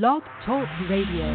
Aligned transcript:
Blog 0.00 0.22
Talk 0.46 0.66
Radio. 0.88 1.28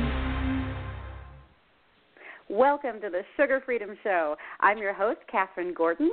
Welcome 2.49 2.99
to 3.01 3.09
the 3.11 3.21
Sugar 3.35 3.61
Freedom 3.63 3.95
Show. 4.03 4.35
I'm 4.61 4.79
your 4.79 4.95
host, 4.95 5.19
Catherine 5.31 5.75
Gordon, 5.75 6.09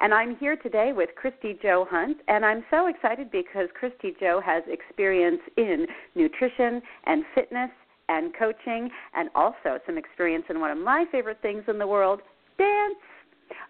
and 0.00 0.12
I'm 0.12 0.34
here 0.38 0.56
today 0.56 0.90
with 0.92 1.10
Kristy 1.14 1.62
Jo 1.62 1.86
Hunt. 1.88 2.16
And 2.26 2.44
I'm 2.44 2.64
so 2.68 2.88
excited 2.88 3.30
because 3.30 3.68
Kristy 3.80 4.18
Jo 4.18 4.40
has 4.44 4.64
experience 4.66 5.38
in 5.56 5.86
nutrition 6.16 6.82
and 7.06 7.22
fitness 7.32 7.70
and 8.08 8.34
coaching, 8.36 8.90
and 9.14 9.28
also 9.36 9.78
some 9.86 9.96
experience 9.96 10.46
in 10.50 10.58
one 10.58 10.72
of 10.72 10.78
my 10.78 11.04
favorite 11.12 11.38
things 11.42 11.62
in 11.68 11.78
the 11.78 11.86
world 11.86 12.22
dance. 12.58 12.96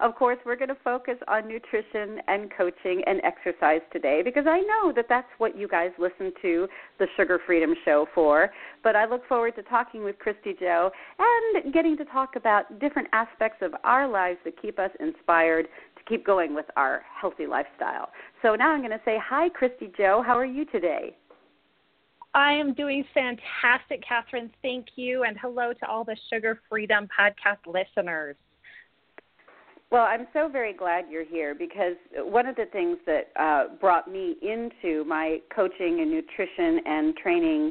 Of 0.01 0.15
course, 0.15 0.39
we're 0.45 0.57
going 0.57 0.69
to 0.69 0.77
focus 0.83 1.17
on 1.29 1.49
nutrition 1.49 2.21
and 2.29 2.51
coaching 2.57 3.03
and 3.07 3.21
exercise 3.25 3.81
today 3.93 4.23
because 4.25 4.47
I 4.47 4.61
know 4.61 4.93
that 4.95 5.07
that's 5.09 5.29
what 5.39 5.57
you 5.57 5.69
guys 5.69 5.91
listen 5.99 6.33
to 6.43 6.69
the 6.99 7.07
Sugar 7.17 7.41
Freedom 7.47 7.75
Show 7.85 8.07
for. 8.15 8.51
But 8.83 8.97
I 8.97 9.07
look 9.07 9.27
forward 9.29 9.57
to 9.57 9.63
talking 9.63 10.05
with 10.05 10.17
Kristy 10.19 10.59
Jo 10.59 10.91
and 11.19 11.73
getting 11.73 11.97
to 11.99 12.05
talk 12.07 12.37
about 12.37 12.81
different 12.81 13.09
aspects 13.13 13.59
of 13.63 13.73
our 13.85 14.09
lives 14.09 14.39
that 14.45 14.61
keep 14.61 14.79
us 14.79 14.91
inspired 15.01 15.67
to 15.97 16.05
keep 16.09 16.25
going 16.27 16.55
with 16.55 16.67
our 16.77 17.03
healthy 17.21 17.47
lifestyle. 17.47 18.11
So 18.43 18.55
now 18.55 18.73
I'm 18.73 18.81
going 18.81 18.91
to 18.91 19.01
say 19.05 19.19
hi, 19.23 19.49
Kristy 19.49 19.97
Jo. 19.97 20.23
How 20.25 20.37
are 20.37 20.45
you 20.45 20.65
today? 20.67 21.17
I 22.35 22.53
am 22.53 22.75
doing 22.75 23.05
fantastic, 23.15 24.03
Catherine. 24.07 24.51
Thank 24.61 24.87
you. 24.97 25.23
And 25.23 25.39
hello 25.41 25.73
to 25.73 25.87
all 25.87 26.03
the 26.03 26.17
Sugar 26.33 26.61
Freedom 26.69 27.09
podcast 27.17 27.59
listeners. 27.67 28.35
Well, 29.95 30.07
I'm 30.11 30.27
so 30.33 30.49
very 30.49 30.73
glad 30.73 31.05
you're 31.09 31.25
here 31.25 31.55
because 31.55 31.95
one 32.17 32.49
of 32.49 32.57
the 32.57 32.65
things 32.73 32.99
that 33.07 33.29
uh, 33.39 33.77
brought 33.81 34.11
me 34.11 34.35
into 34.43 35.05
my 35.05 35.39
coaching 35.55 36.01
and 36.01 36.11
nutrition 36.11 36.81
and 36.85 37.17
training 37.17 37.71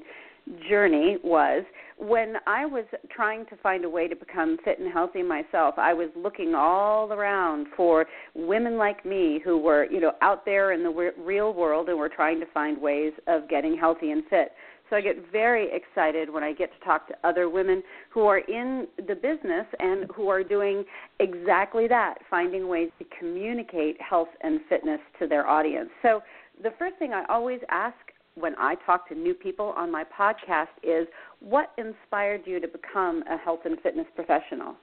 journey 0.70 1.18
was 1.22 1.66
when 1.98 2.36
I 2.48 2.66
was 2.66 2.86
trying 3.14 3.46
to 3.48 3.58
find 3.58 3.84
a 3.84 3.90
way 3.90 4.08
to 4.08 4.16
become 4.16 4.58
fit 4.64 4.80
and 4.80 4.90
healthy 4.90 5.22
myself, 5.22 5.76
I 5.78 5.94
was 5.94 6.12
looking 6.16 6.56
all 6.56 7.12
around 7.12 7.68
for 7.76 8.06
women 8.36 8.78
like 8.78 9.06
me 9.06 9.42
who 9.44 9.58
were, 9.58 9.86
you 9.92 10.00
know, 10.00 10.14
out 10.22 10.46
there 10.46 10.72
in 10.72 10.82
the 10.82 11.12
real 11.18 11.54
world 11.54 11.90
and 11.90 11.98
were 11.98 12.08
trying 12.08 12.40
to 12.40 12.46
find 12.54 12.82
ways 12.82 13.12
of 13.28 13.50
getting 13.50 13.78
healthy 13.78 14.12
and 14.12 14.24
fit. 14.30 14.54
So 14.94 14.98
I 14.98 15.02
get 15.02 15.32
very 15.32 15.70
excited 15.74 16.30
when 16.30 16.44
I 16.44 16.54
get 16.54 16.72
to 16.72 16.86
talk 16.86 17.08
to 17.08 17.16
other 17.24 17.50
women 17.50 17.82
who 18.12 18.28
are 18.28 18.38
in 18.38 18.88
the 19.08 19.16
business 19.16 19.66
and 19.80 20.06
who 20.16 20.28
are 20.28 20.44
doing 20.44 20.86
exactly 21.20 21.88
that, 21.88 22.20
finding 22.30 22.68
ways 22.68 22.92
to 23.00 23.06
communicate 23.18 24.00
health 24.00 24.28
and 24.42 24.60
fitness 24.70 25.00
to 25.18 25.26
their 25.26 25.48
audience. 25.48 25.90
So 26.04 26.22
the 26.62 26.70
first 26.78 26.98
thing 27.00 27.12
I 27.12 27.24
always 27.28 27.60
ask 27.72 27.96
when 28.36 28.54
I 28.60 28.76
talk 28.86 29.10
to 29.10 29.16
new 29.16 29.34
people 29.34 29.74
on 29.76 29.92
my 29.92 30.04
podcast 30.04 30.68
is 30.84 31.08
what 31.40 31.72
inspired 31.80 32.42
you 32.46 32.60
to 32.60 32.68
become 32.68 33.24
a 33.28 33.36
health 33.36 33.62
and 33.66 33.82
fitness 33.82 34.06
professional? 34.14 34.76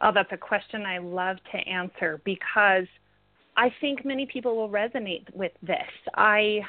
Oh, 0.00 0.10
that's 0.12 0.32
a 0.32 0.36
question 0.36 0.82
I 0.84 0.98
love 0.98 1.36
to 1.52 1.58
answer 1.58 2.20
because 2.24 2.88
I 3.56 3.68
think 3.80 4.04
many 4.04 4.26
people 4.26 4.56
will 4.56 4.68
resonate 4.68 5.32
with 5.32 5.52
this. 5.62 5.78
I 6.16 6.62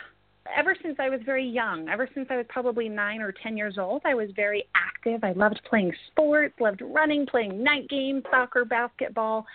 ever 0.56 0.76
since 0.82 0.98
I 1.00 1.10
was 1.10 1.20
very 1.26 1.46
young, 1.46 1.90
ever 1.90 2.10
since 2.14 2.28
I 2.30 2.38
was 2.38 2.46
probably 2.50 2.90
nine 2.90 3.22
or 3.22 3.32
10 3.32 3.58
years 3.58 3.78
old, 3.78 4.02
I 4.06 4.14
was 4.14 4.30
very 4.36 4.66
active. 4.76 5.24
I 5.24 5.34
loved 5.34 5.62
playing 5.70 5.94
sports, 6.08 6.56
loved 6.60 6.82
running, 6.82 7.26
playing 7.26 7.64
night 7.64 7.88
games, 7.90 8.24
soccer, 8.32 8.66
basketball. 8.66 9.46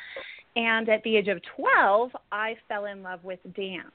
And 0.54 0.88
at 0.88 1.02
the 1.02 1.16
age 1.16 1.28
of 1.28 1.40
12, 1.56 2.10
I 2.32 2.56
fell 2.68 2.86
in 2.86 3.02
love 3.02 3.22
with 3.24 3.40
dance. 3.54 3.90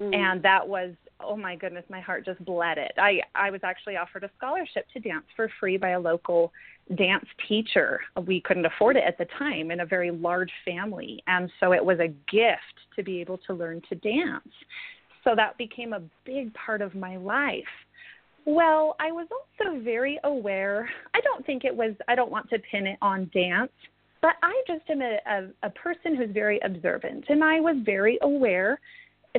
Mm. 0.00 0.14
And 0.14 0.42
that 0.42 0.66
was, 0.66 0.94
oh 1.20 1.36
my 1.36 1.56
goodness, 1.56 1.84
my 1.88 2.00
heart 2.00 2.24
just 2.24 2.44
bled 2.44 2.78
it. 2.78 2.92
I, 2.98 3.20
I 3.34 3.50
was 3.50 3.60
actually 3.64 3.96
offered 3.96 4.22
a 4.24 4.30
scholarship 4.36 4.86
to 4.92 5.00
dance 5.00 5.24
for 5.34 5.50
free 5.58 5.76
by 5.76 5.90
a 5.90 6.00
local 6.00 6.52
dance 6.96 7.26
teacher. 7.48 8.00
We 8.26 8.40
couldn't 8.40 8.66
afford 8.66 8.96
it 8.96 9.04
at 9.06 9.18
the 9.18 9.26
time 9.38 9.70
in 9.70 9.80
a 9.80 9.86
very 9.86 10.10
large 10.10 10.52
family. 10.64 11.22
And 11.26 11.50
so 11.58 11.72
it 11.72 11.84
was 11.84 11.98
a 11.98 12.08
gift 12.30 12.78
to 12.96 13.02
be 13.02 13.20
able 13.20 13.38
to 13.46 13.54
learn 13.54 13.82
to 13.88 13.94
dance 13.96 14.48
so 15.28 15.34
that 15.36 15.58
became 15.58 15.92
a 15.92 16.00
big 16.24 16.52
part 16.54 16.80
of 16.80 16.94
my 16.94 17.16
life. 17.16 17.64
Well, 18.46 18.96
I 18.98 19.12
was 19.12 19.26
also 19.30 19.78
very 19.80 20.18
aware. 20.24 20.88
I 21.14 21.20
don't 21.20 21.44
think 21.44 21.64
it 21.64 21.76
was, 21.76 21.94
I 22.08 22.14
don't 22.14 22.30
want 22.30 22.48
to 22.48 22.58
pin 22.70 22.86
it 22.86 22.98
on 23.02 23.30
dance, 23.34 23.72
but 24.22 24.32
I 24.42 24.62
just 24.66 24.88
am 24.88 25.02
a, 25.02 25.18
a, 25.26 25.66
a 25.66 25.70
person 25.70 26.16
who's 26.16 26.30
very 26.32 26.58
observant. 26.64 27.26
And 27.28 27.44
I 27.44 27.60
was 27.60 27.76
very 27.84 28.18
aware 28.22 28.80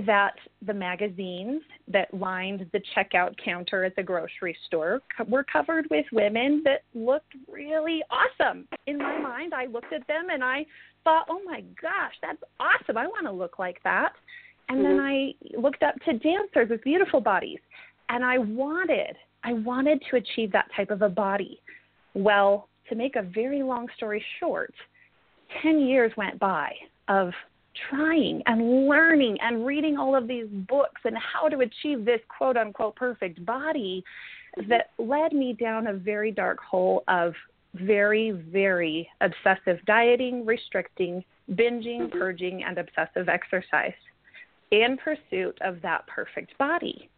that 0.06 0.36
the 0.66 0.74
magazines 0.74 1.64
that 1.88 2.14
lined 2.14 2.70
the 2.72 2.82
checkout 2.96 3.34
counter 3.44 3.84
at 3.84 3.96
the 3.96 4.04
grocery 4.04 4.56
store 4.68 5.02
were 5.28 5.44
covered 5.52 5.88
with 5.90 6.06
women 6.12 6.62
that 6.66 6.84
looked 6.94 7.34
really 7.52 8.04
awesome. 8.12 8.68
In 8.86 9.00
my 9.00 9.18
mind, 9.18 9.56
I 9.56 9.66
looked 9.66 9.92
at 9.92 10.06
them 10.08 10.28
and 10.32 10.44
I 10.44 10.68
thought, 11.04 11.26
oh 11.30 11.42
my 11.44 11.62
gosh, 11.82 12.14
that's 12.22 12.44
awesome. 12.60 12.96
I 12.98 13.08
want 13.08 13.26
to 13.26 13.32
look 13.32 13.58
like 13.58 13.82
that. 13.84 14.14
And 14.70 14.80
mm-hmm. 14.80 14.98
then 14.98 15.00
I 15.00 15.34
looked 15.60 15.84
up 15.84 15.96
to 16.06 16.14
dancers 16.14 16.70
with 16.70 16.84
beautiful 16.84 17.20
bodies, 17.20 17.60
and 18.10 18.24
I 18.24 18.38
wanted, 18.38 19.16
I 19.44 19.54
wanted 19.54 20.02
to 20.10 20.18
achieve 20.18 20.52
that 20.52 20.68
type 20.76 20.92
of 20.92 21.02
a 21.02 21.10
body. 21.10 21.60
Well, 22.14 22.70
to 22.90 22.96
make 22.96 23.16
a 23.16 23.24
very 23.24 23.62
long 23.64 23.88
story 23.98 24.24
short, 24.40 24.74
10 25.62 25.80
years 25.80 26.12
went 26.18 26.40
by 26.40 26.72
of 27.08 27.32
trying 27.90 28.42
and 28.46 28.88
learning 28.88 29.38
and 29.42 29.66
reading 29.66 29.98
all 29.98 30.16
of 30.16 30.28
these 30.28 30.48
books 30.68 31.02
and 31.06 31.16
how 31.18 31.48
to 31.48 31.60
achieve 31.60 32.04
this 32.04 32.20
quote 32.36 32.58
unquote 32.58 32.96
perfect 32.96 33.44
body 33.46 34.04
mm-hmm. 34.58 34.70
that 34.70 34.92
led 34.98 35.34
me 35.34 35.54
down 35.54 35.88
a 35.88 35.94
very 35.94 36.32
dark 36.32 36.60
hole 36.60 37.04
of 37.08 37.34
very, 37.76 38.32
very 38.32 39.08
obsessive 39.22 39.78
dieting, 39.86 40.46
restricting, 40.46 41.24
binging, 41.52 42.02
mm-hmm. 42.02 42.18
purging, 42.18 42.64
and 42.64 42.78
obsessive 42.78 43.30
exercise 43.30 43.94
in 44.72 44.98
pursuit 44.98 45.58
of 45.62 45.82
that 45.82 46.06
perfect 46.08 46.58
body. 46.58 47.10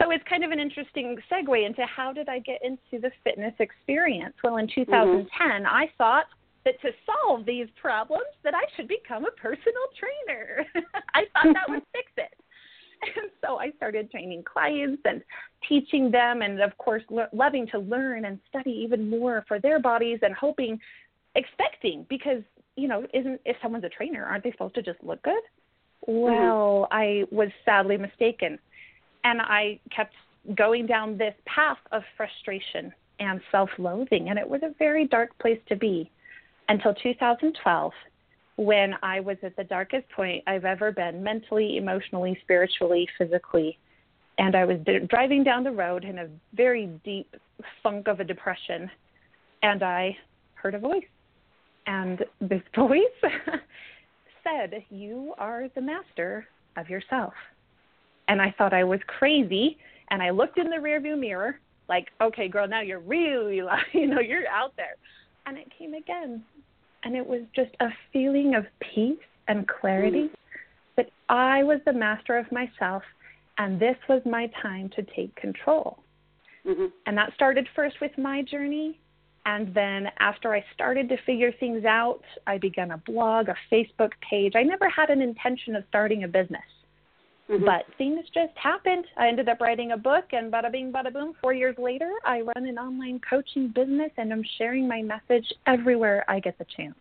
So 0.00 0.10
it's 0.10 0.24
kind 0.28 0.44
of 0.44 0.50
an 0.50 0.60
interesting 0.60 1.16
segue 1.30 1.66
into 1.66 1.82
how 1.86 2.12
did 2.12 2.28
I 2.28 2.38
get 2.40 2.60
into 2.62 3.00
the 3.00 3.10
fitness 3.24 3.54
experience? 3.58 4.34
Well, 4.44 4.58
in 4.58 4.68
2010, 4.74 5.26
mm-hmm. 5.26 5.66
I 5.66 5.90
thought 5.96 6.26
that 6.66 6.80
to 6.82 6.90
solve 7.06 7.46
these 7.46 7.68
problems 7.80 8.26
that 8.44 8.54
I 8.54 8.64
should 8.76 8.88
become 8.88 9.24
a 9.24 9.30
personal 9.30 9.86
trainer. 9.98 10.66
I 11.14 11.22
thought 11.32 11.54
that 11.54 11.68
would 11.68 11.82
fix 11.92 12.10
it. 12.18 12.34
And 13.02 13.30
so 13.44 13.58
I 13.58 13.70
started 13.76 14.10
training 14.10 14.42
clients 14.42 15.02
and 15.04 15.22
teaching 15.68 16.10
them 16.10 16.42
and 16.42 16.60
of 16.60 16.76
course 16.78 17.02
lo- 17.10 17.26
loving 17.32 17.66
to 17.68 17.78
learn 17.78 18.24
and 18.24 18.38
study 18.48 18.70
even 18.70 19.08
more 19.08 19.44
for 19.46 19.60
their 19.60 19.78
bodies 19.78 20.18
and 20.22 20.34
hoping 20.34 20.78
expecting 21.34 22.06
because 22.08 22.42
you 22.76 22.88
know 22.88 23.06
isn't 23.12 23.40
if 23.44 23.56
someone's 23.62 23.84
a 23.84 23.88
trainer 23.90 24.24
aren't 24.24 24.42
they 24.42 24.50
supposed 24.52 24.74
to 24.74 24.82
just 24.82 25.02
look 25.04 25.22
good 25.22 25.42
Mm-hmm. 26.08 26.20
well, 26.20 26.88
I 26.90 27.24
was 27.30 27.48
sadly 27.64 27.96
mistaken. 27.96 28.58
And 29.24 29.40
I 29.40 29.80
kept 29.94 30.14
going 30.54 30.86
down 30.86 31.18
this 31.18 31.34
path 31.46 31.78
of 31.90 32.02
frustration 32.16 32.92
and 33.18 33.40
self 33.50 33.70
loathing. 33.78 34.28
And 34.28 34.38
it 34.38 34.48
was 34.48 34.62
a 34.62 34.72
very 34.78 35.06
dark 35.06 35.36
place 35.38 35.58
to 35.68 35.76
be 35.76 36.10
until 36.68 36.94
2012 36.94 37.92
when 38.56 38.94
I 39.02 39.20
was 39.20 39.36
at 39.42 39.56
the 39.56 39.64
darkest 39.64 40.08
point 40.10 40.42
I've 40.46 40.64
ever 40.64 40.90
been 40.90 41.22
mentally, 41.22 41.76
emotionally, 41.76 42.38
spiritually, 42.42 43.08
physically. 43.18 43.78
And 44.38 44.54
I 44.54 44.64
was 44.64 44.78
d- 44.84 45.00
driving 45.08 45.44
down 45.44 45.64
the 45.64 45.72
road 45.72 46.04
in 46.04 46.18
a 46.18 46.28
very 46.54 46.86
deep 47.04 47.34
funk 47.82 48.08
of 48.08 48.20
a 48.20 48.24
depression. 48.24 48.90
And 49.62 49.82
I 49.82 50.16
heard 50.54 50.74
a 50.74 50.78
voice. 50.78 51.04
And 51.86 52.24
this 52.40 52.62
voice 52.74 53.00
said, 54.46 54.84
You 54.90 55.34
are 55.38 55.68
the 55.74 55.80
master 55.80 56.46
of 56.76 56.88
yourself. 56.88 57.32
And 58.28 58.40
I 58.40 58.54
thought 58.56 58.72
I 58.72 58.84
was 58.84 59.00
crazy. 59.06 59.78
And 60.10 60.22
I 60.22 60.30
looked 60.30 60.58
in 60.58 60.70
the 60.70 60.76
rearview 60.76 61.18
mirror, 61.18 61.58
like, 61.88 62.06
okay, 62.20 62.48
girl, 62.48 62.68
now 62.68 62.80
you're 62.80 63.00
really, 63.00 63.56
you 63.92 64.06
know, 64.06 64.20
you're 64.20 64.48
out 64.48 64.72
there. 64.76 64.96
And 65.46 65.56
it 65.58 65.68
came 65.78 65.94
again. 65.94 66.42
And 67.04 67.16
it 67.16 67.26
was 67.26 67.42
just 67.54 67.70
a 67.80 67.88
feeling 68.12 68.54
of 68.54 68.64
peace 68.94 69.18
and 69.48 69.66
clarity 69.68 70.24
mm-hmm. 70.24 70.34
that 70.96 71.10
I 71.28 71.62
was 71.62 71.80
the 71.84 71.92
master 71.92 72.36
of 72.36 72.50
myself 72.50 73.02
and 73.58 73.80
this 73.80 73.96
was 74.08 74.22
my 74.24 74.50
time 74.62 74.90
to 74.96 75.02
take 75.14 75.34
control. 75.36 75.98
Mm-hmm. 76.66 76.86
And 77.06 77.16
that 77.16 77.32
started 77.34 77.66
first 77.74 77.96
with 78.00 78.12
my 78.18 78.42
journey 78.42 78.98
and 79.46 79.72
then 79.72 80.08
after 80.18 80.52
I 80.52 80.64
started 80.74 81.08
to 81.08 81.16
figure 81.24 81.52
things 81.52 81.84
out, 81.84 82.22
I 82.48 82.58
began 82.58 82.90
a 82.90 82.98
blog, 82.98 83.48
a 83.48 83.54
Facebook 83.72 84.10
page. 84.28 84.54
I 84.56 84.64
never 84.64 84.88
had 84.88 85.08
an 85.08 85.22
intention 85.22 85.76
of 85.76 85.84
starting 85.88 86.24
a 86.24 86.28
business. 86.28 86.60
Mm-hmm. 87.48 87.64
But 87.64 87.84
things 87.96 88.24
just 88.34 88.52
happened. 88.60 89.04
I 89.16 89.28
ended 89.28 89.48
up 89.48 89.60
writing 89.60 89.92
a 89.92 89.96
book, 89.96 90.24
and 90.32 90.52
bada 90.52 90.72
bing, 90.72 90.92
bada 90.92 91.12
boom. 91.12 91.32
Four 91.40 91.54
years 91.54 91.76
later, 91.78 92.10
I 92.24 92.40
run 92.40 92.66
an 92.66 92.76
online 92.76 93.20
coaching 93.20 93.68
business, 93.68 94.10
and 94.16 94.32
I'm 94.32 94.42
sharing 94.58 94.88
my 94.88 95.00
message 95.00 95.46
everywhere 95.68 96.24
I 96.28 96.40
get 96.40 96.58
the 96.58 96.66
chance. 96.76 96.96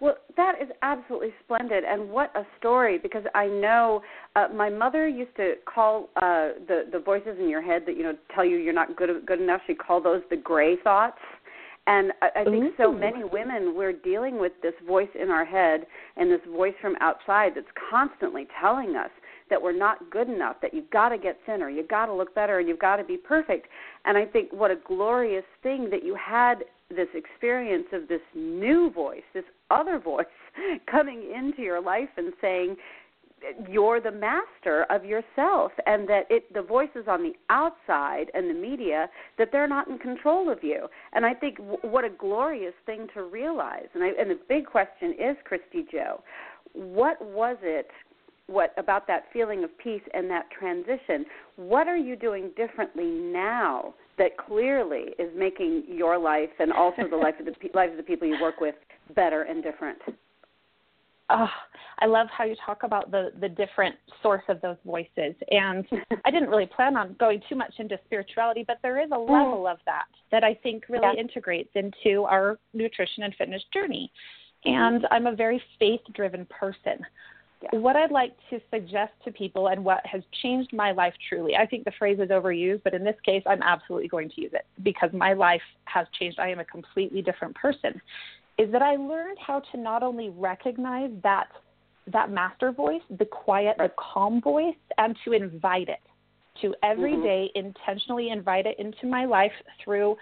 Well, 0.00 0.16
that 0.36 0.60
is 0.60 0.68
absolutely 0.82 1.32
splendid, 1.42 1.82
and 1.84 2.10
what 2.10 2.30
a 2.36 2.42
story! 2.58 2.98
Because 2.98 3.22
I 3.34 3.46
know 3.46 4.02
uh, 4.34 4.48
my 4.54 4.68
mother 4.68 5.08
used 5.08 5.34
to 5.36 5.54
call 5.64 6.10
uh, 6.16 6.50
the 6.68 6.84
the 6.92 6.98
voices 6.98 7.38
in 7.40 7.48
your 7.48 7.62
head 7.62 7.82
that 7.86 7.96
you 7.96 8.02
know 8.02 8.14
tell 8.34 8.44
you 8.44 8.58
you're 8.58 8.74
not 8.74 8.94
good 8.96 9.08
good 9.26 9.40
enough. 9.40 9.62
She 9.66 9.74
called 9.74 10.04
those 10.04 10.22
the 10.28 10.36
gray 10.36 10.76
thoughts. 10.76 11.18
And 11.88 12.12
I, 12.20 12.40
I 12.40 12.44
think 12.44 12.64
Ooh. 12.64 12.72
so 12.76 12.92
many 12.92 13.22
women 13.22 13.74
we're 13.76 13.92
dealing 13.92 14.40
with 14.40 14.52
this 14.60 14.74
voice 14.86 15.08
in 15.20 15.30
our 15.30 15.44
head 15.44 15.86
and 16.16 16.30
this 16.30 16.40
voice 16.50 16.74
from 16.80 16.96
outside 17.00 17.52
that's 17.54 17.66
constantly 17.90 18.48
telling 18.60 18.96
us 18.96 19.10
that 19.50 19.62
we're 19.62 19.76
not 19.76 20.10
good 20.10 20.28
enough, 20.28 20.56
that 20.60 20.74
you've 20.74 20.90
got 20.90 21.10
to 21.10 21.18
get 21.18 21.38
thinner, 21.46 21.70
you've 21.70 21.88
got 21.88 22.06
to 22.06 22.12
look 22.12 22.34
better, 22.34 22.58
and 22.58 22.68
you've 22.68 22.80
got 22.80 22.96
to 22.96 23.04
be 23.04 23.16
perfect. 23.16 23.68
And 24.04 24.18
I 24.18 24.24
think 24.24 24.52
what 24.52 24.72
a 24.72 24.76
glorious 24.84 25.44
thing 25.62 25.88
that 25.90 26.04
you 26.04 26.16
had 26.16 26.64
this 26.90 27.08
experience 27.14 27.86
of 27.92 28.08
this 28.08 28.20
new 28.34 28.90
voice, 28.90 29.22
this 29.34 29.44
other 29.70 29.98
voice 30.12 30.26
coming 30.90 31.32
into 31.34 31.62
your 31.62 31.80
life 31.80 32.10
and 32.16 32.32
saying, 32.40 32.76
you're 33.68 34.00
the 34.00 34.10
master 34.10 34.86
of 34.88 35.04
yourself 35.04 35.70
and 35.84 36.08
that 36.08 36.22
it 36.30 36.52
the 36.54 36.62
voices 36.62 37.04
on 37.06 37.22
the 37.22 37.34
outside 37.50 38.30
and 38.32 38.48
the 38.48 38.58
media 38.58 39.08
that 39.36 39.50
they're 39.52 39.68
not 39.68 39.88
in 39.88 39.98
control 39.98 40.50
of 40.50 40.64
you. 40.64 40.86
And 41.12 41.24
i 41.26 41.34
think 41.34 41.58
w- 41.58 41.78
what 41.82 42.02
a 42.04 42.08
glorious 42.08 42.72
thing 42.86 43.06
to 43.12 43.24
realize. 43.24 43.88
And 43.94 44.02
I, 44.02 44.08
and 44.18 44.30
the 44.30 44.38
big 44.48 44.64
question 44.64 45.10
is 45.12 45.36
Kristy 45.48 45.88
Jo 45.92 46.22
what 46.76 47.20
was 47.20 47.56
it 47.62 47.90
what 48.48 48.72
about 48.76 49.08
that 49.08 49.24
feeling 49.32 49.64
of 49.64 49.76
peace 49.78 50.02
and 50.14 50.30
that 50.30 50.48
transition? 50.56 51.24
What 51.56 51.88
are 51.88 51.96
you 51.96 52.14
doing 52.14 52.50
differently 52.56 53.06
now 53.06 53.94
that 54.18 54.36
clearly 54.36 55.06
is 55.18 55.30
making 55.36 55.84
your 55.88 56.18
life 56.18 56.50
and 56.58 56.72
also 56.72 57.08
the 57.08 57.16
life 57.16 57.34
of 57.38 57.46
the 57.46 57.54
life 57.74 57.90
of 57.90 57.96
the 57.96 58.02
people 58.02 58.26
you 58.26 58.40
work 58.40 58.60
with 58.60 58.74
better 59.14 59.42
and 59.42 59.62
different 59.62 59.98
oh, 61.30 61.48
I 61.98 62.06
love 62.06 62.28
how 62.36 62.44
you 62.44 62.54
talk 62.64 62.82
about 62.82 63.10
the 63.10 63.30
the 63.40 63.48
different 63.48 63.96
source 64.22 64.42
of 64.48 64.60
those 64.60 64.76
voices. 64.84 65.34
And 65.50 65.84
I 66.24 66.30
didn't 66.30 66.48
really 66.48 66.66
plan 66.66 66.96
on 66.96 67.16
going 67.18 67.42
too 67.48 67.54
much 67.54 67.74
into 67.78 67.98
spirituality, 68.04 68.64
but 68.66 68.78
there 68.82 69.00
is 69.00 69.10
a 69.10 69.14
Mm. 69.14 69.28
level 69.30 69.66
of 69.66 69.78
that 69.86 70.06
that 70.30 70.44
I 70.44 70.54
think 70.54 70.88
really 70.88 71.06
Yeah. 71.14 71.20
integrates 71.20 71.74
into 71.74 72.24
our 72.24 72.58
nutrition 72.74 73.22
and 73.24 73.34
fitness 73.34 73.64
journey. 73.72 74.12
And 74.64 75.06
I'm 75.10 75.26
a 75.26 75.32
very 75.32 75.58
faith 75.78 76.02
driven 76.12 76.46
person. 76.46 77.04
Yeah. 77.72 77.78
What 77.78 77.96
I'd 77.96 78.10
like 78.10 78.32
to 78.50 78.60
suggest 78.70 79.12
to 79.24 79.32
people 79.32 79.68
and 79.68 79.84
what 79.84 80.04
has 80.06 80.22
changed 80.42 80.72
my 80.72 80.92
life 80.92 81.14
truly, 81.28 81.56
I 81.56 81.66
think 81.66 81.84
the 81.84 81.92
phrase 81.98 82.18
is 82.20 82.28
overused, 82.28 82.82
but 82.84 82.94
in 82.94 83.04
this 83.04 83.16
case, 83.24 83.42
I'm 83.46 83.62
absolutely 83.62 84.08
going 84.08 84.30
to 84.30 84.40
use 84.40 84.52
it 84.52 84.66
because 84.82 85.10
my 85.12 85.32
life 85.32 85.62
has 85.84 86.06
changed. 86.18 86.38
I 86.38 86.50
am 86.50 86.60
a 86.60 86.64
completely 86.64 87.22
different 87.22 87.54
person. 87.54 88.00
Is 88.58 88.70
that 88.72 88.82
I 88.82 88.96
learned 88.96 89.38
how 89.44 89.60
to 89.72 89.76
not 89.76 90.02
only 90.02 90.30
recognize 90.30 91.10
that 91.22 91.48
that 92.12 92.30
master 92.30 92.70
voice, 92.72 93.02
the 93.18 93.24
quiet, 93.24 93.76
the 93.78 93.90
calm 93.98 94.40
voice, 94.40 94.76
and 94.96 95.16
to 95.24 95.32
invite 95.32 95.88
it 95.88 96.00
to 96.62 96.74
every 96.82 97.14
Mhm. 97.14 97.22
day 97.22 97.50
intentionally 97.54 98.30
invite 98.30 98.66
it 98.66 98.78
into 98.78 99.06
my 99.06 99.24
life 99.24 99.52
through 99.78 100.16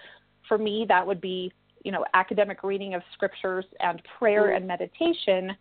for 0.47 0.57
me 0.57 0.85
that 0.85 1.05
would 1.05 1.21
be 1.21 1.51
you 1.83 1.91
know 1.91 2.03
academic 2.13 2.63
reading 2.63 2.93
of 2.93 3.03
scriptures 3.13 3.65
and 3.79 4.03
prayer 4.03 4.47
Mhm. 4.47 4.57
and 4.57 4.67
meditation 4.67 5.55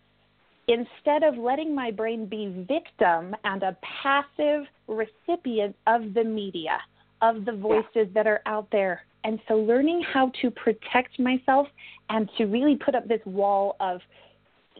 instead 0.69 1.23
of 1.23 1.37
letting 1.37 1.75
my 1.75 1.91
brain 1.91 2.27
be 2.27 2.65
victim 2.67 3.35
and 3.45 3.63
a 3.63 3.77
passive 4.03 4.65
recipient 4.89 5.77
of 5.87 6.15
the 6.15 6.25
media 6.25 6.79
of 7.23 7.45
the 7.45 7.53
voices 7.53 8.09
that 8.15 8.27
are 8.27 8.41
out 8.47 8.69
there 8.71 9.03
and 9.25 9.41
so 9.49 9.55
learning 9.55 10.03
how 10.03 10.31
to 10.43 10.51
protect 10.51 11.19
myself 11.19 11.67
and 12.11 12.31
to 12.37 12.45
really 12.45 12.77
put 12.77 12.95
up 12.95 13.09
this 13.09 13.21
wall 13.25 13.77
of 13.81 14.01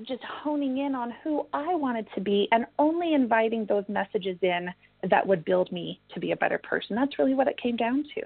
just 0.07 0.23
honing 0.25 0.79
in 0.79 0.95
on 0.95 1.13
who 1.23 1.47
I 1.53 1.75
wanted 1.75 2.07
to 2.15 2.21
be 2.21 2.49
and 2.53 2.67
only 2.79 3.15
inviting 3.15 3.65
those 3.65 3.85
messages 3.89 4.37
in 4.43 4.69
that 5.09 5.27
would 5.27 5.45
build 5.45 5.71
me 5.73 6.01
to 6.13 6.21
be 6.21 6.33
a 6.33 6.37
better 6.37 6.59
person. 6.59 6.97
That's 6.97 7.19
really 7.19 7.35
what 7.35 7.49
it 7.49 7.59
came 7.61 7.77
down 7.77 8.05
to. 8.15 8.23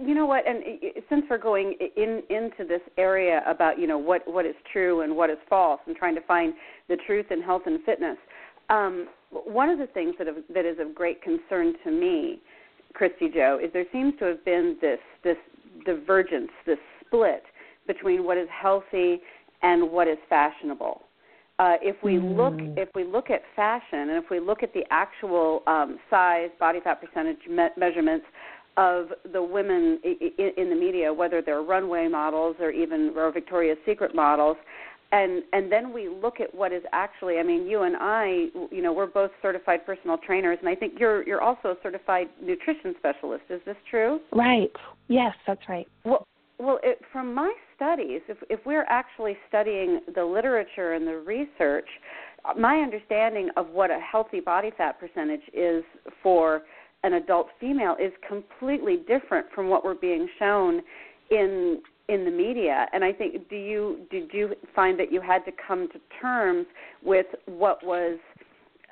You 0.00 0.14
know 0.14 0.26
what, 0.26 0.46
and 0.46 0.62
since 1.08 1.24
we're 1.28 1.38
going 1.38 1.74
in 1.96 2.22
into 2.30 2.64
this 2.66 2.80
area 2.96 3.42
about 3.46 3.78
you 3.78 3.86
know 3.86 3.98
what 3.98 4.22
what 4.26 4.46
is 4.46 4.54
true 4.72 5.02
and 5.02 5.14
what 5.14 5.28
is 5.28 5.36
false, 5.48 5.80
and 5.86 5.96
trying 5.96 6.14
to 6.14 6.20
find 6.22 6.54
the 6.88 6.96
truth 7.06 7.26
in 7.30 7.42
health 7.42 7.62
and 7.66 7.82
fitness, 7.84 8.16
um, 8.70 9.08
one 9.30 9.68
of 9.68 9.78
the 9.78 9.86
things 9.88 10.14
that 10.18 10.26
have, 10.26 10.36
that 10.54 10.64
is 10.64 10.78
of 10.78 10.94
great 10.94 11.20
concern 11.20 11.74
to 11.84 11.90
me, 11.90 12.40
Kristy 12.94 13.32
Jo, 13.32 13.58
is 13.62 13.72
there 13.72 13.84
seems 13.92 14.14
to 14.20 14.24
have 14.26 14.44
been 14.44 14.76
this 14.80 15.00
this 15.24 15.36
divergence, 15.84 16.50
this 16.64 16.78
split 17.04 17.42
between 17.86 18.24
what 18.24 18.38
is 18.38 18.48
healthy 18.50 19.20
and 19.62 19.90
what 19.90 20.08
is 20.08 20.18
fashionable. 20.28 21.02
Uh, 21.58 21.76
if 21.82 22.02
we 22.02 22.18
look 22.18 22.54
Mm. 22.54 22.78
if 22.78 22.88
we 22.94 23.04
look 23.04 23.30
at 23.30 23.42
fashion 23.54 24.10
and 24.10 24.12
if 24.12 24.30
we 24.30 24.40
look 24.40 24.62
at 24.62 24.72
the 24.72 24.84
actual 24.90 25.62
um, 25.66 25.98
size, 26.08 26.50
body 26.58 26.80
fat 26.80 27.00
percentage 27.00 27.46
me- 27.48 27.68
measurements 27.76 28.26
of 28.76 29.08
the 29.32 29.42
women 29.42 29.98
in 30.02 30.70
the 30.70 30.76
media, 30.76 31.12
whether 31.12 31.42
they're 31.42 31.62
runway 31.62 32.08
models 32.08 32.56
or 32.60 32.70
even 32.70 33.12
or 33.16 33.30
Victoria's 33.30 33.78
Secret 33.86 34.14
models, 34.14 34.56
and 35.12 35.42
and 35.52 35.70
then 35.70 35.92
we 35.92 36.08
look 36.08 36.40
at 36.40 36.52
what 36.54 36.72
is 36.72 36.82
actually. 36.92 37.38
I 37.38 37.42
mean, 37.42 37.66
you 37.66 37.82
and 37.82 37.96
I, 37.98 38.46
you 38.70 38.82
know, 38.82 38.92
we're 38.92 39.06
both 39.06 39.30
certified 39.42 39.84
personal 39.84 40.16
trainers, 40.16 40.58
and 40.60 40.68
I 40.68 40.74
think 40.74 40.94
you're 40.98 41.22
you're 41.26 41.42
also 41.42 41.68
a 41.68 41.76
certified 41.82 42.28
nutrition 42.42 42.94
specialist. 42.98 43.44
Is 43.50 43.60
this 43.66 43.76
true? 43.90 44.20
Right. 44.32 44.72
Yes, 45.08 45.34
that's 45.46 45.68
right. 45.68 45.86
Well, 46.04 46.26
well, 46.58 46.78
it, 46.82 47.00
from 47.12 47.34
my 47.34 47.52
studies, 47.76 48.22
if 48.28 48.38
if 48.48 48.60
we're 48.64 48.86
actually 48.88 49.36
studying 49.48 50.00
the 50.14 50.24
literature 50.24 50.94
and 50.94 51.06
the 51.06 51.18
research, 51.18 51.88
my 52.58 52.76
understanding 52.78 53.50
of 53.56 53.68
what 53.68 53.90
a 53.90 53.98
healthy 53.98 54.40
body 54.40 54.70
fat 54.76 54.98
percentage 54.98 55.42
is 55.52 55.84
for 56.22 56.62
an 57.02 57.14
adult 57.14 57.48
female 57.60 57.96
is 58.00 58.12
completely 58.26 58.98
different 59.08 59.46
from 59.54 59.68
what 59.68 59.84
we're 59.84 59.94
being 59.94 60.28
shown 60.38 60.82
in 61.30 61.80
in 62.08 62.24
the 62.24 62.30
media 62.30 62.86
and 62.92 63.04
i 63.04 63.12
think 63.12 63.48
do 63.48 63.56
you 63.56 64.00
did 64.10 64.28
you 64.32 64.54
find 64.74 64.98
that 64.98 65.12
you 65.12 65.20
had 65.20 65.44
to 65.44 65.52
come 65.66 65.88
to 65.88 66.00
terms 66.20 66.66
with 67.02 67.26
what 67.46 67.84
was 67.84 68.18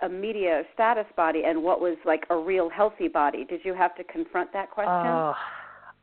a 0.03 0.09
media 0.09 0.63
status 0.73 1.07
body 1.17 1.43
and 1.45 1.61
what 1.63 1.81
was 1.81 1.99
like 2.07 2.25
a 2.31 2.37
real 2.37 2.71
healthy 2.71 3.09
body 3.09 3.45
did 3.45 3.61
you 3.65 3.75
have 3.75 3.95
to 3.97 4.05
confront 4.05 4.53
that 4.53 4.71
question 4.71 4.93
Oh, 4.93 5.35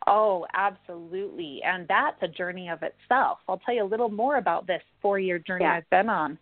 oh, 0.08 0.46
absolutely. 0.54 1.62
And 1.66 1.88
that's 1.88 2.18
a 2.22 2.28
journey 2.28 2.70
of 2.70 2.80
itself. 2.82 3.40
I'll 3.48 3.60
tell 3.60 3.76
you 3.76 3.84
a 3.84 3.86
little 3.86 4.10
more 4.10 4.38
about 4.38 4.66
this 4.66 4.82
four 5.02 5.20
year 5.20 5.38
journey 5.38 5.66
Yeah. 5.66 5.74
I've 5.74 5.90
been 5.90 6.10
on. 6.10 6.38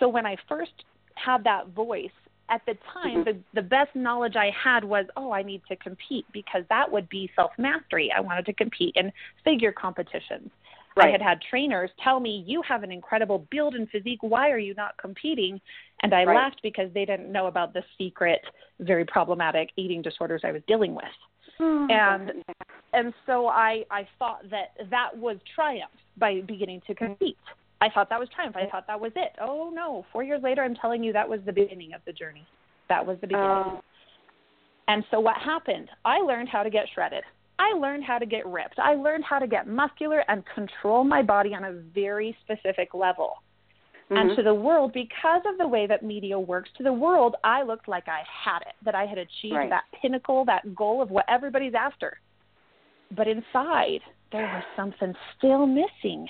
So 0.00 0.08
when 0.08 0.26
I 0.26 0.36
first 0.48 0.72
had 1.14 1.44
that 1.44 1.68
voice, 1.68 2.08
at 2.48 2.64
the 2.66 2.74
time 2.92 3.18
Mhm. 3.20 3.24
the 3.24 3.44
the 3.54 3.62
best 3.62 3.94
knowledge 3.94 4.36
I 4.36 4.50
had 4.50 4.84
was, 4.84 5.06
oh, 5.16 5.32
I 5.32 5.42
need 5.42 5.62
to 5.68 5.76
compete 5.76 6.26
because 6.32 6.64
that 6.68 6.90
would 6.90 7.08
be 7.08 7.30
self 7.34 7.52
mastery. 7.58 8.12
I 8.12 8.20
wanted 8.20 8.46
to 8.46 8.52
compete 8.52 8.94
in 8.96 9.12
figure 9.44 9.72
competitions. 9.72 10.50
I 10.98 11.10
had 11.10 11.20
had 11.20 11.42
trainers 11.42 11.90
tell 12.02 12.20
me, 12.20 12.42
"You 12.46 12.62
have 12.62 12.82
an 12.82 12.90
incredible 12.90 13.46
build 13.50 13.74
and 13.74 13.88
physique. 13.90 14.22
Why 14.22 14.50
are 14.50 14.58
you 14.58 14.74
not 14.74 14.96
competing?" 14.96 15.60
And 16.02 16.14
I 16.14 16.24
Right. 16.24 16.36
laughed 16.36 16.62
because 16.62 16.90
they 16.92 17.04
didn't 17.04 17.30
know 17.30 17.48
about 17.48 17.74
the 17.74 17.84
secret, 17.98 18.40
very 18.80 19.04
problematic 19.04 19.72
eating 19.76 20.00
disorders 20.00 20.42
I 20.42 20.52
was 20.52 20.62
dealing 20.66 20.94
with. 20.94 21.04
And 21.90 22.42
and 22.92 23.12
so 23.26 23.46
I 23.48 23.84
I 23.90 24.08
thought 24.18 24.48
that 24.50 24.72
that 24.90 25.16
was 25.16 25.36
triumph 25.54 25.92
by 26.16 26.40
beginning 26.40 26.80
to 26.86 26.94
compete. 26.94 27.36
I 27.80 27.90
thought 27.90 28.08
that 28.08 28.18
was 28.18 28.28
triumph. 28.34 28.56
I 28.56 28.66
thought 28.66 28.86
that 28.86 29.00
was 29.00 29.12
it. 29.16 29.32
Oh 29.40 29.70
no! 29.72 30.04
Four 30.12 30.22
years 30.22 30.42
later, 30.42 30.62
I'm 30.62 30.74
telling 30.74 31.02
you 31.04 31.12
that 31.12 31.28
was 31.28 31.40
the 31.44 31.52
beginning 31.52 31.92
of 31.92 32.00
the 32.06 32.12
journey. 32.12 32.46
That 32.88 33.04
was 33.04 33.18
the 33.20 33.26
beginning. 33.26 33.46
Oh. 33.48 33.80
And 34.88 35.04
so 35.10 35.20
what 35.20 35.36
happened? 35.36 35.90
I 36.04 36.18
learned 36.18 36.48
how 36.48 36.62
to 36.62 36.70
get 36.70 36.86
shredded. 36.94 37.24
I 37.58 37.72
learned 37.72 38.04
how 38.04 38.18
to 38.18 38.26
get 38.26 38.46
ripped. 38.46 38.78
I 38.78 38.94
learned 38.94 39.24
how 39.24 39.38
to 39.38 39.46
get 39.46 39.66
muscular 39.66 40.22
and 40.28 40.44
control 40.54 41.04
my 41.04 41.22
body 41.22 41.54
on 41.54 41.64
a 41.64 41.72
very 41.72 42.36
specific 42.44 42.94
level. 42.94 43.42
And 44.10 44.30
Mhm. 44.30 44.36
to 44.36 44.42
the 44.44 44.54
world, 44.54 44.92
because 44.92 45.44
of 45.46 45.58
the 45.58 45.66
way 45.66 45.86
that 45.86 46.02
media 46.04 46.38
works, 46.38 46.70
to 46.74 46.84
the 46.84 46.92
world, 46.92 47.34
I 47.42 47.62
looked 47.62 47.88
like 47.88 48.06
I 48.06 48.22
had 48.28 48.62
it, 48.62 48.74
that 48.82 48.94
I 48.94 49.04
had 49.04 49.18
achieved 49.18 49.56
Right. 49.56 49.70
that 49.70 49.84
pinnacle, 49.92 50.44
that 50.44 50.74
goal 50.76 51.02
of 51.02 51.10
what 51.10 51.24
everybody's 51.28 51.74
after. 51.74 52.20
But 53.10 53.26
inside, 53.26 54.02
there 54.30 54.46
was 54.46 54.64
something 54.76 55.16
still 55.36 55.66
missing. 55.66 56.28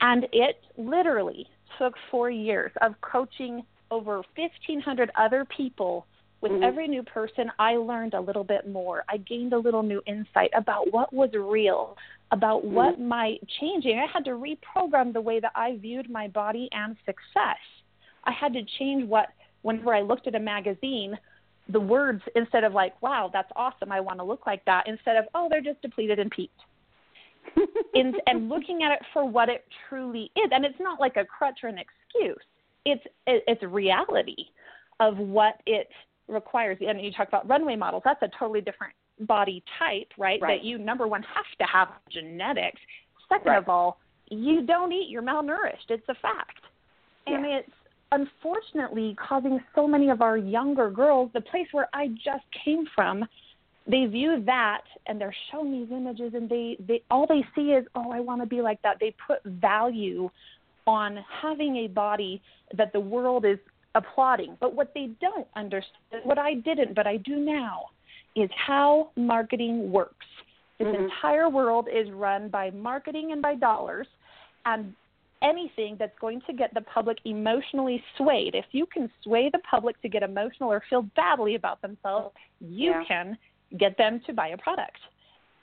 And 0.00 0.26
it 0.32 0.62
literally 0.76 1.46
took 1.78 1.94
four 2.10 2.30
years 2.30 2.72
of 2.80 3.00
coaching 3.00 3.64
over 3.90 4.22
1,500 4.34 5.10
other 5.16 5.44
people. 5.44 6.06
With 6.40 6.52
Mhm. 6.52 6.62
every 6.62 6.88
new 6.88 7.02
person, 7.02 7.52
I 7.58 7.76
learned 7.76 8.14
a 8.14 8.20
little 8.20 8.44
bit 8.44 8.66
more. 8.66 9.04
I 9.10 9.18
gained 9.18 9.52
a 9.52 9.58
little 9.58 9.82
new 9.82 10.02
insight 10.06 10.50
about 10.54 10.90
what 10.90 11.12
was 11.12 11.34
real, 11.34 11.98
about 12.30 12.64
what 12.64 12.98
Mhm. 12.98 13.08
might 13.08 13.46
changing. 13.48 13.98
I 13.98 14.06
had 14.06 14.24
to 14.24 14.30
reprogram 14.30 15.12
the 15.12 15.20
way 15.20 15.38
that 15.40 15.52
I 15.54 15.76
viewed 15.76 16.08
my 16.08 16.28
body 16.28 16.70
and 16.72 16.96
success. 17.04 17.58
I 18.24 18.30
had 18.30 18.54
to 18.54 18.62
change 18.62 19.04
what 19.04 19.30
whenever 19.62 19.94
I 19.94 20.00
looked 20.00 20.26
at 20.26 20.34
a 20.34 20.38
magazine, 20.38 21.18
the 21.68 21.80
words 21.80 22.22
instead 22.34 22.64
of 22.64 22.72
like, 22.72 23.00
"Wow, 23.02 23.28
that's 23.28 23.52
awesome, 23.54 23.92
I 23.92 24.00
want 24.00 24.18
to 24.18 24.24
look 24.24 24.46
like 24.46 24.64
that," 24.64 24.86
instead 24.86 25.16
of, 25.16 25.28
"Oh, 25.34 25.48
they're 25.50 25.60
just 25.60 25.82
depleted 25.82 26.18
and 26.18 26.30
peaked." 26.30 26.60
In, 27.94 28.14
and 28.26 28.48
looking 28.48 28.82
at 28.82 28.92
it 28.92 29.00
for 29.12 29.28
what 29.28 29.48
it 29.48 29.64
truly 29.88 30.30
is. 30.36 30.50
And 30.52 30.64
it's 30.64 30.80
not 30.80 31.00
like 31.00 31.16
a 31.16 31.24
crutch 31.24 31.60
or 31.62 31.68
an 31.68 31.78
excuse. 31.78 32.42
It's 32.86 33.04
it's 33.26 33.62
reality 33.62 34.46
of 35.00 35.18
what 35.18 35.60
it 35.66 35.88
requires. 36.28 36.78
And 36.80 37.00
you 37.00 37.12
talk 37.12 37.28
about 37.28 37.48
runway 37.48 37.76
models. 37.76 38.02
That's 38.04 38.22
a 38.22 38.30
totally 38.38 38.60
different 38.60 38.94
body 39.20 39.62
type, 39.78 40.08
right? 40.16 40.40
right. 40.40 40.58
That 40.58 40.64
you 40.64 40.78
number 40.78 41.06
one 41.06 41.22
have 41.22 41.44
to 41.58 41.64
have 41.64 41.88
genetics. 42.10 42.80
Second 43.28 43.50
right. 43.52 43.58
of 43.58 43.68
all, 43.68 43.98
you 44.30 44.64
don't 44.64 44.92
eat. 44.92 45.08
You're 45.10 45.22
malnourished. 45.22 45.90
It's 45.90 46.08
a 46.08 46.14
fact. 46.14 46.60
And 47.26 47.44
yeah. 47.44 47.58
it's 47.58 47.70
unfortunately 48.12 49.16
causing 49.28 49.60
so 49.74 49.86
many 49.86 50.10
of 50.10 50.22
our 50.22 50.36
younger 50.36 50.90
girls, 50.90 51.30
the 51.34 51.40
place 51.40 51.66
where 51.72 51.88
I 51.92 52.08
just 52.08 52.44
came 52.64 52.84
from, 52.94 53.24
they 53.90 54.06
view 54.06 54.42
that 54.46 54.82
and 55.06 55.20
they're 55.20 55.34
shown 55.50 55.72
these 55.72 55.90
images 55.90 56.32
and 56.34 56.48
they, 56.48 56.76
they 56.86 57.02
all 57.10 57.26
they 57.26 57.44
see 57.54 57.72
is, 57.72 57.86
oh, 57.94 58.10
I 58.12 58.20
want 58.20 58.40
to 58.42 58.46
be 58.46 58.60
like 58.60 58.80
that. 58.82 58.98
They 59.00 59.14
put 59.26 59.42
value 59.44 60.30
on 60.86 61.18
having 61.42 61.76
a 61.76 61.88
body 61.88 62.42
that 62.76 62.92
the 62.92 63.00
world 63.00 63.44
is 63.44 63.58
applauding. 63.94 64.56
But 64.60 64.74
what 64.74 64.92
they 64.94 65.10
don't 65.20 65.46
understand, 65.56 66.24
what 66.24 66.38
I 66.38 66.54
didn't, 66.54 66.94
but 66.94 67.06
I 67.06 67.16
do 67.18 67.36
now, 67.36 67.86
is 68.36 68.50
how 68.66 69.10
marketing 69.16 69.90
works. 69.90 70.26
This 70.78 70.88
mm-hmm. 70.88 71.04
entire 71.04 71.48
world 71.48 71.88
is 71.92 72.10
run 72.10 72.48
by 72.48 72.70
marketing 72.70 73.32
and 73.32 73.42
by 73.42 73.54
dollars, 73.54 74.06
and 74.64 74.94
anything 75.42 75.96
that's 75.98 76.18
going 76.20 76.40
to 76.46 76.52
get 76.52 76.72
the 76.74 76.80
public 76.82 77.18
emotionally 77.24 78.02
swayed. 78.16 78.54
If 78.54 78.66
you 78.72 78.86
can 78.86 79.10
sway 79.22 79.50
the 79.52 79.58
public 79.70 80.00
to 80.02 80.08
get 80.08 80.22
emotional 80.22 80.70
or 80.70 80.82
feel 80.88 81.02
badly 81.16 81.54
about 81.54 81.80
themselves, 81.82 82.34
you 82.60 82.90
yeah. 82.90 83.04
can 83.06 83.38
get 83.78 83.96
them 83.96 84.20
to 84.26 84.32
buy 84.32 84.48
a 84.48 84.58
product. 84.58 84.98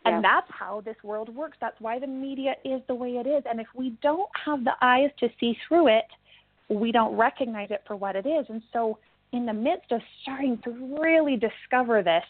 And 0.06 0.24
yeah. 0.24 0.32
that's 0.32 0.48
how 0.50 0.82
this 0.82 0.96
world 1.04 1.34
works. 1.36 1.58
That's 1.60 1.80
why 1.80 2.00
the 2.00 2.08
media 2.08 2.54
is 2.64 2.82
the 2.88 2.96
way 2.96 3.10
it 3.18 3.28
is. 3.28 3.44
And 3.50 3.60
if 3.60 3.68
we 3.76 3.98
don't 4.02 4.30
have 4.46 4.64
the 4.64 4.74
eyes 4.82 5.10
to 5.20 5.28
see 5.40 5.58
through 5.68 5.88
it, 5.88 6.06
we 6.70 6.92
don't 6.92 7.16
recognize 7.18 7.72
it 7.72 7.84
for 7.86 7.96
what 7.96 8.16
it 8.16 8.26
is. 8.26 8.46
And 8.50 8.62
so, 8.72 8.98
in 9.34 9.46
the 9.46 9.54
midst 9.54 9.92
of 9.92 10.00
starting 10.22 10.58
to 10.64 10.98
really 11.02 11.36
discover 11.36 12.02
this, 12.02 12.24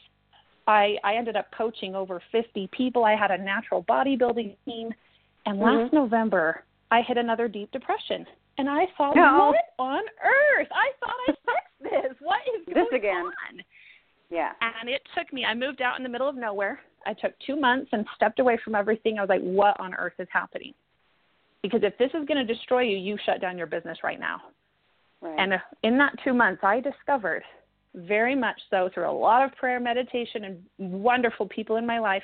I, 0.68 0.96
I 1.04 1.16
ended 1.16 1.36
up 1.36 1.46
coaching 1.56 1.94
over 1.96 2.22
50 2.32 2.70
people. 2.76 3.06
I 3.06 3.16
had 3.16 3.30
a 3.30 3.38
natural 3.38 3.84
bodybuilding 3.84 4.56
team. 4.66 4.94
And 5.46 5.60
last 5.60 5.88
mm-hmm. 5.88 5.96
November, 5.96 6.64
I 6.92 7.02
hit 7.08 7.18
another 7.18 7.48
deep 7.48 7.72
depression. 7.72 8.26
And 8.58 8.68
I 8.68 8.86
thought, 8.98 9.16
no. 9.16 9.54
what 9.54 9.74
on 9.78 10.02
earth? 10.26 10.68
I 10.72 10.92
thought 11.00 11.16
I 11.28 11.32
fixed 11.32 11.94
this. 11.94 12.18
What 12.20 12.40
is 12.56 12.66
this 12.66 12.74
going 12.74 12.96
again. 12.96 13.16
on? 13.16 13.62
Yeah. 14.30 14.52
And 14.62 14.90
it 14.90 15.02
took 15.18 15.32
me, 15.32 15.46
I 15.46 15.54
moved 15.54 15.82
out 15.82 15.98
in 15.98 16.04
the 16.04 16.10
middle 16.10 16.28
of 16.28 16.36
nowhere. 16.36 16.80
I 17.06 17.14
took 17.14 17.34
two 17.46 17.56
months 17.56 17.90
and 17.94 18.06
stepped 18.16 18.40
away 18.40 18.60
from 18.64 18.76
everything. 18.76 19.18
I 19.18 19.22
was 19.22 19.30
like, 19.30 19.42
what 19.42 19.80
on 19.80 19.94
earth 19.94 20.14
is 20.20 20.28
happening? 20.32 20.74
Because 21.62 21.82
if 21.84 21.98
this 21.98 22.10
is 22.10 22.28
going 22.28 22.46
to 22.46 22.54
destroy 22.54 22.82
you, 22.82 22.98
you 22.98 23.18
shut 23.26 23.42
down 23.42 23.58
your 23.58 23.68
business 23.68 24.00
right 24.04 24.20
now. 24.20 24.42
Right. 25.22 25.40
And 25.40 25.54
uh, 25.54 25.58
in 25.84 25.98
that 25.98 26.14
two 26.24 26.34
months, 26.34 26.62
I 26.64 26.80
discovered 26.80 27.44
very 27.96 28.36
much 28.36 28.60
so 28.70 28.90
through 28.94 29.10
a 29.10 29.12
lot 29.12 29.44
of 29.44 29.56
prayer, 29.56 29.80
meditation, 29.80 30.44
and 30.44 31.02
wonderful 31.02 31.48
people 31.48 31.78
in 31.78 31.86
my 31.86 32.00
life, 32.00 32.24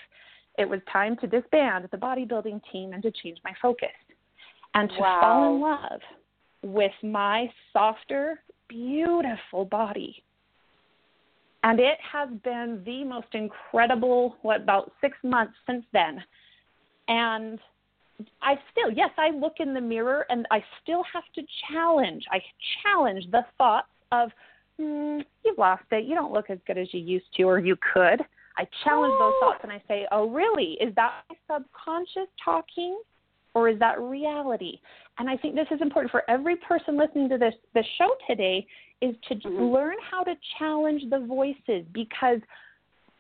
it 0.58 0.70
was 0.70 0.80
time 0.92 1.18
to 1.18 1.28
disband 1.28 1.88
the 1.92 1.98
bodybuilding 1.98 2.62
team 2.72 2.94
and 2.94 3.02
to 3.04 3.12
change 3.12 3.40
my 3.44 3.54
focus 3.62 3.90
and 4.76 4.90
to 4.90 5.00
wow. 5.00 5.20
fall 5.22 5.56
in 5.56 5.62
love 5.62 6.02
with 6.62 6.92
my 7.02 7.48
softer, 7.72 8.40
beautiful 8.70 9.66
body. 9.66 10.24
And 11.64 11.80
it 11.80 11.98
has 12.12 12.30
been 12.44 12.82
the 12.86 13.04
most 13.06 13.28
incredible, 13.34 14.36
what, 14.42 14.62
about 14.62 14.92
six 15.00 15.18
months 15.24 15.54
since 15.66 15.86
then. 15.94 16.22
And 17.08 17.60
I 18.42 18.56
still, 18.72 18.92
yes, 18.92 19.10
I 19.18 19.32
look 19.32 19.54
in 19.60 19.74
the 19.74 19.82
mirror 19.82 20.26
and 20.30 20.46
I 20.52 20.64
still 20.82 21.04
have 21.12 21.24
to 21.36 21.42
challenge. 21.70 22.24
I 22.32 22.42
challenge 22.84 23.26
the 23.32 23.46
thoughts 23.58 23.88
of, 24.12 24.30
mm, 24.80 25.24
you've 25.46 25.58
lost 25.58 25.84
it. 25.92 26.06
You 26.06 26.16
don't 26.16 26.34
look 26.34 26.50
as 26.50 26.60
good 26.68 26.78
as 26.78 26.88
you 26.94 27.00
used 27.00 27.26
to, 27.38 27.44
or 27.44 27.60
you 27.60 27.78
could. 27.94 28.22
I 28.58 28.68
challenge 28.84 29.14
those 29.18 29.34
thoughts 29.40 29.60
and 29.64 29.72
I 29.72 29.82
say, 29.88 30.06
oh, 30.12 30.30
really? 30.30 30.78
Is 30.80 30.94
that 30.96 31.24
my 31.30 31.36
subconscious 31.56 32.30
talking? 32.44 33.00
or 33.54 33.70
is 33.70 33.80
that 33.80 34.00
reality? 34.00 34.80
And 35.20 35.30
I 35.30 35.38
think 35.38 35.56
this 35.56 35.68
is 35.72 35.82
important 35.82 36.12
for 36.12 36.24
every 36.30 36.56
person 36.56 36.98
listening 36.98 37.30
to 37.30 37.38
this 37.38 37.54
the 37.74 37.84
show 37.98 38.10
today 38.28 38.66
is 39.02 39.16
to 39.28 39.36
mm-hmm. 39.36 39.64
learn 39.64 39.96
how 40.10 40.24
to 40.24 40.34
challenge 40.58 41.04
the 41.10 41.20
voices 41.20 41.86
because 41.94 42.40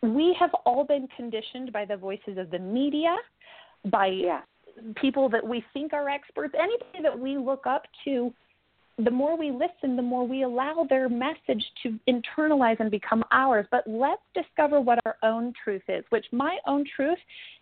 we 0.01 0.36
have 0.39 0.51
all 0.65 0.84
been 0.84 1.08
conditioned 1.15 1.72
by 1.72 1.86
the 1.86 1.96
voices 1.96 2.38
of 2.38 2.51
the 2.51 2.60
media, 2.60 3.15
by 3.89 4.08
yeah. 4.08 4.42
people 4.96 5.30
that 5.30 5.46
we 5.46 5.63
think 5.74 5.94
are 5.94 6.10
experts, 6.10 6.53
anybody 6.58 7.01
that 7.01 7.18
we 7.18 7.38
look 7.38 7.65
up 7.65 7.84
to. 8.06 8.34
The 9.03 9.10
more 9.10 9.36
we 9.36 9.50
listen, 9.50 9.96
the 9.96 10.03
more 10.03 10.27
we 10.27 10.44
allow 10.44 10.86
their 10.88 11.10
message 11.10 11.63
to 11.82 11.98
internalize 12.08 12.80
and 12.80 12.92
become 12.92 13.24
ours. 13.32 13.65
But 13.72 13.86
let's 13.88 14.22
discover 14.36 14.80
what 14.80 15.00
our 15.06 15.15
own 15.24 15.51
truth 15.63 15.82
is, 15.88 16.03
which 16.10 16.25
my 16.32 16.60
own 16.68 16.86
truth 16.96 17.18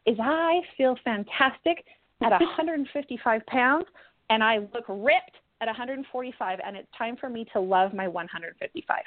is 0.06 0.18
I 0.20 0.60
feel 0.76 0.98
fantastic 1.06 1.86
at 2.22 2.32
155 2.42 3.46
pounds, 3.46 3.86
and 4.30 4.44
I 4.44 4.58
look 4.58 4.86
ripped 4.90 5.38
at 5.62 5.68
145, 5.68 6.60
and 6.66 6.76
it's 6.76 6.88
time 6.98 7.16
for 7.16 7.30
me 7.30 7.46
to 7.54 7.60
love 7.60 7.94
my 7.94 8.08
155. 8.08 8.98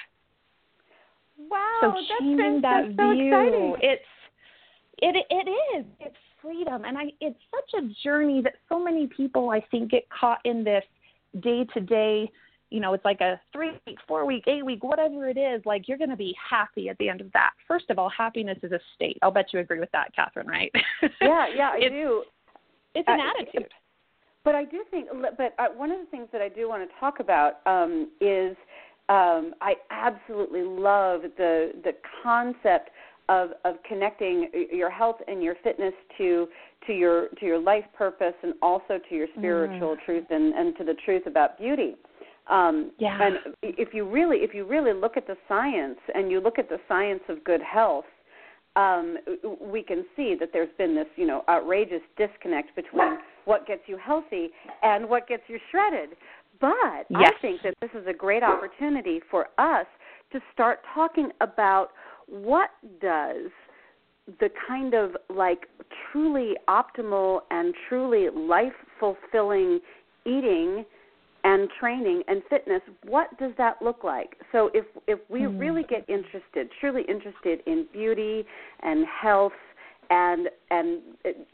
Wow, 1.50 1.78
so 1.80 1.88
that's 1.88 2.62
that's 2.62 2.62
that 2.62 2.94
so 2.96 3.12
view, 3.12 3.26
exciting. 3.26 3.76
it's 3.80 4.02
it 4.98 5.26
it 5.30 5.50
is 5.50 5.84
it's 5.98 6.16
freedom, 6.40 6.84
and 6.84 6.96
I 6.96 7.06
it's 7.20 7.38
such 7.50 7.82
a 7.82 7.88
journey 8.04 8.40
that 8.42 8.54
so 8.68 8.82
many 8.82 9.08
people 9.08 9.50
I 9.50 9.60
think 9.70 9.90
get 9.90 10.08
caught 10.10 10.38
in 10.44 10.62
this 10.62 10.84
day 11.40 11.66
to 11.74 11.80
day. 11.80 12.30
You 12.70 12.80
know, 12.80 12.94
it's 12.94 13.04
like 13.04 13.20
a 13.20 13.40
three 13.52 13.72
week, 13.86 13.98
four 14.06 14.26
week, 14.26 14.44
eight 14.46 14.64
week, 14.64 14.84
whatever 14.84 15.28
it 15.28 15.36
is. 15.36 15.60
Like 15.64 15.88
you're 15.88 15.98
going 15.98 16.10
to 16.10 16.16
be 16.16 16.34
happy 16.50 16.88
at 16.88 16.96
the 16.98 17.08
end 17.08 17.20
of 17.20 17.30
that. 17.32 17.50
First 17.66 17.86
of 17.90 17.98
all, 17.98 18.08
happiness 18.08 18.58
is 18.62 18.70
a 18.70 18.80
state. 18.94 19.18
I'll 19.22 19.32
bet 19.32 19.46
you 19.52 19.58
agree 19.58 19.80
with 19.80 19.92
that, 19.92 20.14
Catherine. 20.14 20.46
Right? 20.46 20.72
Yeah, 21.20 21.46
yeah, 21.54 21.70
I 21.72 21.76
it's, 21.80 21.92
do. 21.92 22.22
It's 22.94 23.08
an 23.08 23.18
uh, 23.20 23.24
attitude. 23.40 23.70
But 24.44 24.54
I 24.54 24.64
do 24.64 24.84
think, 24.90 25.08
but 25.38 25.54
uh, 25.58 25.68
one 25.74 25.90
of 25.90 25.98
the 25.98 26.06
things 26.10 26.28
that 26.32 26.42
I 26.42 26.48
do 26.48 26.68
want 26.68 26.88
to 26.88 27.00
talk 27.00 27.20
about 27.20 27.60
um, 27.66 28.10
is 28.20 28.56
um, 29.08 29.54
I 29.60 29.74
absolutely 29.90 30.62
love 30.62 31.22
the 31.36 31.72
the 31.82 31.92
concept 32.22 32.90
of 33.28 33.50
of 33.64 33.76
connecting 33.88 34.48
your 34.70 34.90
health 34.90 35.16
and 35.26 35.42
your 35.42 35.54
fitness 35.64 35.94
to 36.18 36.46
to 36.86 36.92
your 36.92 37.28
to 37.40 37.46
your 37.46 37.58
life 37.58 37.84
purpose 37.96 38.34
and 38.42 38.54
also 38.60 38.98
to 39.08 39.14
your 39.14 39.28
spiritual 39.36 39.96
mm. 39.96 40.04
truth 40.04 40.24
and, 40.30 40.52
and 40.54 40.76
to 40.76 40.84
the 40.84 40.94
truth 41.04 41.22
about 41.26 41.58
beauty. 41.58 41.96
Um, 42.50 42.92
yeah. 42.98 43.18
And 43.22 43.54
if 43.62 43.94
you 43.94 44.08
really 44.08 44.38
if 44.38 44.52
you 44.52 44.66
really 44.66 44.92
look 44.92 45.16
at 45.16 45.26
the 45.26 45.36
science 45.48 45.98
and 46.14 46.30
you 46.30 46.40
look 46.40 46.58
at 46.58 46.68
the 46.68 46.78
science 46.86 47.22
of 47.30 47.42
good 47.44 47.62
health, 47.62 48.04
um, 48.76 49.18
we 49.60 49.82
can 49.82 50.04
see 50.16 50.34
that 50.38 50.50
there's 50.52 50.72
been 50.78 50.94
this, 50.94 51.06
you 51.16 51.26
know, 51.26 51.44
outrageous 51.48 52.02
disconnect 52.16 52.74
between 52.74 53.18
what 53.44 53.66
gets 53.66 53.82
you 53.86 53.96
healthy 53.96 54.50
and 54.82 55.08
what 55.08 55.28
gets 55.28 55.42
you 55.48 55.58
shredded. 55.70 56.10
But 56.60 57.06
yes. 57.10 57.32
I 57.36 57.40
think 57.40 57.62
that 57.62 57.74
this 57.80 57.90
is 58.00 58.06
a 58.08 58.12
great 58.12 58.42
opportunity 58.42 59.20
for 59.30 59.48
us 59.58 59.86
to 60.32 60.40
start 60.52 60.80
talking 60.94 61.30
about 61.40 61.90
what 62.26 62.70
does 63.00 63.50
the 64.40 64.48
kind 64.66 64.94
of 64.94 65.16
like 65.28 65.66
truly 66.10 66.54
optimal 66.68 67.40
and 67.50 67.74
truly 67.88 68.28
life 68.30 68.72
fulfilling 68.98 69.80
eating 70.24 70.84
and 71.44 71.68
training 71.78 72.22
and 72.26 72.42
fitness 72.48 72.80
what 73.06 73.28
does 73.38 73.52
that 73.56 73.80
look 73.80 74.02
like 74.02 74.36
so 74.50 74.70
if 74.74 74.84
if 75.06 75.18
we 75.28 75.40
mm. 75.40 75.60
really 75.60 75.84
get 75.84 76.08
interested 76.08 76.68
truly 76.80 77.02
interested 77.08 77.60
in 77.66 77.86
beauty 77.92 78.44
and 78.82 79.06
health 79.06 79.52
and 80.10 80.48
and 80.70 81.00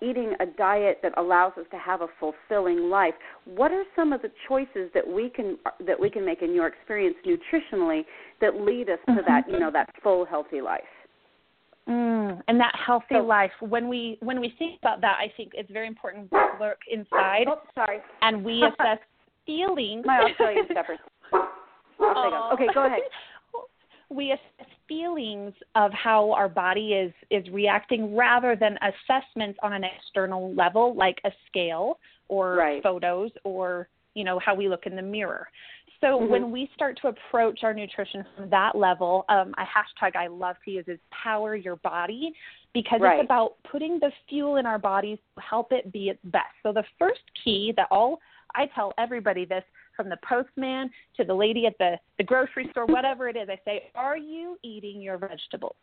eating 0.02 0.35
a 0.40 0.47
diet 0.47 0.99
that 1.02 1.16
allows 1.18 1.52
us 1.59 1.66
to 1.70 1.78
have 1.78 2.00
a 2.00 2.06
fulfilling 2.18 2.88
life 2.88 3.14
what 3.44 3.70
are 3.70 3.85
some 3.94 4.12
of 4.12 4.23
the 4.23 4.30
choices 4.49 4.90
that 4.94 5.06
we 5.06 5.28
can 5.28 5.59
that 5.87 5.99
we 5.99 6.09
can 6.09 6.25
make 6.25 6.42
in 6.42 6.54
your 6.54 6.66
experience 6.66 7.16
nutritionally 7.26 8.02
that 8.40 8.54
lead 8.61 8.88
us 8.88 8.99
to 9.06 9.23
that 9.26 9.49
you 9.49 9.59
know 9.59 9.70
that 9.70 9.88
full 10.02 10.25
healthy 10.25 10.61
life 10.61 10.82
Mm, 11.88 12.40
and 12.47 12.61
that 12.61 12.73
healthy 12.87 13.16
so, 13.16 13.18
life. 13.18 13.50
When 13.61 13.88
we 13.88 14.16
when 14.20 14.40
we 14.40 14.54
think 14.59 14.78
about 14.80 15.00
that, 15.00 15.16
I 15.18 15.32
think 15.37 15.52
it's 15.54 15.70
very 15.73 15.88
important 15.88 16.30
to 16.30 16.37
look 16.61 16.78
inside. 16.88 17.47
Oh, 17.49 17.59
sorry. 17.75 17.99
And 18.23 18.44
we 18.44 18.62
assess 18.80 18.99
feelings. 19.50 20.04
My 20.07 20.21
Australian 20.30 20.66
Shepherd. 20.73 20.99
Okay, 22.52 22.66
go 22.75 22.87
ahead. 22.87 23.00
We 24.09 24.33
assess 24.33 24.69
feelings 24.88 25.52
of 25.76 25.92
how 25.92 26.33
our 26.33 26.49
body 26.49 26.95
is 26.95 27.12
is 27.30 27.49
reacting 27.52 28.16
rather 28.16 28.57
than 28.57 28.76
assessments 28.83 29.59
on 29.62 29.73
an 29.73 29.85
external 29.85 30.52
level 30.54 30.95
like 30.95 31.19
a 31.25 31.30
scale 31.49 31.99
or 32.28 32.57
right. 32.57 32.83
photos 32.83 33.30
or 33.45 33.88
you 34.14 34.25
know 34.25 34.40
how 34.45 34.54
we 34.54 34.69
look 34.69 34.87
in 34.87 34.97
the 34.97 35.02
mirror. 35.02 35.47
So 36.00 36.19
Mm-hmm. 36.19 36.33
when 36.33 36.50
we 36.50 36.71
start 36.75 36.99
to 37.02 37.09
approach 37.09 37.61
our 37.62 37.75
nutrition 37.75 38.25
from 38.35 38.49
that 38.49 38.75
level, 38.75 39.26
um, 39.28 39.54
a 39.59 39.64
hashtag 39.64 40.16
I 40.16 40.28
love 40.28 40.57
to 40.64 40.71
use 40.71 40.87
is 40.88 40.99
power 41.11 41.54
your 41.54 41.76
body 41.76 42.33
because 42.73 43.02
Right. 43.02 43.21
it's 43.21 43.26
about 43.26 43.57
putting 43.71 43.99
the 44.00 44.11
fuel 44.28 44.57
in 44.57 44.64
our 44.64 44.78
bodies 44.78 45.19
to 45.35 45.42
help 45.42 45.73
it 45.73 45.92
be 45.92 46.09
its 46.09 46.21
best. 46.25 46.54
So 46.62 46.73
the 46.73 46.85
first 46.99 47.21
key 47.45 47.75
that 47.76 47.87
all 47.90 48.19
I 48.54 48.66
tell 48.75 48.92
everybody 48.99 49.45
this 49.45 49.64
from 49.97 50.09
the 50.09 50.19
postman 50.26 50.90
to 51.16 51.25
the 51.25 51.35
lady 51.35 51.66
at 51.66 51.76
the, 51.78 51.97
the 52.19 52.25
grocery 52.25 52.69
store, 52.71 52.87
whatever 52.87 53.28
it 53.28 53.37
is, 53.37 53.49
I 53.49 53.59
say, 53.64 53.90
Are 53.95 54.16
you 54.16 54.59
eating 54.62 55.00
your 55.00 55.19
vegetables? 55.19 55.76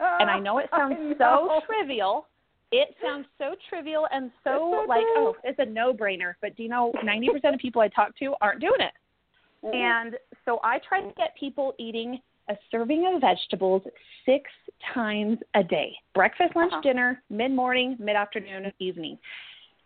And 0.00 0.30
I 0.30 0.38
know 0.38 0.58
it 0.58 0.68
sounds 0.76 0.96
I 0.98 1.14
so 1.18 1.60
trivial. 1.66 2.26
It 2.72 2.94
sounds 3.02 3.26
so 3.38 3.54
trivial 3.68 4.06
and 4.12 4.30
so 4.42 4.72
so 4.72 4.84
like, 4.88 5.04
oh, 5.16 5.36
it's 5.44 5.58
a 5.60 5.64
no 5.64 5.94
brainer. 5.94 6.34
But 6.42 6.56
do 6.56 6.64
you 6.64 6.68
know, 6.68 6.92
90% 7.04 7.54
of 7.54 7.60
people 7.60 7.80
I 7.80 7.88
talk 7.88 8.16
to 8.18 8.34
aren't 8.40 8.60
doing 8.60 8.80
it. 8.80 8.92
Mm-mm. 9.64 9.74
And 9.74 10.16
so 10.44 10.58
I 10.64 10.80
try 10.86 11.00
to 11.00 11.12
get 11.16 11.36
people 11.38 11.74
eating 11.78 12.20
a 12.50 12.54
serving 12.70 13.10
of 13.14 13.20
vegetables 13.20 13.82
six 14.26 14.50
times 14.92 15.38
a 15.54 15.62
day 15.62 15.94
breakfast, 16.14 16.54
lunch, 16.56 16.72
Uh-huh. 16.72 16.82
dinner, 16.82 17.22
mid 17.30 17.52
morning, 17.52 17.96
mid 17.98 18.16
afternoon, 18.16 18.70
evening. 18.78 19.18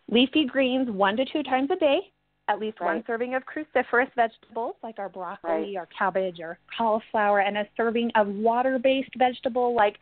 Leafy 0.09 0.45
greens 0.45 0.89
one 0.89 1.15
to 1.15 1.25
two 1.25 1.43
times 1.43 1.69
a 1.71 1.75
day, 1.75 2.11
at 2.49 2.59
least 2.59 2.81
one 2.81 3.03
serving 3.07 3.35
of 3.35 3.43
cruciferous 3.45 4.09
vegetables 4.15 4.75
like 4.83 4.99
our 4.99 5.07
broccoli, 5.07 5.51
Right. 5.51 5.75
our 5.77 5.87
cabbage, 5.97 6.39
or 6.41 6.57
cauliflower, 6.75 7.39
and 7.39 7.57
a 7.57 7.67
serving 7.77 8.11
of 8.15 8.27
water 8.27 8.79
based 8.79 9.11
vegetable 9.17 9.73
like 9.75 9.97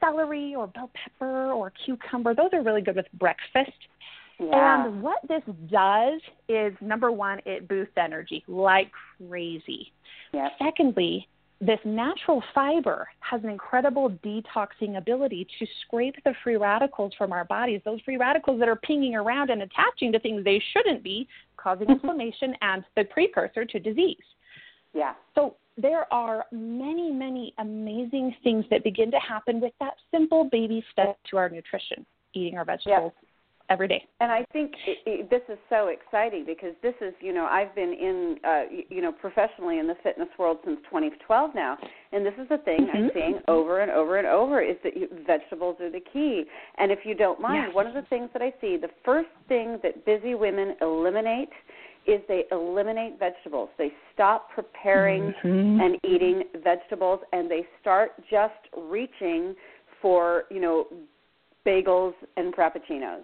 celery 0.00 0.54
or 0.54 0.66
bell 0.66 0.90
pepper 0.94 1.52
or 1.52 1.70
cucumber. 1.84 2.34
Those 2.34 2.50
are 2.54 2.62
really 2.62 2.82
good 2.82 2.96
with 2.96 3.06
breakfast. 3.14 3.70
yeah. 4.40 4.86
And 4.86 5.02
what 5.02 5.18
this 5.28 5.42
does 5.70 6.20
is 6.48 6.74
number 6.80 7.12
one, 7.12 7.40
it 7.44 7.68
boosts 7.68 7.94
energy 7.96 8.42
like 8.48 8.90
crazy. 9.28 9.92
Yep. 10.32 10.52
Secondly, 10.58 11.28
this 11.60 11.78
natural 11.84 12.42
fiber 12.52 13.06
has 13.20 13.44
an 13.44 13.50
incredible 13.50 14.10
detoxing 14.24 14.96
ability 14.96 15.46
to 15.60 15.66
scrape 15.82 16.16
the 16.24 16.34
free 16.42 16.56
radicals 16.56 17.12
from 17.16 17.32
our 17.32 17.44
bodies, 17.44 17.80
those 17.84 18.00
free 18.00 18.16
radicals 18.16 18.58
that 18.58 18.68
are 18.68 18.74
pinging 18.74 19.14
around 19.14 19.48
and 19.48 19.62
attaching 19.62 20.10
to 20.10 20.18
things 20.18 20.42
they 20.42 20.60
shouldn't 20.72 21.04
be, 21.04 21.28
causing 21.62 21.88
inflammation 21.88 22.54
and 22.60 22.84
the 22.96 23.04
precursor 23.04 23.64
to 23.64 23.78
disease. 23.78 24.16
Yeah. 24.94 25.14
So 25.34 25.56
there 25.76 26.12
are 26.12 26.44
many, 26.52 27.10
many 27.10 27.54
amazing 27.58 28.34
things 28.42 28.64
that 28.70 28.84
begin 28.84 29.10
to 29.10 29.18
happen 29.18 29.60
with 29.60 29.72
that 29.80 29.94
simple 30.10 30.48
baby 30.50 30.84
step 30.92 31.16
to 31.30 31.38
our 31.38 31.48
nutrition, 31.48 32.04
eating 32.34 32.58
our 32.58 32.64
vegetables 32.64 33.12
every 33.68 33.88
day. 33.88 34.04
And 34.20 34.30
I 34.30 34.44
think 34.52 34.72
it, 34.86 34.98
it, 35.06 35.30
this 35.30 35.42
is 35.48 35.58
so 35.68 35.88
exciting 35.88 36.44
because 36.46 36.74
this 36.82 36.94
is, 37.00 37.14
you 37.20 37.32
know, 37.32 37.46
I've 37.46 37.74
been 37.74 37.92
in, 37.92 38.36
uh, 38.44 38.62
you 38.88 39.02
know, 39.02 39.12
professionally 39.12 39.78
in 39.78 39.86
the 39.86 39.96
fitness 40.02 40.28
world 40.38 40.58
since 40.64 40.78
2012 40.84 41.54
now, 41.54 41.76
and 42.12 42.24
this 42.24 42.34
is 42.40 42.48
the 42.48 42.58
thing 42.58 42.88
I'm 42.92 43.08
Mhm. 43.08 43.12
seeing 43.14 43.40
over 43.48 43.80
and 43.80 43.90
over 43.90 44.18
and 44.18 44.26
over 44.26 44.60
is 44.60 44.76
that 44.84 44.96
you, 44.96 45.08
vegetables 45.26 45.80
are 45.80 45.90
the 45.90 46.00
key. 46.00 46.44
And 46.78 46.92
if 46.92 47.04
you 47.04 47.14
don't 47.14 47.40
mind, 47.40 47.64
Yes. 47.66 47.74
one 47.74 47.86
of 47.86 47.94
the 47.94 48.02
things 48.02 48.30
that 48.32 48.42
I 48.42 48.52
see, 48.60 48.76
the 48.76 48.90
first 49.04 49.30
thing 49.48 49.78
that 49.82 50.04
busy 50.04 50.34
women 50.34 50.76
eliminate 50.80 51.50
is 52.06 52.20
they 52.26 52.44
eliminate 52.50 53.18
vegetables. 53.18 53.70
They 53.76 53.92
stop 54.12 54.50
preparing 54.50 55.32
Mhm. 55.42 55.80
and 55.80 55.98
eating 56.04 56.44
vegetables 56.54 57.20
and 57.32 57.50
they 57.50 57.66
start 57.80 58.14
just 58.28 58.68
reaching 58.76 59.56
for 60.00 60.46
you 60.50 60.60
know 60.60 60.88
bagels 61.64 62.14
and 62.36 62.52
frappuccinos 62.54 63.22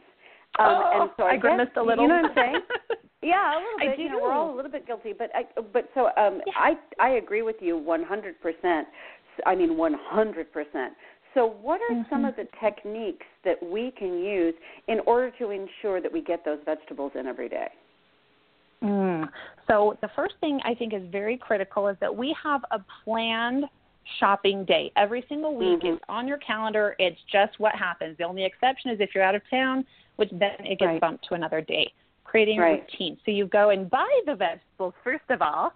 um 0.58 0.66
oh, 0.66 1.00
and 1.02 1.10
so 1.16 1.22
i, 1.24 1.30
I 1.30 1.32
guess- 1.34 1.40
grimaced 1.42 1.76
a 1.76 1.82
little. 1.82 2.04
you 2.04 2.08
know 2.08 2.22
what 2.22 2.30
i'm 2.30 2.34
saying 2.36 2.62
yeah 3.22 3.56
a 3.56 3.58
little 3.58 3.78
bit 3.90 3.98
you 3.98 4.08
know 4.10 4.18
we're 4.22 4.32
all 4.32 4.54
a 4.54 4.56
little 4.56 4.70
bit 4.70 4.86
guilty 4.86 5.12
but 5.16 5.30
i 5.34 5.44
but 5.72 5.88
so 5.94 6.06
um 6.16 6.40
Yeah. 6.46 6.52
i 6.56 6.74
i 7.00 7.08
agree 7.10 7.42
with 7.42 7.56
you 7.60 7.76
one 7.76 8.02
hundred 8.02 8.40
percent 8.40 8.86
i 9.46 9.54
mean 9.54 9.76
one 9.76 9.94
hundred 9.94 10.52
percent 10.52 10.94
so 11.34 11.46
what 11.46 11.80
are 11.88 12.06
some 12.10 12.22
Mhm. 12.22 12.28
of 12.30 12.36
the 12.36 12.46
techniques 12.60 13.26
that 13.44 13.62
we 13.62 13.90
can 13.92 14.18
use 14.18 14.54
in 14.88 15.00
order 15.00 15.30
to 15.38 15.50
ensure 15.50 16.00
that 16.00 16.12
we 16.12 16.20
get 16.22 16.44
those 16.44 16.58
vegetables 16.64 17.12
in 17.14 17.26
every 17.26 17.48
day 17.48 17.68
Mm. 18.82 19.28
So 19.66 19.98
the 20.02 20.08
first 20.14 20.34
thing 20.40 20.60
I 20.64 20.72
think 20.72 20.94
is 20.94 21.02
very 21.10 21.36
critical 21.36 21.88
is 21.88 21.96
that 22.00 22.14
we 22.14 22.32
have 22.40 22.60
a 22.70 22.78
planned 23.04 23.64
shopping 24.20 24.64
day 24.64 24.92
every 24.94 25.24
single 25.28 25.56
week. 25.56 25.80
Mhm. 25.80 25.94
It's 25.94 26.04
on 26.08 26.28
your 26.28 26.38
calendar. 26.38 26.94
It's 27.00 27.20
just 27.24 27.58
what 27.58 27.74
happens. 27.74 28.16
The 28.18 28.24
only 28.24 28.44
exception 28.44 28.92
is 28.92 29.00
if 29.00 29.14
you're 29.16 29.24
out 29.24 29.34
of 29.34 29.42
town, 29.50 29.84
which 30.18 30.30
then 30.32 30.54
it 30.60 30.78
gets 30.78 30.88
Right. 30.88 31.00
bumped 31.00 31.24
to 31.28 31.34
another 31.34 31.60
day. 31.60 31.92
Creating 32.24 32.58
Right. 32.58 32.80
a 32.80 32.82
routine. 32.82 33.18
So 33.24 33.30
you 33.30 33.46
go 33.46 33.70
and 33.70 33.88
buy 33.88 34.20
the 34.26 34.34
vegetables 34.34 34.94
first 35.02 35.24
of 35.30 35.40
all. 35.40 35.72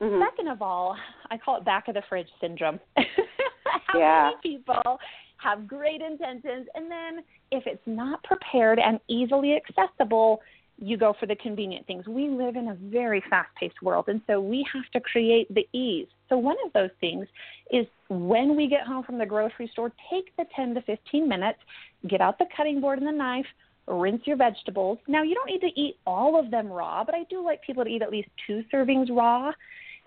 Mhm. 0.00 0.22
Second 0.22 0.48
of 0.48 0.60
all, 0.60 0.96
I 1.30 1.38
call 1.38 1.56
it 1.56 1.64
back 1.64 1.88
of 1.88 1.94
the 1.94 2.02
fridge 2.02 2.30
syndrome. 2.40 2.80
How 3.86 3.98
Yeah. 3.98 4.22
many 4.24 4.36
people 4.42 5.00
have 5.38 5.66
great 5.66 6.02
intentions 6.02 6.68
and 6.74 6.90
then 6.90 7.24
if 7.50 7.66
it's 7.66 7.86
not 7.86 8.22
prepared 8.24 8.78
and 8.78 9.00
easily 9.08 9.54
accessible, 9.54 10.42
you 10.78 10.96
go 10.98 11.14
for 11.14 11.24
the 11.24 11.36
convenient 11.36 11.86
things. 11.86 12.06
We 12.06 12.28
live 12.28 12.56
in 12.56 12.68
a 12.68 12.74
very 12.74 13.20
fast 13.22 13.54
paced 13.54 13.80
world 13.80 14.08
and 14.08 14.20
so 14.26 14.40
we 14.40 14.64
have 14.64 14.90
to 14.90 15.00
create 15.00 15.46
the 15.54 15.66
ease. 15.72 16.08
So 16.28 16.36
one 16.36 16.56
of 16.66 16.72
those 16.72 16.90
things 17.00 17.26
is 17.70 17.86
when 18.08 18.56
we 18.56 18.66
get 18.66 18.86
home 18.86 19.04
from 19.04 19.16
the 19.18 19.26
grocery 19.26 19.68
store, 19.68 19.92
take 20.10 20.34
the 20.36 20.44
10 20.54 20.74
to 20.74 20.82
15 20.82 21.26
minutes, 21.26 21.60
get 22.08 22.20
out 22.20 22.38
the 22.38 22.46
cutting 22.54 22.80
board 22.80 22.98
and 22.98 23.06
the 23.06 23.12
knife, 23.12 23.46
rinse 23.86 24.22
your 24.26 24.36
vegetables. 24.36 24.98
Now, 25.06 25.22
you 25.22 25.34
don't 25.34 25.46
need 25.46 25.60
to 25.60 25.80
eat 25.80 25.96
all 26.06 26.38
of 26.38 26.50
them 26.50 26.68
raw, 26.68 27.04
but 27.04 27.14
I 27.14 27.24
do 27.30 27.44
like 27.44 27.62
people 27.62 27.84
to 27.84 27.90
eat 27.90 28.02
at 28.02 28.10
least 28.10 28.28
two 28.46 28.62
servings 28.72 29.08
raw. 29.10 29.52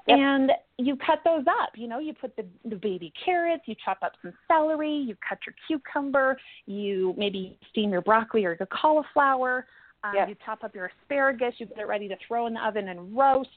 Yep. 0.08 0.18
And 0.18 0.52
you 0.78 0.96
cut 0.96 1.20
those 1.24 1.46
up. 1.48 1.72
You 1.76 1.88
know, 1.88 2.00
you 2.00 2.14
put 2.14 2.36
the, 2.36 2.46
the 2.68 2.76
baby 2.76 3.14
carrots, 3.24 3.64
you 3.68 3.76
chop 3.84 4.00
up 4.02 4.14
some 4.22 4.34
celery, 4.48 4.92
you 4.92 5.16
cut 5.28 5.40
your 5.46 5.54
cucumber, 5.68 6.38
you 6.66 7.14
maybe 7.18 7.58
steam 7.70 7.92
your 7.92 8.02
broccoli 8.02 8.46
or 8.46 8.56
your 8.60 8.68
cauliflower, 8.68 9.68
um, 10.04 10.14
Yep. 10.16 10.30
you 10.30 10.36
chop 10.46 10.64
up 10.64 10.74
your 10.74 10.92
asparagus, 11.04 11.54
you 11.58 11.66
get 11.66 11.80
it 11.80 11.88
ready 11.88 12.08
to 12.08 12.16
throw 12.28 12.48
in 12.48 12.54
the 12.54 12.66
oven 12.66 12.88
and 12.88 13.16
roast. 13.16 13.50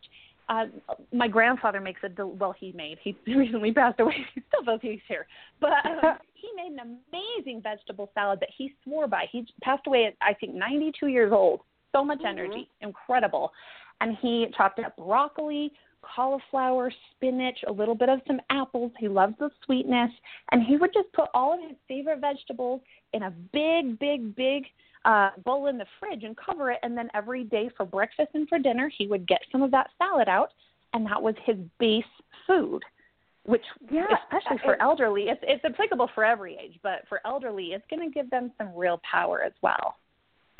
Uh, 0.52 0.66
my 1.14 1.28
grandfather 1.28 1.80
makes 1.80 2.00
a 2.04 2.10
del- 2.10 2.32
well. 2.32 2.52
He 2.52 2.72
made. 2.72 2.98
He 3.02 3.16
recently 3.26 3.72
passed 3.72 4.00
away. 4.00 4.16
He 4.34 4.42
still 4.48 4.64
does. 4.64 4.80
He's 4.82 5.00
here, 5.08 5.26
but 5.60 5.70
um, 5.86 6.18
he 6.34 6.48
made 6.54 6.72
an 6.78 6.98
amazing 7.10 7.62
vegetable 7.62 8.10
salad 8.12 8.38
that 8.40 8.50
he 8.56 8.74
swore 8.84 9.06
by. 9.08 9.24
He 9.32 9.46
passed 9.62 9.86
away 9.86 10.04
at 10.06 10.14
I 10.20 10.34
think 10.34 10.54
92 10.54 11.06
years 11.06 11.32
old. 11.32 11.60
So 11.94 12.04
much 12.04 12.20
Mhm. 12.20 12.28
energy, 12.28 12.68
incredible. 12.82 13.52
And 14.00 14.16
he 14.20 14.46
chopped 14.56 14.78
up 14.80 14.96
broccoli, 14.96 15.72
cauliflower, 16.02 16.90
spinach, 17.12 17.58
a 17.66 17.72
little 17.72 17.94
bit 17.94 18.08
of 18.08 18.20
some 18.26 18.40
apples. 18.50 18.92
He 18.98 19.08
loves 19.08 19.34
the 19.38 19.50
sweetness, 19.64 20.10
and 20.50 20.62
he 20.62 20.76
would 20.76 20.92
just 20.92 21.10
put 21.12 21.28
all 21.34 21.54
of 21.54 21.60
his 21.60 21.78
favorite 21.88 22.20
vegetables 22.20 22.80
in 23.12 23.22
a 23.22 23.30
big, 23.30 23.98
big, 23.98 24.34
big 24.34 24.64
uh, 25.04 25.30
bowl 25.44 25.66
in 25.66 25.78
the 25.78 25.86
fridge 25.98 26.24
and 26.24 26.36
cover 26.36 26.70
it. 26.70 26.78
And 26.82 26.96
then 26.96 27.08
every 27.14 27.44
day 27.44 27.70
for 27.76 27.84
breakfast 27.84 28.30
and 28.34 28.48
for 28.48 28.58
dinner, 28.58 28.90
he 28.96 29.06
would 29.06 29.26
get 29.26 29.40
some 29.50 29.62
of 29.62 29.70
that 29.72 29.90
salad 29.98 30.28
out, 30.28 30.50
and 30.92 31.06
that 31.06 31.20
was 31.20 31.34
his 31.44 31.56
base 31.78 32.04
food. 32.46 32.82
Which, 33.44 33.64
Yeah, 33.90 34.06
especially 34.32 34.58
for 34.64 34.80
elderly, 34.80 35.24
it's 35.24 35.40
it's 35.42 35.64
applicable 35.64 36.10
for 36.14 36.24
every 36.24 36.56
age, 36.56 36.78
but 36.82 37.02
for 37.08 37.20
elderly, 37.24 37.72
it's 37.72 37.84
going 37.90 38.08
to 38.08 38.12
give 38.12 38.30
them 38.30 38.52
some 38.56 38.72
real 38.76 39.00
power 39.10 39.42
as 39.42 39.52
well. 39.62 39.96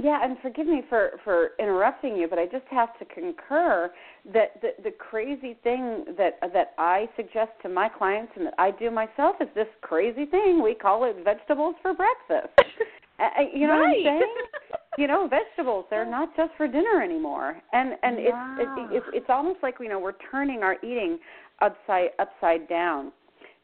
Yeah, 0.02 0.18
and 0.24 0.37
forgive 0.42 0.66
me 0.66 0.83
for 0.88 1.20
for 1.22 1.50
interrupting 1.61 2.16
you, 2.16 2.26
but 2.26 2.40
I 2.40 2.46
just 2.46 2.66
have 2.70 2.98
to 2.98 3.05
concur 3.05 3.92
that 4.33 4.61
the 4.61 4.70
the 4.83 4.90
crazy 4.90 5.57
thing 5.62 6.05
that 6.18 6.40
that 6.52 6.74
I 6.76 7.09
suggest 7.14 7.52
to 7.62 7.68
my 7.68 7.88
clients 7.88 8.33
and 8.35 8.46
that 8.46 8.55
I 8.59 8.72
do 8.72 8.90
myself 8.90 9.37
is 9.40 9.48
this 9.55 9.68
crazy 9.81 10.24
thing 10.24 10.61
we 10.61 10.74
call 10.74 11.05
it 11.05 11.16
vegetables 11.22 11.76
for 11.83 11.94
breakfast. 11.94 12.52
Uh, 13.18 13.22
uh, 13.22 13.42
you 13.55 13.66
know 13.66 13.75
right. 13.75 14.05
what 14.05 14.11
I'm 14.11 14.20
saying? 14.20 14.35
you 14.98 15.07
know, 15.07 15.29
vegetables 15.29 15.87
they're 15.90 16.09
not 16.09 16.35
just 16.37 16.53
for 16.57 16.66
dinner 16.66 17.03
anymore, 17.03 17.61
and 17.72 17.92
and 18.03 18.16
it's 18.18 18.37
it, 18.59 18.68
it's 18.92 19.07
it's 19.12 19.27
almost 19.29 19.59
like 19.62 19.77
you 19.81 19.88
know 19.88 19.98
we're 19.98 20.14
turning 20.31 20.62
our 20.62 20.77
eating 20.83 21.18
upside 21.61 22.11
upside 22.18 22.68
down 22.68 23.12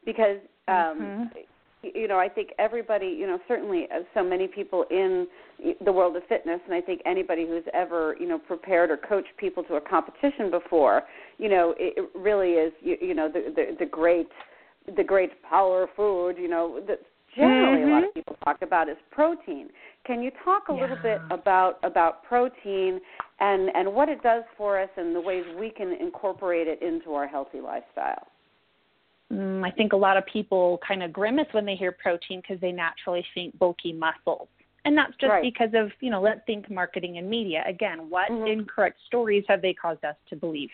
because 0.05 0.37
um 0.67 0.97
Mhm. 0.99 1.45
you 1.83 2.07
know 2.07 2.19
i 2.19 2.27
think 2.27 2.53
everybody 2.59 3.07
you 3.07 3.27
know 3.27 3.39
certainly 3.47 3.87
uh, 3.93 3.99
so 4.13 4.23
many 4.23 4.47
people 4.47 4.85
in 4.89 5.27
the 5.85 5.91
world 5.91 6.15
of 6.15 6.23
fitness 6.27 6.59
and 6.65 6.73
i 6.73 6.81
think 6.81 7.01
anybody 7.05 7.45
who's 7.47 7.63
ever 7.73 8.15
you 8.19 8.27
know 8.27 8.37
prepared 8.37 8.89
or 8.89 8.97
coached 8.97 9.35
people 9.37 9.63
to 9.63 9.75
a 9.75 9.81
competition 9.81 10.49
before 10.49 11.03
you 11.37 11.49
know 11.49 11.73
it, 11.77 11.93
it 11.97 12.09
really 12.15 12.51
is 12.51 12.73
you, 12.81 12.97
you 13.01 13.13
know 13.13 13.29
the, 13.29 13.53
the 13.55 13.75
the 13.79 13.85
great 13.85 14.29
the 14.97 15.03
great 15.03 15.41
power 15.43 15.87
food 15.95 16.35
you 16.37 16.47
know 16.47 16.81
that 16.87 16.99
generally 17.35 17.83
a 17.83 17.87
lot 17.87 18.03
of 18.03 18.09
Mhm. 18.09 18.13
people 18.13 18.35
talk 18.43 18.61
about 18.61 18.89
is 18.89 18.97
protein 19.11 19.69
can 20.05 20.21
you 20.21 20.31
talk 20.43 20.69
a 20.69 20.73
little 20.73 20.97
bit 20.97 21.21
about 21.29 21.79
about 21.83 22.23
protein 22.23 22.99
and 23.39 23.69
and 23.75 23.93
what 23.93 24.09
it 24.09 24.21
does 24.21 24.43
for 24.57 24.79
us 24.79 24.89
and 24.97 25.15
the 25.15 25.21
ways 25.21 25.45
we 25.59 25.69
can 25.69 25.93
incorporate 25.93 26.67
it 26.67 26.81
into 26.81 27.13
our 27.13 27.27
healthy 27.27 27.61
lifestyle 27.61 28.27
Mm, 29.31 29.63
I 29.63 29.71
think 29.71 29.93
a 29.93 29.97
lot 29.97 30.17
of 30.17 30.25
people 30.25 30.79
kind 30.85 31.03
of 31.03 31.13
grimace 31.13 31.47
when 31.51 31.65
they 31.65 31.75
hear 31.75 31.91
protein 31.91 32.41
because 32.41 32.59
they 32.61 32.71
naturally 32.71 33.23
think 33.33 33.57
bulky 33.59 33.93
muscles. 33.93 34.47
And 34.85 34.97
that's 34.97 35.15
just 35.17 35.29
Right. 35.29 35.43
because 35.43 35.69
of, 35.75 35.91
you 35.99 36.09
know, 36.09 36.21
let's 36.21 36.43
think 36.45 36.69
marketing 36.69 37.17
and 37.17 37.29
media. 37.29 37.63
Again, 37.67 38.09
what 38.09 38.29
Mhm. 38.31 38.47
incorrect 38.47 38.99
stories 39.05 39.45
have 39.47 39.61
they 39.61 39.73
caused 39.73 40.03
us 40.03 40.15
to 40.29 40.35
believe? 40.35 40.71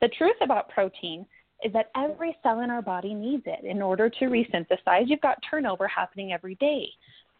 The 0.00 0.08
truth 0.08 0.36
about 0.40 0.68
protein 0.70 1.26
is 1.64 1.72
that 1.72 1.90
every 1.96 2.36
cell 2.42 2.60
in 2.60 2.70
our 2.70 2.82
body 2.82 3.14
needs 3.14 3.44
it 3.46 3.64
in 3.64 3.80
order 3.82 4.08
to 4.08 4.24
resynthesize. 4.26 5.04
You've 5.06 5.20
got 5.20 5.38
turnover 5.48 5.88
happening 5.88 6.32
every 6.32 6.54
day. 6.56 6.88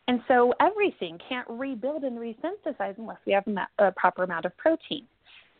And 0.09 0.21
so 0.27 0.53
everything 0.61 1.19
can't 1.29 1.49
rebuild 1.49 2.03
and 2.03 2.19
resynthesize 2.19 2.99
unless 2.99 3.19
we 3.27 3.33
have 3.33 3.45
a 3.79 3.93
proper 3.93 4.25
amount 4.25 4.45
of 4.45 4.57
protein. 4.57 5.07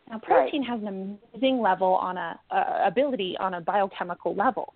Now, 0.09 0.19
protein 0.19 0.61
right. 0.61 0.69
has 0.69 0.81
an 0.81 1.17
amazing 1.33 1.61
level 1.61 1.93
on 1.93 2.17
a, 2.17 2.39
a 2.51 2.87
ability 2.87 3.37
on 3.39 3.53
a 3.53 3.61
biochemical 3.61 4.35
level. 4.35 4.73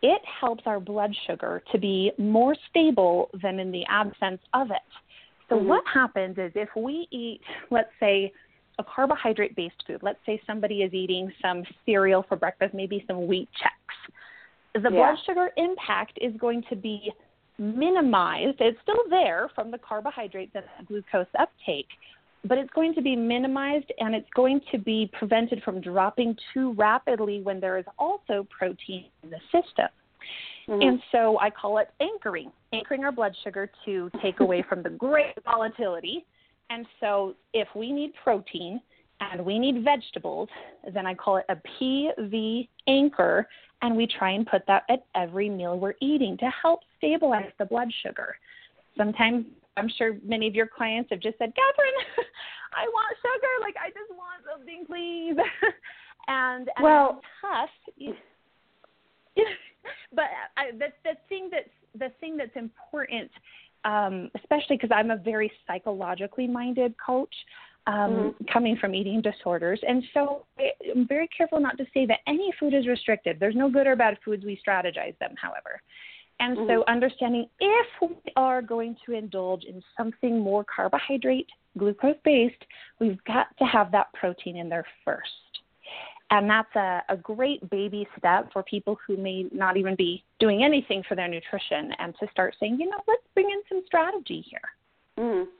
It 0.00 0.22
helps 0.40 0.62
our 0.66 0.80
blood 0.80 1.14
sugar 1.26 1.62
to 1.72 1.78
be 1.78 2.10
more 2.18 2.56
stable 2.70 3.30
than 3.42 3.60
in 3.60 3.70
the 3.70 3.84
absence 3.88 4.40
of 4.54 4.70
it. 4.70 4.76
So 5.48 5.56
mm-hmm. 5.56 5.68
what 5.68 5.84
happens 5.92 6.38
is 6.38 6.50
if 6.54 6.70
we 6.74 7.06
eat, 7.10 7.40
let's 7.70 7.90
say, 8.00 8.32
a 8.82 8.94
carbohydrate 8.94 9.56
based 9.56 9.82
food, 9.86 10.00
let's 10.02 10.18
say 10.26 10.40
somebody 10.46 10.82
is 10.82 10.92
eating 10.92 11.32
some 11.40 11.62
cereal 11.86 12.24
for 12.28 12.36
breakfast, 12.36 12.74
maybe 12.74 13.04
some 13.06 13.26
wheat 13.26 13.48
Chex, 13.62 14.82
the 14.82 14.82
yeah. 14.82 14.88
blood 14.90 15.16
sugar 15.26 15.50
impact 15.56 16.18
is 16.20 16.32
going 16.38 16.64
to 16.70 16.76
be 16.76 17.12
minimized. 17.58 18.56
It's 18.60 18.78
still 18.82 19.04
there 19.10 19.50
from 19.54 19.70
the 19.70 19.78
carbohydrates 19.78 20.52
and 20.54 20.64
the 20.78 20.84
glucose 20.86 21.26
uptake, 21.38 21.88
but 22.44 22.58
it's 22.58 22.72
going 22.72 22.94
to 22.94 23.02
be 23.02 23.14
minimized 23.14 23.92
and 23.98 24.14
it's 24.14 24.28
going 24.34 24.60
to 24.72 24.78
be 24.78 25.10
prevented 25.18 25.62
from 25.62 25.80
dropping 25.80 26.36
too 26.54 26.72
rapidly 26.72 27.40
when 27.42 27.60
there 27.60 27.78
is 27.78 27.84
also 27.98 28.46
protein 28.56 29.06
in 29.22 29.30
the 29.30 29.38
system. 29.52 29.88
Mm-hmm. 30.68 30.80
And 30.80 31.02
so 31.10 31.38
I 31.40 31.50
call 31.50 31.78
it 31.78 31.88
anchoring, 32.00 32.50
anchoring 32.72 33.04
our 33.04 33.12
blood 33.12 33.34
sugar 33.44 33.70
to 33.84 34.10
take 34.22 34.40
away 34.40 34.64
from 34.68 34.82
the 34.82 34.90
great 34.90 35.34
volatility. 35.44 36.24
And 36.72 36.86
so 37.00 37.34
if 37.52 37.68
we 37.76 37.92
need 37.92 38.12
protein 38.22 38.80
and 39.20 39.44
we 39.44 39.58
need 39.58 39.84
vegetables, 39.84 40.48
then 40.94 41.06
I 41.06 41.14
call 41.14 41.36
it 41.36 41.44
a 41.50 41.56
PV 41.56 42.68
anchor, 42.88 43.46
and 43.82 43.94
we 43.94 44.06
try 44.06 44.30
and 44.30 44.46
put 44.46 44.62
that 44.68 44.84
at 44.88 45.04
every 45.14 45.50
meal 45.50 45.78
we're 45.78 45.94
eating 46.00 46.36
to 46.38 46.50
help 46.50 46.80
stabilize 46.96 47.50
the 47.58 47.66
blood 47.66 47.88
sugar. 48.02 48.36
Sometimes 48.96 49.44
I'm 49.76 49.88
sure 49.98 50.16
many 50.24 50.48
of 50.48 50.54
your 50.54 50.66
clients 50.66 51.10
have 51.10 51.20
just 51.20 51.36
said, 51.38 51.52
Catherine, 51.54 51.92
I 52.74 52.88
want 52.88 53.16
sugar. 53.20 53.54
Like, 53.60 53.74
I 53.76 53.88
just 53.88 54.10
want 54.10 54.42
something, 54.50 54.84
please. 54.86 55.36
and, 56.28 56.68
and 56.76 56.82
well, 56.82 57.20
it's 57.20 57.26
tough. 57.40 58.14
but 60.14 60.22
uh, 60.22 60.48
I, 60.56 60.70
the, 60.72 60.86
the 61.04 61.16
thing 61.28 61.48
that's 61.50 61.68
the 61.94 62.10
thing 62.20 62.38
that's 62.38 62.56
important, 62.56 63.30
um, 63.84 64.30
especially 64.36 64.76
because 64.76 64.90
I'm 64.94 65.10
a 65.10 65.16
very 65.16 65.50
psychologically 65.66 66.46
minded 66.46 66.94
coach, 67.04 67.34
um, 67.86 67.94
mm-hmm. 67.94 68.44
coming 68.52 68.76
from 68.76 68.94
eating 68.94 69.20
disorders. 69.20 69.80
And 69.86 70.02
so 70.14 70.46
I'm 70.94 71.06
very 71.08 71.28
careful 71.36 71.60
not 71.60 71.76
to 71.78 71.84
say 71.92 72.06
that 72.06 72.20
any 72.26 72.52
food 72.58 72.74
is 72.74 72.86
restricted. 72.86 73.38
There's 73.40 73.56
no 73.56 73.70
good 73.70 73.86
or 73.86 73.96
bad 73.96 74.18
foods. 74.24 74.44
We 74.44 74.60
strategize 74.66 75.18
them, 75.18 75.34
however. 75.40 75.80
And 76.40 76.56
mm-hmm. 76.56 76.70
so 76.70 76.84
understanding 76.88 77.46
if 77.60 77.86
we 78.00 78.32
are 78.36 78.62
going 78.62 78.96
to 79.06 79.12
indulge 79.12 79.64
in 79.64 79.82
something 79.96 80.38
more 80.38 80.64
carbohydrate, 80.64 81.48
glucose 81.78 82.16
based, 82.24 82.64
we've 83.00 83.22
got 83.24 83.46
to 83.58 83.64
have 83.64 83.90
that 83.92 84.12
protein 84.14 84.56
in 84.56 84.68
there 84.68 84.86
first. 85.04 85.30
And 86.32 86.48
that's 86.48 86.74
a, 86.76 87.02
a 87.10 87.16
great 87.16 87.68
baby 87.68 88.08
step 88.18 88.50
for 88.54 88.62
people 88.62 88.98
who 89.06 89.18
may 89.18 89.44
not 89.52 89.76
even 89.76 89.94
be 89.94 90.24
doing 90.40 90.64
anything 90.64 91.02
for 91.06 91.14
their 91.14 91.28
nutrition 91.28 91.92
and 91.98 92.14
to 92.20 92.26
start 92.32 92.54
saying, 92.58 92.78
you 92.80 92.88
know, 92.88 92.96
let's 93.06 93.22
bring 93.34 93.50
in 93.50 93.60
some 93.68 93.82
strategy 93.86 94.42
here. 94.48 94.60
Mm-hmm. 95.18 95.50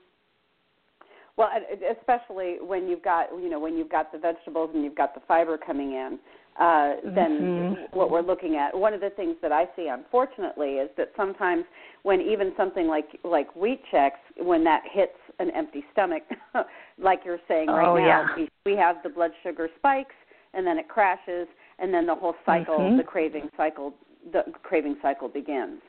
Well, 1.37 1.49
especially 1.95 2.57
when 2.59 2.87
you've 2.87 3.03
got 3.03 3.27
you 3.31 3.49
know 3.49 3.59
when 3.59 3.75
you've 3.75 3.89
got 3.89 4.11
the 4.11 4.19
vegetables 4.19 4.69
and 4.73 4.83
you've 4.83 4.95
got 4.95 5.15
the 5.15 5.21
fiber 5.27 5.57
coming 5.57 5.93
in, 5.93 6.19
uh, 6.59 6.93
then 7.03 7.39
mm-hmm. 7.41 7.97
what 7.97 8.11
we're 8.11 8.21
looking 8.21 8.55
at. 8.55 8.77
One 8.77 8.93
of 8.93 9.01
the 9.01 9.09
things 9.11 9.35
that 9.41 9.51
I 9.51 9.65
see, 9.75 9.87
unfortunately, 9.87 10.73
is 10.73 10.89
that 10.97 11.11
sometimes 11.17 11.65
when 12.03 12.21
even 12.21 12.53
something 12.55 12.87
like 12.87 13.19
like 13.23 13.55
wheat 13.55 13.81
Chex, 13.91 14.11
when 14.37 14.63
that 14.65 14.83
hits 14.91 15.17
an 15.39 15.49
empty 15.55 15.83
stomach, 15.91 16.21
like 16.99 17.21
you're 17.25 17.39
saying 17.47 17.67
right 17.67 17.87
oh, 17.87 17.97
now, 17.97 18.05
yeah. 18.05 18.27
we, 18.37 18.71
we 18.71 18.77
have 18.77 18.97
the 19.01 19.09
blood 19.09 19.31
sugar 19.41 19.69
spikes, 19.79 20.13
and 20.53 20.65
then 20.65 20.77
it 20.77 20.87
crashes, 20.87 21.47
and 21.79 21.93
then 21.93 22.05
the 22.05 22.15
whole 22.15 22.35
cycle, 22.45 22.79
mm-hmm. 22.79 22.97
the 22.97 23.03
craving 23.03 23.49
cycle, 23.57 23.93
the 24.31 24.43
craving 24.63 24.97
cycle 25.01 25.27
begins. 25.27 25.79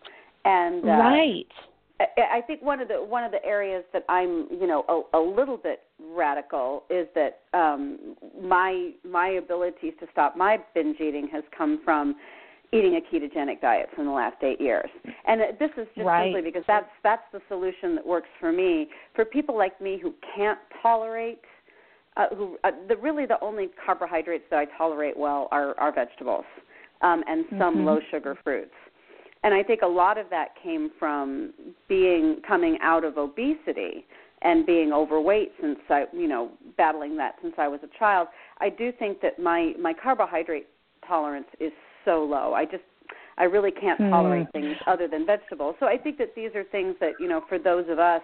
And 0.45 0.85
uh, 0.85 0.89
right 0.89 1.47
I 2.01 2.41
think 2.47 2.61
one 2.61 2.81
of 2.81 2.89
the 2.89 2.95
one 2.95 3.23
of 3.23 3.31
the 3.31 3.45
areas 3.45 3.85
that 3.93 4.05
I'm 4.09 4.49
you 4.51 4.67
know 4.67 4.85
a, 4.89 5.19
a 5.19 5.21
little 5.21 5.57
bit 5.57 5.83
radical 6.01 6.85
is 6.91 7.07
that 7.15 7.41
um, 7.53 8.17
my 8.43 8.91
my 9.09 9.29
abilities 9.29 9.93
to 10.01 10.07
stop 10.11 10.37
my 10.37 10.59
binge 10.75 10.97
eating 11.01 11.29
has 11.33 11.45
come 11.57 11.81
from 11.85 12.17
eating 12.73 12.97
a 12.97 13.15
ketogenic 13.15 13.61
diet 13.61 13.89
for 13.95 14.05
the 14.05 14.11
last 14.11 14.37
eight 14.43 14.61
years, 14.61 14.91
and 15.29 15.41
this 15.61 15.71
is 15.77 15.87
just 15.95 16.05
right. 16.05 16.27
simply 16.27 16.43
because 16.43 16.65
that's 16.67 16.91
that's 17.05 17.23
the 17.33 17.41
solution 17.49 17.95
that 17.95 18.05
works 18.05 18.29
for 18.41 18.51
me. 18.51 18.89
For 19.15 19.25
people 19.25 19.57
like 19.57 19.81
me 19.81 19.99
who 20.03 20.15
can't 20.35 20.59
tolerate, 20.83 21.39
uh, 22.17 22.27
who 22.35 22.57
uh, 22.65 22.71
the 22.89 22.97
really 22.97 23.27
the 23.27 23.41
only 23.41 23.69
carbohydrates 23.85 24.45
that 24.51 24.59
I 24.59 24.67
tolerate 24.77 25.17
well 25.17 25.49
are 25.51 25.79
are 25.79 25.93
vegetables 25.93 26.45
um, 27.03 27.23
and 27.27 27.45
some 27.51 27.77
mm-hmm. 27.77 27.87
low 27.87 27.99
sugar 28.11 28.37
fruits 28.43 28.75
and 29.45 29.53
I 29.53 29.63
think 29.63 29.83
a 29.83 29.87
lot 29.87 30.17
of 30.17 30.31
that 30.31 30.55
came 30.61 30.91
from 30.99 31.53
being 31.87 32.41
coming 32.49 32.79
out 32.83 33.05
of 33.05 33.19
obesity 33.19 34.07
and 34.41 34.65
being 34.65 34.93
overweight 34.93 35.53
since 35.61 35.79
I, 35.91 36.05
you 36.15 36.27
know, 36.27 36.51
battling 36.79 37.17
that 37.19 37.37
since 37.43 37.55
I 37.59 37.69
was 37.69 37.81
a 37.83 37.99
child. 37.99 38.29
I 38.59 38.71
do 38.71 38.91
think 38.91 39.21
that 39.21 39.39
my 39.39 39.75
my 39.79 39.93
carbohydrate 39.93 40.67
tolerance 41.07 41.47
is 41.61 41.73
so 42.07 42.25
low. 42.25 42.55
I 42.55 42.65
just 42.65 42.85
I 43.37 43.45
really 43.45 43.71
can't 43.71 44.01
mm. 44.01 44.11
tolerate 44.11 44.51
things 44.53 44.77
other 44.87 45.09
than 45.09 45.27
vegetables. 45.27 45.77
So 45.79 45.87
I 45.87 45.99
think 45.99 46.17
that 46.19 46.35
these 46.35 46.51
are 46.55 46.65
things 46.65 46.95
that, 47.01 47.13
you 47.21 47.29
know, 47.29 47.43
for 47.49 47.59
those 47.59 47.85
of 47.91 47.99
us 47.99 48.23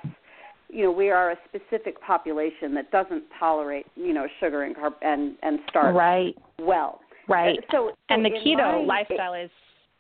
you 0.73 0.85
know 0.85 0.91
we 0.93 1.11
are 1.11 1.33
a 1.33 1.37
specific 1.49 2.01
population 2.01 2.75
that 2.75 2.91
doesn't 2.91 3.25
tolerate 3.39 3.87
you 3.97 4.13
know 4.13 4.27
sugar 4.39 4.63
and 4.63 4.77
carb 4.77 4.93
and 5.03 5.37
and 5.43 5.59
starch 5.69 5.95
right 5.95 6.37
well 6.59 7.01
right 7.29 7.59
so, 7.71 7.91
so 7.91 7.97
and 8.09 8.25
the 8.25 8.31
keto 8.31 8.87
my, 8.87 8.99
lifestyle 9.01 9.35
is 9.35 9.51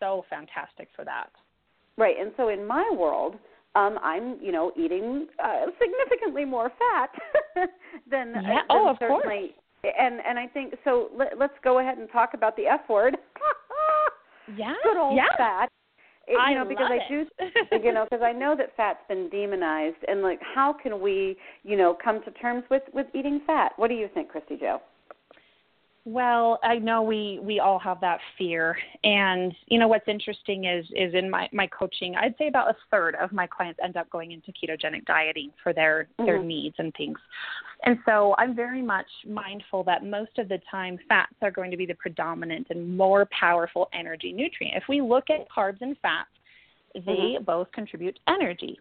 so 0.01 0.25
fantastic 0.29 0.89
for 0.97 1.05
that. 1.05 1.31
Right, 1.97 2.17
and 2.19 2.33
so 2.37 2.49
in 2.49 2.67
my 2.67 2.91
world, 2.97 3.37
um, 3.77 3.99
I'm 4.03 4.39
you 4.41 4.51
know 4.51 4.73
eating 4.77 5.29
uh, 5.43 5.67
significantly 5.79 6.45
more 6.45 6.73
fat 6.79 7.11
than, 8.11 8.33
yeah. 8.35 8.43
than 8.43 8.59
oh, 8.71 8.89
of 8.89 8.97
certainly. 8.99 9.55
Course. 9.83 9.95
And 9.99 10.21
and 10.27 10.39
I 10.39 10.47
think 10.47 10.75
so. 10.85 11.09
Let, 11.15 11.39
let's 11.39 11.55
go 11.63 11.79
ahead 11.79 11.99
and 11.99 12.11
talk 12.11 12.31
about 12.35 12.57
the 12.57 12.67
F 12.67 12.81
word. 12.89 13.17
yeah, 14.57 14.75
good 14.83 14.97
old 14.97 15.17
yeah. 15.17 15.37
fat. 15.37 15.71
It, 16.31 16.39
I 16.39 16.51
you 16.53 16.57
know, 16.57 16.65
because 16.65 16.91
I 16.91 17.09
do, 17.09 17.27
you 17.85 17.93
know, 17.93 18.07
because 18.09 18.23
I 18.25 18.33
know 18.33 18.55
that 18.57 18.77
fat's 18.77 19.01
been 19.09 19.29
demonized, 19.31 19.97
and 20.07 20.23
like, 20.23 20.39
how 20.55 20.73
can 20.73 21.01
we, 21.01 21.37
you 21.65 21.77
know, 21.77 21.97
come 22.03 22.23
to 22.25 22.31
terms 22.31 22.63
with 22.71 22.83
with 22.95 23.07
eating 23.15 23.41
fat? 23.47 23.73
What 23.77 23.89
do 23.89 23.95
you 23.95 24.09
think, 24.15 24.31
Kristy 24.31 24.59
Jo? 24.59 24.81
Well, 26.07 26.59
I 26.63 26.77
know 26.77 27.03
we 27.03 27.41
we 27.43 27.61
all 27.61 27.79
have 27.79 28.01
that 28.01 28.21
fear, 28.39 28.75
and 29.05 29.55
you 29.67 29.79
know 29.79 29.87
what's 29.87 30.09
interesting 30.09 30.65
is 30.65 30.87
is 30.97 31.13
in 31.13 31.29
my 31.29 31.47
my 31.53 31.67
coaching, 31.67 32.15
I'd 32.17 32.35
say 32.39 32.49
about 32.49 32.71
a 32.71 32.77
third 32.91 33.17
of 33.17 33.33
my 33.33 33.47
clients 33.47 33.79
end 33.85 33.99
up 33.99 34.09
going 34.09 34.33
into 34.33 34.51
ketogenic 34.53 35.05
dieting 35.05 35.53
for 35.63 35.75
their 35.75 36.09
mm-hmm. 36.19 36.25
their 36.25 36.43
needs 36.43 36.75
and 36.79 36.95
things. 36.95 37.19
And 37.85 37.99
so 38.07 38.35
I'm 38.39 38.57
very 38.57 38.81
much 38.81 39.07
mindful 39.27 39.85
that 39.85 40.05
most 40.05 40.39
of 40.39 40.49
the 40.49 40.59
time 40.71 40.99
fats 41.07 41.35
are 41.43 41.51
going 41.51 41.71
to 41.71 41.77
be 41.77 41.87
the 41.87 41.95
predominant 41.95 42.69
and 42.71 42.97
more 42.97 43.29
powerful 43.39 43.91
energy 43.93 44.33
nutrient. 44.33 44.77
If 44.77 44.85
we 44.89 45.03
look 45.03 45.25
at 45.29 45.49
carbs 45.55 45.83
and 45.83 45.97
fats, 46.01 46.31
they 46.95 47.01
mm-hmm. 47.01 47.45
both 47.45 47.71
contribute 47.73 48.19
energy. 48.27 48.79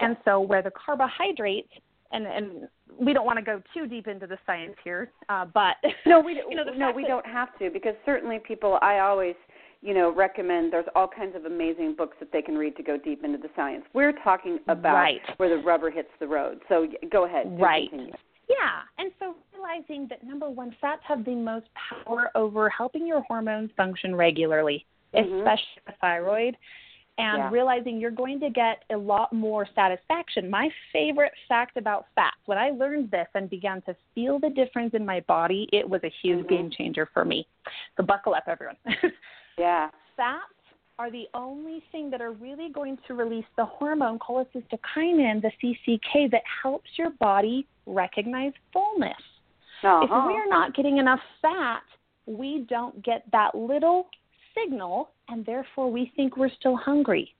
And 0.00 0.16
so 0.24 0.40
where 0.40 0.62
the 0.62 0.72
carbohydrates 0.72 1.72
and 2.12 2.26
and 2.26 2.68
we 2.98 3.12
don't 3.12 3.24
want 3.24 3.38
to 3.38 3.44
go 3.44 3.62
too 3.74 3.86
deep 3.86 4.06
into 4.06 4.26
the 4.26 4.38
science 4.46 4.74
here, 4.84 5.10
uh, 5.28 5.46
but 5.52 5.76
no, 6.06 6.20
we 6.20 6.32
you 6.48 6.56
know, 6.56 6.64
no, 6.76 6.92
we 6.92 7.02
that, 7.02 7.08
don't 7.08 7.26
have 7.26 7.56
to 7.58 7.70
because 7.70 7.94
certainly 8.04 8.38
people. 8.38 8.78
I 8.82 9.00
always 9.00 9.34
you 9.82 9.94
know 9.94 10.12
recommend 10.14 10.72
there's 10.72 10.86
all 10.94 11.08
kinds 11.08 11.36
of 11.36 11.44
amazing 11.44 11.94
books 11.96 12.16
that 12.20 12.32
they 12.32 12.42
can 12.42 12.56
read 12.56 12.76
to 12.76 12.82
go 12.82 12.96
deep 12.96 13.24
into 13.24 13.38
the 13.38 13.50
science. 13.56 13.84
We're 13.94 14.14
talking 14.24 14.58
about 14.68 14.94
right. 14.94 15.20
where 15.36 15.48
the 15.48 15.62
rubber 15.62 15.90
hits 15.90 16.10
the 16.18 16.26
road. 16.26 16.60
So 16.68 16.86
go 17.10 17.26
ahead. 17.26 17.46
Right. 17.58 17.88
Continue. 17.90 18.14
Yeah, 18.48 18.80
and 18.98 19.12
so 19.20 19.36
realizing 19.54 20.08
that 20.08 20.24
number 20.24 20.50
one, 20.50 20.74
fats 20.80 21.02
have 21.06 21.24
the 21.24 21.36
most 21.36 21.66
power 22.04 22.30
over 22.34 22.68
helping 22.68 23.06
your 23.06 23.22
hormones 23.22 23.70
function 23.76 24.16
regularly, 24.16 24.86
mm-hmm. 25.14 25.38
especially 25.38 25.82
the 25.86 25.92
thyroid 26.00 26.56
and 27.20 27.38
yeah. 27.38 27.50
realizing 27.50 28.00
you're 28.00 28.10
going 28.10 28.40
to 28.40 28.48
get 28.48 28.82
a 28.90 28.96
lot 28.96 29.32
more 29.32 29.66
satisfaction. 29.74 30.48
My 30.48 30.68
favorite 30.92 31.32
fact 31.48 31.76
about 31.76 32.06
fats, 32.14 32.38
when 32.46 32.56
I 32.56 32.70
learned 32.70 33.10
this 33.10 33.26
and 33.34 33.50
began 33.50 33.82
to 33.82 33.94
feel 34.14 34.38
the 34.38 34.48
difference 34.50 34.94
in 34.94 35.04
my 35.04 35.20
body, 35.28 35.68
it 35.72 35.88
was 35.88 36.00
a 36.02 36.12
huge 36.22 36.46
mm-hmm. 36.46 36.54
game 36.54 36.70
changer 36.76 37.08
for 37.12 37.24
me. 37.24 37.46
So 37.96 38.02
buckle 38.02 38.34
up, 38.34 38.44
everyone. 38.46 38.76
yeah. 39.58 39.88
Fats 40.16 40.44
are 40.98 41.10
the 41.10 41.24
only 41.34 41.82
thing 41.92 42.10
that 42.10 42.22
are 42.22 42.32
really 42.32 42.70
going 42.72 42.98
to 43.06 43.14
release 43.14 43.44
the 43.56 43.64
hormone 43.64 44.18
cholecystokinin, 44.18 45.42
the 45.42 45.50
CCK, 45.62 46.30
that 46.30 46.42
helps 46.62 46.88
your 46.96 47.10
body 47.20 47.66
recognize 47.86 48.52
fullness. 48.72 49.12
Uh-huh. 49.82 50.00
If 50.04 50.10
we're 50.10 50.48
not 50.48 50.74
getting 50.74 50.98
enough 50.98 51.20
fat, 51.40 51.82
we 52.26 52.66
don't 52.68 53.02
get 53.04 53.24
that 53.32 53.54
little 53.54 54.08
signal, 54.54 55.10
and 55.30 55.44
therefore 55.46 55.90
we 55.90 56.12
think 56.16 56.36
we're 56.36 56.50
still 56.58 56.76
hungry. 56.76 57.34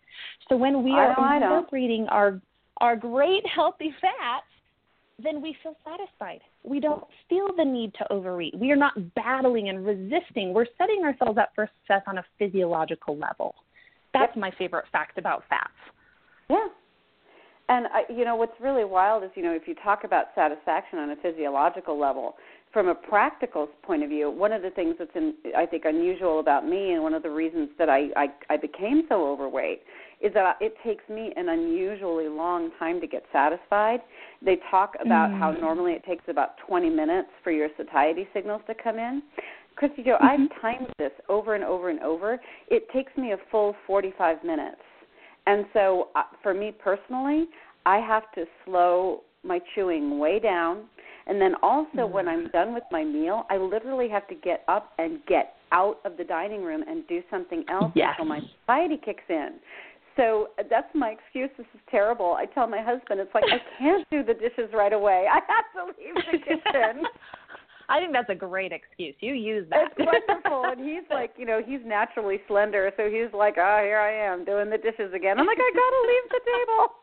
So 0.48 0.57
when 0.57 0.83
we 0.83 0.92
are 0.92 1.11
incorporating 1.37 2.07
our 2.09 2.40
our 2.79 2.96
great 2.96 3.44
healthy 3.46 3.94
fats, 4.00 4.46
then 5.22 5.42
we 5.42 5.55
feel 5.62 5.76
satisfied. 5.85 6.40
We 6.62 6.81
don't 6.81 7.05
feel 7.29 7.48
the 7.57 7.64
need 7.64 7.92
to 7.94 8.11
overeat. 8.12 8.59
We 8.59 8.70
are 8.70 8.76
not 8.76 8.94
battling 9.14 9.68
and 9.68 9.85
resisting. 9.85 10.55
We're 10.55 10.66
setting 10.79 11.03
ourselves 11.05 11.38
up 11.38 11.50
for 11.55 11.68
success 11.81 12.03
on 12.07 12.18
a 12.18 12.24
physiological 12.38 13.18
level. 13.18 13.55
That's 14.14 14.35
my 14.37 14.50
favorite 14.59 14.87
fact 14.90 15.18
about 15.18 15.44
fats. 15.48 15.68
Yeah. 16.48 16.68
And 17.68 17.87
I, 17.87 18.12
you 18.12 18.24
know 18.24 18.35
what's 18.35 18.59
really 18.61 18.85
wild 18.85 19.22
is 19.22 19.31
you 19.37 19.44
know 19.44 19.53
if 19.53 19.68
you 19.68 19.74
talk 19.76 20.05
about 20.05 20.26
satisfaction 20.35 20.98
on 20.98 21.11
a 21.11 21.16
physiological 21.16 21.98
level, 21.98 22.35
from 22.72 22.88
a 22.88 22.94
practical 22.94 23.68
point 23.83 24.02
of 24.02 24.11
view, 24.11 24.30
one 24.30 24.52
of 24.52 24.62
the 24.62 24.70
things 24.70 24.94
that's 24.98 25.11
in, 25.14 25.35
I 25.56 25.66
think 25.66 25.85
unusual 25.85 26.38
about 26.40 26.66
me, 26.66 26.92
and 26.92 27.02
one 27.02 27.14
of 27.14 27.22
the 27.22 27.30
reasons 27.30 27.68
that 27.78 27.88
I, 27.88 28.09
I 28.16 28.28
I 28.48 28.56
became 28.56 29.02
so 29.09 29.26
overweight, 29.26 29.83
is 30.20 30.33
that 30.35 30.56
it 30.61 30.74
takes 30.85 31.02
me 31.09 31.33
an 31.37 31.48
unusually 31.48 32.28
long 32.28 32.70
time 32.78 33.00
to 33.00 33.06
get 33.06 33.24
satisfied. 33.33 34.00
They 34.42 34.59
talk 34.70 34.94
about 35.00 35.33
how 35.33 35.52
Mm. 35.52 35.61
normally 35.61 35.92
it 35.94 36.04
takes 36.04 36.24
about 36.28 36.59
20 36.59 36.90
minutes 36.90 37.28
for 37.42 37.50
your 37.50 37.68
satiety 37.76 38.28
signals 38.33 38.62
to 38.66 38.74
come 38.74 38.98
in. 38.98 39.22
Kristy 39.76 40.04
Jo, 40.04 40.16
I've 40.20 40.48
timed 40.61 40.92
this 40.98 41.12
over 41.28 41.54
and 41.54 41.64
over 41.64 41.88
and 41.88 42.00
over. 42.00 42.38
It 42.68 42.88
takes 42.90 43.16
me 43.16 43.33
a 43.33 43.38
full 43.50 43.74
45 43.87 44.44
minutes. 44.44 44.83
And 45.46 45.64
so, 45.72 46.09
uh, 46.14 46.24
for 46.42 46.52
me 46.52 46.70
personally, 46.70 47.48
I 47.87 47.96
have 47.96 48.30
to 48.33 48.44
slow 48.64 49.22
my 49.42 49.59
chewing 49.74 50.18
way 50.18 50.38
down. 50.38 50.85
And 51.26 51.40
then 51.40 51.54
also, 51.62 52.06
when 52.06 52.28
I'm 52.28 52.48
done 52.48 52.74
with 52.74 52.83
my 52.90 53.04
meal, 53.04 53.44
I 53.50 53.56
literally 53.56 54.09
have 54.09 54.26
to 54.28 54.35
get 54.35 54.64
up 54.68 54.92
and 54.98 55.20
get 55.26 55.54
out 55.72 55.98
of 56.04 56.16
the 56.16 56.24
dining 56.24 56.62
room 56.64 56.83
and 56.88 57.06
do 57.06 57.22
something 57.30 57.64
else 57.68 57.92
Yes. 57.94 58.14
until 58.18 58.26
my 58.26 58.40
satiety 58.66 59.00
kicks 59.04 59.24
in. 59.28 59.61
So 60.16 60.48
uh, 60.59 60.64
that's 60.68 60.88
my 60.94 61.11
excuse. 61.11 61.50
This 61.56 61.66
is 61.74 61.80
terrible. 61.90 62.35
I 62.38 62.46
tell 62.46 62.66
my 62.66 62.83
husband, 62.83 63.20
it's 63.20 63.33
like 63.35 63.44
I 63.44 63.59
can't 63.78 64.06
do 64.11 64.22
the 64.24 64.35
dishes 64.35 64.70
right 64.74 64.92
away. 64.92 65.26
I 65.30 65.40
have 65.46 65.66
to 65.76 65.92
leave 66.02 66.14
the 66.33 66.38
kitchen. 66.38 67.04
I 67.88 67.98
think 67.98 68.12
that's 68.12 68.30
a 68.30 68.35
great 68.37 68.70
excuse. 68.70 69.14
You 69.18 69.35
use 69.35 69.66
that. 69.70 69.90
It's 69.90 69.98
wonderful, 69.98 70.62
and 70.64 70.78
he's 70.78 71.02
like, 71.11 71.33
you 71.37 71.44
know, 71.44 71.61
he's 71.64 71.80
naturally 71.85 72.38
slender, 72.46 72.92
so 72.96 73.11
he's 73.11 73.33
like, 73.35 73.54
oh, 73.59 73.80
here 73.83 73.98
I 73.98 74.14
am 74.14 74.44
doing 74.44 74.70
the 74.70 74.78
dishes 74.78 75.12
again. 75.12 75.38
I'm 75.40 75.46
like, 75.46 75.59
I 75.59 75.70
gotta 75.74 76.02
leave 76.06 76.26
the 76.30 76.40
table. 76.46 76.94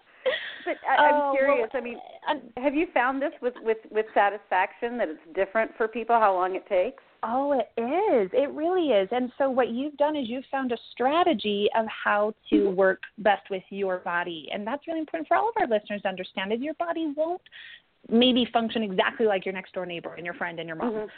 But 0.66 0.78
I, 0.88 0.96
Oh, 0.98 1.30
I'm 1.32 1.36
curious. 1.36 1.70
well, 1.74 1.82
I 1.82 1.84
mean, 1.84 2.00
I'm- 2.28 2.54
have 2.58 2.76
you 2.76 2.88
found 2.88 3.22
this 3.22 3.34
with 3.42 3.56
with 3.62 3.78
with 3.90 4.06
satisfaction 4.14 4.98
that 4.98 5.10
it's 5.10 5.26
different 5.34 5.76
for 5.78 5.88
people 5.88 6.20
how 6.20 6.34
long 6.34 6.56
it 6.56 6.66
takes? 6.68 7.04
Oh, 7.24 7.52
it 7.54 7.72
is. 7.82 8.30
It 8.34 8.50
really 8.52 8.92
is. 8.92 9.10
And 9.12 9.32
so, 9.38 9.50
what 9.50 9.70
you've 9.70 9.98
done 9.98 10.16
is 10.16 10.30
you've 10.30 10.46
found 10.52 10.72
a 10.72 10.78
strategy 10.92 11.68
of 11.76 11.86
how 11.88 12.34
to 12.50 12.56
Mhm. 12.70 12.76
work 12.76 13.02
best 13.20 13.50
with 13.50 13.64
your 13.70 13.98
body. 14.00 14.50
And 14.52 14.66
that's 14.68 14.86
really 14.88 15.00
important 15.00 15.28
for 15.28 15.36
all 15.36 15.50
of 15.50 15.56
our 15.58 15.68
listeners 15.68 16.02
to 16.04 16.08
understand 16.10 16.54
is 16.54 16.60
your 16.62 16.76
body 16.76 17.08
won't 17.08 17.42
maybe 18.10 18.46
function 18.46 18.84
exactly 18.84 19.26
like 19.26 19.46
your 19.46 19.54
next 19.54 19.74
door 19.74 19.86
neighbor 19.86 20.14
and 20.16 20.26
your 20.26 20.36
friend 20.36 20.60
and 20.60 20.68
your 20.68 20.76
mom. 20.78 20.94
Mhm. 20.94 21.10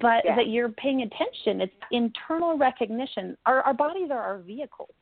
But 0.00 0.24
Yeah. 0.24 0.34
that 0.34 0.48
you're 0.48 0.68
paying 0.70 1.02
attention. 1.02 1.60
It's 1.60 1.74
internal 1.92 2.58
recognition. 2.58 3.36
Our 3.46 3.62
our 3.62 3.74
bodies 3.74 4.10
are 4.10 4.20
our 4.20 4.38
vehicles. 4.38 4.94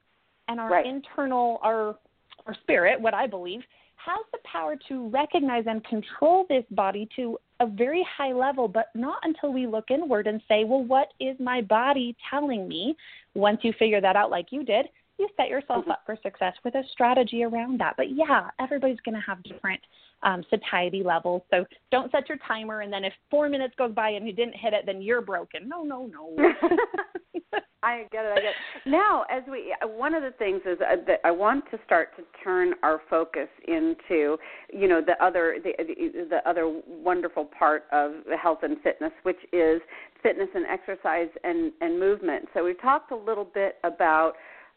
And 0.48 0.60
our 0.60 0.68
Right. 0.68 0.84
internal 0.84 1.58
our 1.62 1.96
our 2.46 2.54
spirit, 2.62 3.00
what 3.00 3.14
I 3.14 3.26
believe, 3.26 3.60
has 3.96 4.24
the 4.32 4.38
power 4.50 4.76
to 4.88 5.08
recognize 5.08 5.64
and 5.66 5.84
control 5.84 6.44
this 6.48 6.64
body 6.70 7.08
to 7.16 7.38
a 7.60 7.66
very 7.66 8.06
high 8.16 8.32
level, 8.32 8.68
but 8.68 8.86
not 8.94 9.18
until 9.22 9.52
we 9.52 9.66
look 9.66 9.90
inward 9.90 10.26
and 10.26 10.42
say, 10.48 10.64
well, 10.64 10.82
what 10.82 11.08
is 11.20 11.36
my 11.38 11.62
body 11.62 12.16
telling 12.30 12.68
me? 12.68 12.96
Once 13.34 13.60
you 13.62 13.72
figure 13.78 14.00
that 14.00 14.16
out, 14.16 14.30
like 14.30 14.46
you 14.50 14.64
did, 14.64 14.86
you 15.18 15.28
set 15.36 15.48
yourself 15.48 15.84
Mhm. 15.84 15.92
up 15.92 16.02
for 16.04 16.16
success 16.16 16.54
with 16.64 16.74
a 16.74 16.84
strategy 16.84 17.44
around 17.44 17.78
that. 17.78 17.96
But 17.96 18.10
yeah, 18.10 18.50
everybody's 18.58 19.00
going 19.00 19.14
to 19.14 19.20
have 19.20 19.42
different 19.44 19.80
um, 20.24 20.42
satiety 20.50 21.02
levels. 21.02 21.42
So 21.50 21.64
don't 21.90 22.10
set 22.10 22.28
your 22.28 22.38
timer, 22.46 22.80
and 22.80 22.92
then 22.92 23.04
if 23.04 23.12
four 23.30 23.48
minutes 23.48 23.74
goes 23.76 23.94
by 23.94 24.10
and 24.10 24.26
you 24.26 24.32
didn't 24.32 24.56
hit 24.56 24.72
it, 24.72 24.84
then 24.86 25.00
you're 25.00 25.22
broken. 25.22 25.68
No, 25.68 25.84
no, 25.84 26.06
no. 26.06 26.36
I 27.82 28.06
get 28.10 28.24
it. 28.24 28.32
I 28.32 28.36
get 28.36 28.44
it. 28.44 28.90
Now, 28.90 29.24
as 29.30 29.42
we, 29.50 29.74
uh, 29.82 29.86
one 29.86 30.14
of 30.14 30.22
the 30.22 30.30
things 30.32 30.62
is 30.64 30.78
uh, 30.80 30.96
that 31.06 31.20
I 31.22 31.30
want 31.30 31.64
to 31.70 31.78
start 31.84 32.16
to 32.16 32.22
turn 32.42 32.72
our 32.82 33.02
focus 33.10 33.48
into, 33.68 34.38
you 34.72 34.88
know, 34.88 35.02
the 35.04 35.22
other, 35.22 35.58
the, 35.62 35.72
the, 35.78 36.26
the 36.30 36.48
other 36.48 36.80
wonderful 36.88 37.44
part 37.44 37.84
of 37.92 38.12
health 38.40 38.60
and 38.62 38.78
fitness, 38.82 39.12
which 39.22 39.36
is 39.52 39.82
fitness 40.22 40.48
and 40.54 40.64
exercise 40.66 41.28
and 41.44 41.72
and 41.80 42.00
movement. 42.00 42.46
So 42.54 42.64
we've 42.64 42.80
talked 42.80 43.12
a 43.12 43.16
little 43.16 43.44
bit 43.44 43.76
about 43.84 44.32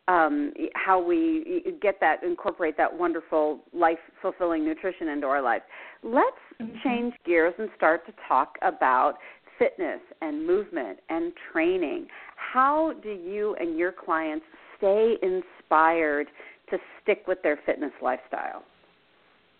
um, 0.08 0.54
how 0.76 1.02
we 1.02 1.76
get 1.82 2.00
that, 2.00 2.24
incorporate 2.24 2.78
that 2.78 2.94
wonderful 2.94 3.60
life 3.74 4.00
fulfilling 4.22 4.64
nutrition 4.64 5.10
into 5.10 5.28
our 5.28 5.42
lives. 5.42 5.66
Let's 6.04 6.38
Mhm. 6.60 6.82
change 6.84 7.14
gears 7.26 7.54
and 7.58 7.70
start 7.76 8.06
to 8.06 8.14
talk 8.28 8.58
about 8.62 9.20
fitness 9.58 10.02
and 10.22 10.46
movement 10.46 11.00
and 11.10 11.36
training. 11.52 12.10
How 12.36 12.94
do 12.94 13.10
you 13.12 13.56
and 13.56 13.78
your 13.78 13.92
clients 13.92 14.46
stay 14.78 15.18
inspired 15.22 16.30
to 16.70 16.80
stick 17.02 17.28
with 17.28 17.42
their 17.42 17.58
fitness 17.58 17.94
lifestyle? 18.02 18.64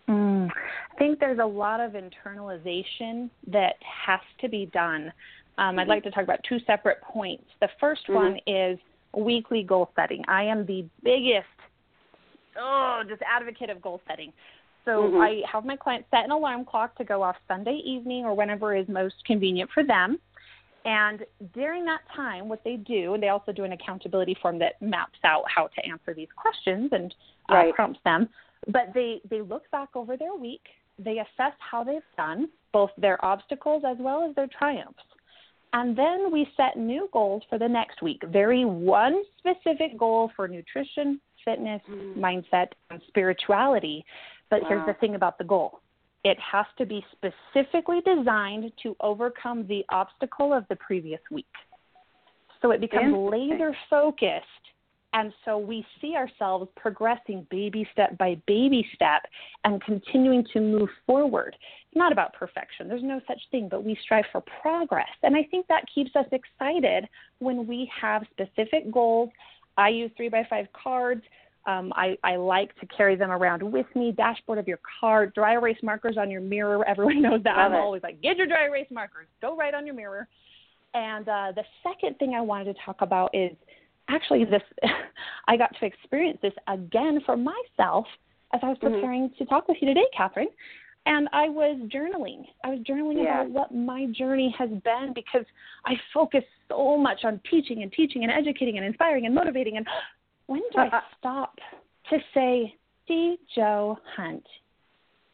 Mm, 0.08 0.50
I 0.50 0.94
think 0.96 1.18
there's 1.18 1.38
a 1.38 1.46
lot 1.46 1.80
of 1.80 1.92
internalization 1.92 3.28
that 3.48 3.74
has 3.82 4.20
to 4.40 4.48
be 4.48 4.66
done. 4.66 5.12
Um, 5.58 5.78
I'd 5.78 5.86
Mhm. 5.86 5.88
like 5.88 6.02
to 6.04 6.10
talk 6.10 6.24
about 6.24 6.42
two 6.44 6.58
separate 6.60 7.00
points. 7.02 7.44
The 7.60 7.68
1st 7.80 8.06
Mhm. 8.08 8.14
one 8.14 8.40
is 8.46 8.78
weekly 9.14 9.62
goal 9.62 9.90
setting. 9.96 10.24
I 10.28 10.44
am 10.44 10.66
the 10.66 10.84
biggest, 11.02 11.46
oh, 12.56 13.02
just 13.08 13.22
advocate 13.22 13.70
of 13.70 13.80
goal 13.80 14.00
setting. 14.06 14.32
So 14.84 15.10
Mhm. 15.10 15.22
I 15.22 15.46
have 15.46 15.64
my 15.64 15.76
clients 15.76 16.08
set 16.10 16.24
an 16.24 16.30
alarm 16.30 16.64
clock 16.64 16.94
to 16.96 17.04
go 17.04 17.22
off 17.22 17.36
Sunday 17.46 17.76
evening 17.76 18.24
or 18.24 18.34
whenever 18.34 18.74
is 18.74 18.88
most 18.88 19.22
convenient 19.24 19.70
for 19.70 19.82
them. 19.82 20.18
And 20.84 21.26
during 21.52 21.84
that 21.84 22.00
time, 22.14 22.48
what 22.48 22.64
they 22.64 22.76
do, 22.76 23.12
and 23.14 23.22
they 23.22 23.28
also 23.28 23.52
do 23.52 23.64
an 23.64 23.72
accountability 23.72 24.34
form 24.40 24.58
that 24.60 24.80
maps 24.80 25.18
out 25.24 25.44
how 25.50 25.66
to 25.66 25.86
answer 25.86 26.14
these 26.14 26.32
questions 26.36 26.92
and 26.92 27.14
uh, 27.50 27.54
Right. 27.54 27.74
prompts 27.74 28.00
them. 28.04 28.28
But 28.68 28.92
they 28.94 29.20
they 29.28 29.42
look 29.42 29.70
back 29.70 29.94
over 29.94 30.16
their 30.16 30.34
week. 30.34 30.66
They 30.98 31.18
assess 31.18 31.52
how 31.58 31.84
they've 31.84 32.02
done, 32.16 32.48
both 32.72 32.90
their 32.96 33.22
obstacles 33.24 33.84
as 33.84 33.98
well 33.98 34.22
as 34.22 34.34
their 34.34 34.46
triumphs. 34.46 35.04
And 35.72 35.96
then 35.96 36.32
we 36.32 36.50
set 36.56 36.78
new 36.78 37.08
goals 37.12 37.42
for 37.48 37.58
the 37.58 37.68
next 37.68 38.00
week. 38.00 38.22
Very 38.24 38.64
one 38.64 39.22
specific 39.38 39.98
goal 39.98 40.30
for 40.34 40.48
nutrition, 40.48 41.20
fitness, 41.44 41.82
Mhm. 41.86 42.16
mindset, 42.16 42.72
and 42.90 43.02
spirituality. 43.08 44.04
But 44.48 44.64
here's 44.64 44.84
the 44.86 44.94
thing 44.94 45.14
about 45.14 45.36
the 45.38 45.44
goal 45.44 45.80
it 46.24 46.38
has 46.40 46.66
to 46.76 46.84
be 46.84 47.04
specifically 47.12 48.00
designed 48.00 48.72
to 48.78 48.96
overcome 49.00 49.66
the 49.66 49.84
obstacle 49.88 50.52
of 50.52 50.66
the 50.68 50.76
previous 50.76 51.20
week. 51.30 51.46
So 52.60 52.72
it 52.72 52.80
becomes 52.80 53.16
laser 53.16 53.72
focused. 53.88 54.44
And 55.14 55.32
so 55.44 55.56
we 55.56 55.86
see 56.00 56.14
ourselves 56.16 56.68
progressing 56.76 57.46
baby 57.50 57.88
step 57.92 58.18
by 58.18 58.40
baby 58.46 58.86
step 58.94 59.22
and 59.64 59.82
continuing 59.82 60.44
to 60.52 60.60
move 60.60 60.90
forward. 61.06 61.56
It's 61.86 61.96
not 61.96 62.12
about 62.12 62.34
perfection, 62.34 62.88
there's 62.88 63.02
no 63.02 63.20
such 63.26 63.40
thing, 63.50 63.68
but 63.70 63.84
we 63.84 63.98
strive 64.02 64.26
for 64.30 64.42
progress. 64.60 65.08
And 65.22 65.34
I 65.34 65.44
think 65.50 65.66
that 65.68 65.84
keeps 65.92 66.14
us 66.14 66.26
excited 66.32 67.08
when 67.38 67.66
we 67.66 67.90
have 68.00 68.22
specific 68.30 68.92
goals. 68.92 69.30
I 69.78 69.88
use 69.88 70.10
three 70.16 70.28
by 70.28 70.46
five 70.50 70.66
cards. 70.74 71.22
Um, 71.66 71.92
I, 71.96 72.16
I 72.24 72.36
like 72.36 72.74
to 72.80 72.86
carry 72.86 73.14
them 73.14 73.30
around 73.30 73.62
with 73.62 73.86
me. 73.94 74.12
Dashboard 74.12 74.58
of 74.58 74.66
your 74.66 74.80
car, 75.00 75.26
dry 75.26 75.54
erase 75.54 75.78
markers 75.82 76.16
on 76.18 76.30
your 76.30 76.40
mirror. 76.40 76.84
Everyone 76.88 77.22
knows 77.22 77.42
that. 77.44 77.56
Love 77.56 77.72
I'm 77.72 77.74
it. 77.74 77.78
always 77.78 78.02
like, 78.02 78.20
get 78.20 78.36
your 78.36 78.46
dry 78.46 78.66
erase 78.66 78.88
markers. 78.90 79.26
Go 79.40 79.56
right 79.56 79.72
on 79.74 79.86
your 79.86 79.94
mirror. 79.94 80.28
And 80.94 81.28
uh, 81.28 81.52
the 81.54 81.64
second 81.82 82.18
thing 82.18 82.34
I 82.34 82.40
wanted 82.40 82.74
to 82.74 82.82
talk 82.84 82.96
about 83.00 83.30
is 83.34 83.52
actually 84.08 84.44
this. 84.44 84.62
I 85.48 85.56
got 85.56 85.74
to 85.80 85.86
experience 85.86 86.38
this 86.42 86.52
again 86.66 87.20
for 87.24 87.36
myself 87.36 88.06
as 88.52 88.60
I 88.62 88.68
was 88.68 88.78
Mhm. 88.78 88.92
preparing 88.92 89.30
to 89.38 89.44
talk 89.46 89.68
with 89.68 89.76
you 89.80 89.88
today, 89.88 90.06
Catherine. 90.16 90.48
And 91.06 91.28
I 91.32 91.48
was 91.48 91.78
journaling. 91.88 92.46
I 92.64 92.70
was 92.70 92.80
journaling 92.80 93.22
Yeah. 93.22 93.40
about 93.42 93.50
what 93.50 93.74
my 93.74 94.06
journey 94.06 94.50
has 94.58 94.70
been 94.70 95.12
because 95.14 95.44
I 95.86 95.96
focus 96.12 96.44
so 96.68 96.96
much 96.98 97.24
on 97.24 97.38
teaching 97.50 97.82
and 97.82 97.90
teaching 97.92 98.24
and 98.24 98.32
educating 98.32 98.76
and 98.76 98.84
inspiring 98.86 99.24
and 99.26 99.34
motivating. 99.34 99.76
And 99.78 99.86
when 100.46 100.62
do 100.72 100.80
I 100.80 101.02
stop 101.18 101.58
to 102.10 102.22
say, 102.34 102.74
see 103.06 103.38
Joe 103.54 103.98
Hunt, 104.16 104.46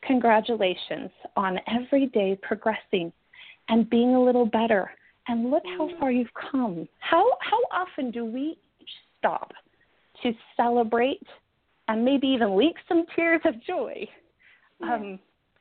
congratulations 0.02 1.10
on 1.36 1.58
every 1.66 2.06
day 2.06 2.36
progressing 2.42 3.12
and 3.68 3.88
being 3.88 4.14
a 4.14 4.22
little 4.22 4.46
better. 4.46 4.92
And 5.26 5.50
look 5.50 5.64
how 5.78 5.88
Mm. 5.88 5.98
far 5.98 6.12
you've 6.12 6.34
come. 6.34 6.86
How 6.98 7.24
how 7.40 7.58
often 7.70 8.10
do 8.10 8.26
we 8.26 8.58
stop 9.24 9.52
to 10.22 10.32
celebrate 10.56 11.26
and 11.88 12.04
maybe 12.04 12.26
even 12.28 12.56
leak 12.56 12.76
some 12.88 13.04
tears 13.16 13.40
of 13.44 13.54
joy 13.64 14.06
Yeah. 14.80 14.94
um, 14.94 15.18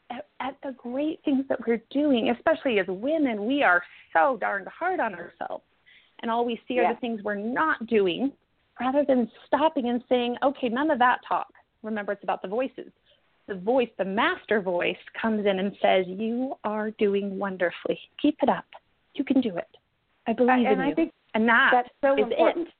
at, 0.09 0.27
at 0.39 0.57
the 0.63 0.73
great 0.77 1.19
things 1.23 1.45
that 1.49 1.59
we're 1.65 1.81
doing, 1.89 2.29
especially 2.29 2.79
as 2.79 2.85
women, 2.87 3.45
we 3.45 3.63
are 3.63 3.81
so 4.11 4.37
darned 4.39 4.67
hard 4.67 4.99
on 4.99 5.13
ourselves. 5.15 5.63
and 6.21 6.29
all 6.31 6.45
we 6.45 6.59
see 6.67 6.79
are 6.79 6.93
the 6.93 6.99
things 6.99 7.21
we're 7.23 7.35
not 7.35 7.85
doing 7.87 8.31
rather 8.79 9.03
than 9.05 9.29
stopping 9.47 9.89
and 9.89 10.03
saying, 10.07 10.35
okay, 10.43 10.69
none 10.69 10.89
of 10.91 10.99
that 10.99 11.19
talk. 11.27 11.47
Remember, 11.83 12.11
it's 12.13 12.23
about 12.23 12.41
the 12.41 12.47
voices. 12.47 12.91
The 13.47 13.55
voice, 13.55 13.89
the 13.97 14.05
master 14.05 14.61
voice, 14.61 14.95
comes 15.21 15.45
in 15.45 15.59
and 15.59 15.75
says, 15.81 16.05
You 16.07 16.53
are 16.63 16.91
doing 16.91 17.37
wonderfully. 17.37 17.99
Keep 18.21 18.37
it 18.41 18.47
up. 18.49 18.63
You 19.15 19.25
can 19.25 19.41
do 19.41 19.57
it. 19.57 19.67
I 20.27 20.31
believe 20.33 20.49
and 20.65 20.67
in 20.67 20.79
I 20.79 20.89
you. 20.89 20.95
think 20.95 21.13
and 21.33 21.47
that 21.49 21.71
that's 21.73 21.89
so 22.01 22.13
is 22.13 22.31
important. 22.31 22.67
it. 22.69 22.73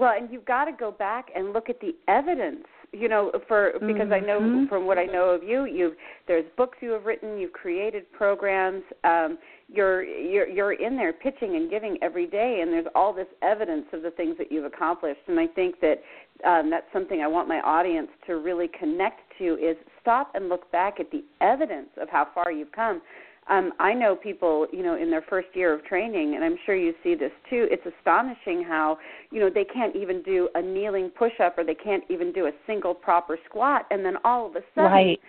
Well, 0.00 0.14
and 0.16 0.32
you've 0.32 0.46
got 0.46 0.64
to 0.64 0.72
go 0.72 0.90
back 0.90 1.26
and 1.36 1.52
look 1.52 1.68
at 1.68 1.78
the 1.80 1.94
evidence. 2.08 2.64
You 2.92 3.08
know, 3.08 3.30
for 3.46 3.74
because 3.86 4.10
I 4.10 4.18
know 4.18 4.40
Mhm. 4.40 4.68
from 4.68 4.84
what 4.84 4.98
I 4.98 5.04
know 5.04 5.30
of 5.30 5.44
you, 5.44 5.64
you've 5.64 5.94
there's 6.26 6.46
books 6.56 6.78
you 6.80 6.90
have 6.90 7.06
written, 7.06 7.38
you've 7.38 7.52
created 7.52 8.10
programs, 8.10 8.82
um, 9.04 9.38
you're 9.68 10.02
you're 10.02 10.48
you're 10.48 10.72
in 10.72 10.96
there 10.96 11.12
pitching 11.12 11.54
and 11.54 11.70
giving 11.70 12.02
every 12.02 12.26
day, 12.26 12.62
and 12.62 12.72
there's 12.72 12.88
all 12.96 13.12
this 13.12 13.28
evidence 13.42 13.86
of 13.92 14.02
the 14.02 14.10
things 14.10 14.36
that 14.38 14.50
you've 14.50 14.64
accomplished. 14.64 15.20
And 15.28 15.38
I 15.38 15.46
think 15.46 15.78
that 15.80 16.02
um, 16.42 16.68
that's 16.70 16.90
something 16.92 17.22
I 17.22 17.28
want 17.28 17.46
my 17.46 17.60
audience 17.60 18.08
to 18.26 18.38
really 18.38 18.66
connect 18.66 19.20
to 19.38 19.56
is 19.58 19.76
stop 20.00 20.34
and 20.34 20.48
look 20.48 20.68
back 20.72 20.98
at 20.98 21.12
the 21.12 21.22
evidence 21.40 21.90
of 21.96 22.08
how 22.08 22.26
far 22.34 22.50
you've 22.50 22.72
come 22.72 23.02
um, 23.48 23.72
I 23.78 23.94
know 23.94 24.14
people, 24.14 24.66
you 24.72 24.82
know, 24.82 24.96
in 24.96 25.10
their 25.10 25.22
first 25.22 25.48
year 25.54 25.74
of 25.74 25.84
training, 25.84 26.34
and 26.36 26.44
I'm 26.44 26.56
sure 26.66 26.76
you 26.76 26.94
see 27.02 27.14
this 27.14 27.32
too. 27.48 27.66
It's 27.70 27.84
astonishing 27.98 28.62
how, 28.62 28.98
you 29.30 29.40
know, 29.40 29.50
they 29.52 29.64
can't 29.64 29.96
even 29.96 30.22
do 30.22 30.48
a 30.54 30.62
kneeling 30.62 31.10
push-up 31.10 31.58
or 31.58 31.64
they 31.64 31.74
can't 31.74 32.04
even 32.08 32.32
do 32.32 32.46
a 32.46 32.52
single 32.66 32.94
proper 32.94 33.38
squat, 33.48 33.86
and 33.90 34.04
then 34.04 34.14
all 34.24 34.46
of 34.46 34.56
a 34.56 34.62
sudden, 34.74 34.92
Right. 34.92 35.20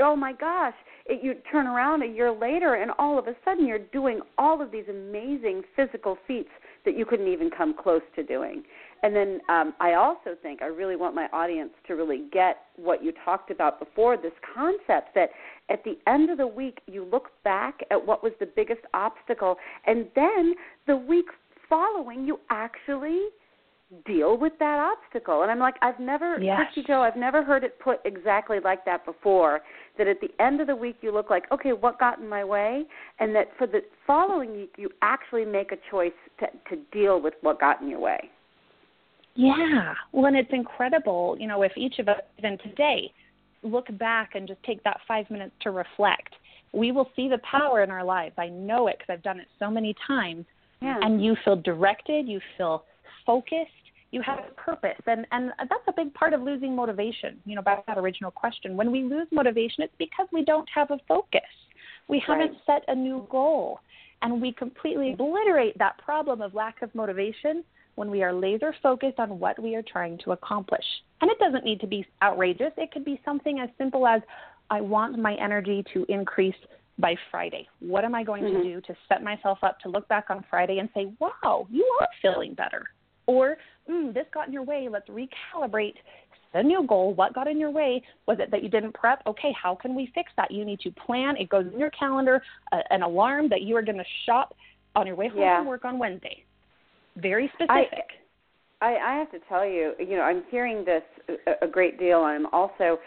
oh 0.00 0.16
my 0.16 0.32
gosh, 0.32 0.74
it, 1.06 1.22
you 1.22 1.34
turn 1.50 1.66
around 1.66 2.02
a 2.02 2.06
year 2.06 2.32
later, 2.32 2.74
and 2.74 2.90
all 2.98 3.18
of 3.18 3.26
a 3.26 3.36
sudden 3.44 3.66
you're 3.66 3.78
doing 3.78 4.20
all 4.38 4.60
of 4.60 4.70
these 4.70 4.88
amazing 4.88 5.62
physical 5.76 6.16
feats 6.26 6.50
that 6.84 6.96
you 6.96 7.04
couldn't 7.04 7.28
even 7.28 7.50
come 7.50 7.74
close 7.74 8.02
to 8.16 8.22
doing. 8.24 8.64
And 9.02 9.16
then 9.16 9.40
um, 9.48 9.74
I 9.80 9.94
also 9.94 10.36
think 10.42 10.62
I 10.62 10.66
really 10.66 10.94
want 10.94 11.14
my 11.14 11.26
audience 11.32 11.70
to 11.88 11.94
really 11.94 12.24
get 12.32 12.58
what 12.76 13.02
you 13.02 13.12
talked 13.24 13.50
about 13.50 13.80
before 13.80 14.16
this 14.16 14.32
concept 14.54 15.14
that 15.14 15.30
at 15.70 15.82
the 15.84 15.98
end 16.06 16.30
of 16.30 16.38
the 16.38 16.46
week 16.46 16.78
you 16.86 17.04
look 17.04 17.30
back 17.42 17.80
at 17.90 18.06
what 18.06 18.22
was 18.22 18.32
the 18.38 18.46
biggest 18.46 18.82
obstacle, 18.94 19.56
and 19.86 20.06
then 20.14 20.54
the 20.86 20.96
week 20.96 21.26
following 21.68 22.24
you 22.26 22.38
actually 22.50 23.22
deal 24.06 24.38
with 24.38 24.52
that 24.58 24.78
obstacle. 24.78 25.42
And 25.42 25.50
I'm 25.50 25.58
like, 25.58 25.74
I've 25.82 25.98
never, 26.00 26.38
Yes. 26.40 26.60
Kristy 26.76 26.86
Jo, 26.86 27.02
I've 27.02 27.16
never 27.16 27.42
heard 27.42 27.62
it 27.64 27.78
put 27.78 28.00
exactly 28.04 28.58
like 28.62 28.84
that 28.84 29.04
before. 29.04 29.60
That 29.98 30.06
at 30.06 30.18
the 30.20 30.30
end 30.42 30.60
of 30.60 30.66
the 30.66 30.76
week 30.76 30.96
you 31.02 31.12
look 31.12 31.28
like, 31.28 31.44
okay, 31.52 31.72
what 31.72 31.98
got 31.98 32.18
in 32.18 32.28
my 32.28 32.44
way, 32.44 32.84
and 33.18 33.34
that 33.34 33.48
for 33.58 33.66
the 33.66 33.82
following 34.06 34.52
week 34.52 34.74
you 34.78 34.90
actually 35.02 35.44
make 35.44 35.72
a 35.72 35.76
choice 35.90 36.12
to 36.40 36.46
to 36.70 36.82
deal 36.92 37.20
with 37.20 37.34
what 37.42 37.60
got 37.60 37.82
in 37.82 37.88
your 37.88 38.00
way. 38.00 38.30
Yeah. 39.34 39.94
Well, 40.12 40.26
and 40.26 40.36
it's 40.36 40.52
incredible, 40.52 41.36
you 41.38 41.46
know, 41.46 41.62
if 41.62 41.72
each 41.76 41.98
of 41.98 42.08
us, 42.08 42.20
even 42.38 42.58
today, 42.58 43.12
look 43.62 43.86
back 43.98 44.34
and 44.34 44.46
just 44.46 44.62
take 44.64 44.82
that 44.84 45.00
five 45.06 45.30
minutes 45.30 45.54
to 45.62 45.70
reflect, 45.70 46.34
we 46.72 46.92
will 46.92 47.08
see 47.14 47.28
the 47.28 47.38
power 47.38 47.82
in 47.82 47.90
our 47.90 48.04
lives. 48.04 48.34
I 48.38 48.48
know 48.48 48.88
it 48.88 48.96
because 48.98 49.12
I've 49.12 49.22
done 49.22 49.38
it 49.38 49.46
so 49.58 49.70
many 49.70 49.94
times. 50.06 50.44
Yeah. 50.80 50.98
And 51.00 51.24
you 51.24 51.36
feel 51.44 51.56
directed, 51.56 52.26
you 52.26 52.40
feel 52.58 52.84
focused, 53.24 53.70
you 54.10 54.20
have 54.22 54.40
a 54.40 54.60
purpose. 54.60 55.00
And, 55.06 55.26
and 55.30 55.52
that's 55.58 55.84
a 55.86 55.92
big 55.94 56.12
part 56.12 56.34
of 56.34 56.42
losing 56.42 56.74
motivation. 56.74 57.38
You 57.44 57.56
know, 57.56 57.62
back 57.62 57.78
to 57.78 57.84
that 57.86 57.98
original 57.98 58.30
question. 58.30 58.76
When 58.76 58.90
we 58.90 59.04
lose 59.04 59.28
motivation, 59.30 59.84
it's 59.84 59.94
because 59.98 60.26
we 60.32 60.44
don't 60.44 60.68
have 60.74 60.90
a 60.90 60.98
focus. 61.06 61.40
We 62.08 62.22
haven't 62.26 62.56
set 62.66 62.82
a 62.88 62.94
new 62.94 63.26
goal. 63.30 63.78
And 64.22 64.40
we 64.40 64.52
completely 64.52 65.12
obliterate 65.12 65.76
that 65.78 65.98
problem 65.98 66.40
of 66.40 66.54
lack 66.54 66.80
of 66.82 66.94
motivation 66.94 67.64
when 67.96 68.10
we 68.10 68.22
are 68.22 68.32
laser 68.32 68.74
focused 68.82 69.18
on 69.18 69.38
what 69.38 69.60
we 69.60 69.74
are 69.74 69.82
trying 69.82 70.16
to 70.18 70.32
accomplish. 70.32 70.84
And 71.20 71.30
it 71.30 71.38
doesn't 71.38 71.64
need 71.64 71.80
to 71.80 71.86
be 71.86 72.06
outrageous, 72.22 72.72
it 72.76 72.90
could 72.92 73.04
be 73.04 73.20
something 73.24 73.58
as 73.58 73.68
simple 73.76 74.06
as 74.06 74.22
I 74.70 74.80
want 74.80 75.18
my 75.18 75.34
energy 75.34 75.84
to 75.92 76.06
increase 76.08 76.54
by 76.98 77.16
Friday. 77.30 77.68
What 77.80 78.04
am 78.04 78.14
I 78.14 78.22
going 78.22 78.44
Mhm. 78.44 78.52
to 78.52 78.62
do 78.62 78.80
to 78.82 78.96
set 79.08 79.22
myself 79.22 79.62
up 79.62 79.78
to 79.80 79.88
look 79.88 80.08
back 80.08 80.30
on 80.30 80.42
Friday 80.44 80.78
and 80.78 80.88
say, 80.94 81.12
wow, 81.18 81.66
you 81.70 81.86
are 82.00 82.08
feeling 82.20 82.54
better? 82.54 82.86
Or, 83.26 83.58
mm, 83.88 84.12
this 84.14 84.26
got 84.30 84.46
in 84.46 84.52
your 84.52 84.62
way, 84.62 84.88
let's 84.88 85.08
recalibrate. 85.08 85.96
A 86.54 86.62
new 86.62 86.86
goal. 86.86 87.14
What 87.14 87.34
got 87.34 87.48
in 87.48 87.58
your 87.58 87.70
way? 87.70 88.02
Was 88.26 88.38
it 88.40 88.50
that 88.50 88.62
you 88.62 88.68
didn't 88.68 88.92
prep? 88.92 89.22
Okay, 89.26 89.54
how 89.60 89.74
can 89.74 89.94
we 89.94 90.10
fix 90.14 90.30
that? 90.36 90.50
You 90.50 90.64
need 90.64 90.80
to 90.80 90.90
plan. 90.90 91.36
It 91.38 91.48
goes 91.48 91.66
in 91.72 91.78
your 91.78 91.90
calendar, 91.90 92.42
uh, 92.72 92.78
an 92.90 93.02
alarm 93.02 93.48
that 93.48 93.62
you 93.62 93.76
are 93.76 93.82
going 93.82 93.98
to 93.98 94.04
shop 94.26 94.54
on 94.94 95.06
your 95.06 95.16
way 95.16 95.28
home 95.28 95.40
Yeah. 95.40 95.58
from 95.58 95.66
work 95.66 95.84
on 95.84 95.98
Wednesday. 95.98 96.44
Very 97.16 97.48
specific. 97.54 98.04
I, 98.80 98.96
I 98.96 99.14
have 99.14 99.30
to 99.30 99.38
tell 99.48 99.64
you, 99.64 99.92
you 99.98 100.16
know, 100.16 100.22
I'm 100.22 100.42
hearing 100.50 100.84
this 100.84 101.02
a, 101.46 101.64
a 101.66 101.68
great 101.68 101.98
deal. 101.98 102.20
I'm 102.20 102.46
also 102.46 102.98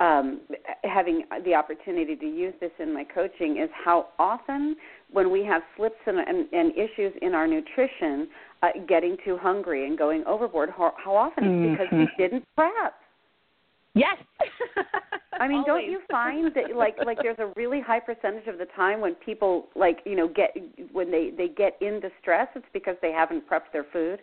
um, 0.00 0.40
having 0.84 1.24
the 1.44 1.54
opportunity 1.54 2.16
to 2.16 2.26
use 2.26 2.54
this 2.60 2.70
in 2.78 2.92
my 2.92 3.04
coaching. 3.04 3.58
Is 3.58 3.70
how 3.84 4.08
often 4.18 4.76
when 5.14 5.30
we 5.30 5.44
have 5.44 5.62
slips 5.76 5.94
and, 6.06 6.18
and, 6.18 6.52
and 6.52 6.72
issues 6.72 7.12
in 7.22 7.34
our 7.34 7.46
nutrition, 7.46 8.28
uh, 8.62 8.68
getting 8.88 9.16
too 9.24 9.38
hungry 9.40 9.86
and 9.86 9.96
going 9.96 10.24
overboard. 10.26 10.70
How, 10.76 10.92
how 11.02 11.14
often 11.14 11.44
it's 11.44 11.52
mm-hmm. 11.52 11.70
because 11.72 11.86
we 11.92 12.08
didn't 12.22 12.44
prep. 12.56 12.94
yes. 13.94 14.16
I 15.40 15.48
mean, 15.48 15.64
don't 15.66 15.84
you 15.84 16.00
find 16.10 16.52
that 16.54 16.76
like 16.76 16.96
like 17.04 17.18
there's 17.20 17.38
a 17.40 17.52
really 17.56 17.80
high 17.80 17.98
percentage 17.98 18.46
of 18.46 18.58
the 18.58 18.66
time 18.76 19.00
when 19.00 19.16
people 19.16 19.66
like 19.74 19.98
you 20.04 20.14
know 20.14 20.28
get 20.28 20.56
when 20.92 21.10
they 21.10 21.32
they 21.36 21.48
get 21.48 21.76
into 21.80 22.08
stress, 22.20 22.46
it's 22.54 22.66
because 22.72 22.94
they 23.02 23.10
haven't 23.10 23.48
prepped 23.48 23.72
their 23.72 23.84
food. 23.92 24.20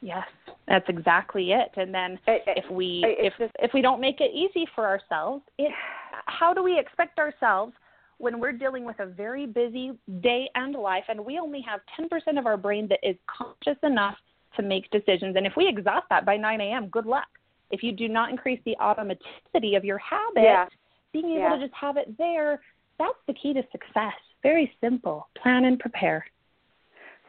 Yes, 0.00 0.24
that's 0.68 0.86
exactly 0.88 1.52
it. 1.52 1.70
And 1.76 1.92
then 1.92 2.18
I- 2.26 2.42
I- 2.46 2.54
if 2.56 2.70
we 2.70 3.02
eh, 3.04 3.08
I- 3.08 3.26
if 3.26 3.32
just- 3.38 3.56
if 3.58 3.72
we 3.74 3.82
don't 3.82 4.00
make 4.00 4.20
it 4.20 4.30
easy 4.32 4.66
for 4.74 4.86
ourselves, 4.86 5.42
it 5.58 5.70
how 6.26 6.54
do 6.54 6.62
we 6.62 6.78
expect 6.78 7.18
ourselves 7.18 7.74
when 8.18 8.40
we're 8.40 8.52
dealing 8.52 8.84
with 8.84 8.98
a 9.00 9.06
very 9.06 9.46
busy 9.46 9.92
day 10.20 10.48
and 10.54 10.74
life 10.74 11.04
and 11.08 11.22
we 11.24 11.38
only 11.38 11.60
have 11.60 11.80
10% 11.98 12.38
of 12.38 12.46
our 12.46 12.56
brain 12.56 12.88
that 12.88 12.98
is 13.02 13.16
conscious 13.26 13.78
enough 13.82 14.16
to 14.56 14.62
make 14.62 14.90
decisions 14.90 15.36
and 15.36 15.46
if 15.46 15.52
we 15.56 15.68
exhaust 15.68 16.06
that 16.08 16.24
by 16.24 16.36
9 16.36 16.60
a.m. 16.60 16.88
good 16.88 17.06
luck 17.06 17.26
if 17.70 17.82
you 17.82 17.92
do 17.92 18.08
not 18.08 18.30
increase 18.30 18.60
the 18.64 18.76
automaticity 18.80 19.76
of 19.76 19.84
your 19.84 19.98
habit 19.98 20.42
Yeah. 20.42 20.66
being 21.12 21.26
able 21.26 21.40
Yeah. 21.40 21.56
to 21.56 21.66
just 21.66 21.74
have 21.74 21.96
it 21.96 22.16
there 22.16 22.60
that's 22.98 23.18
the 23.26 23.34
key 23.34 23.52
to 23.52 23.62
success 23.70 24.14
very 24.42 24.74
simple 24.80 25.28
plan 25.34 25.64
and 25.66 25.78
prepare 25.78 26.24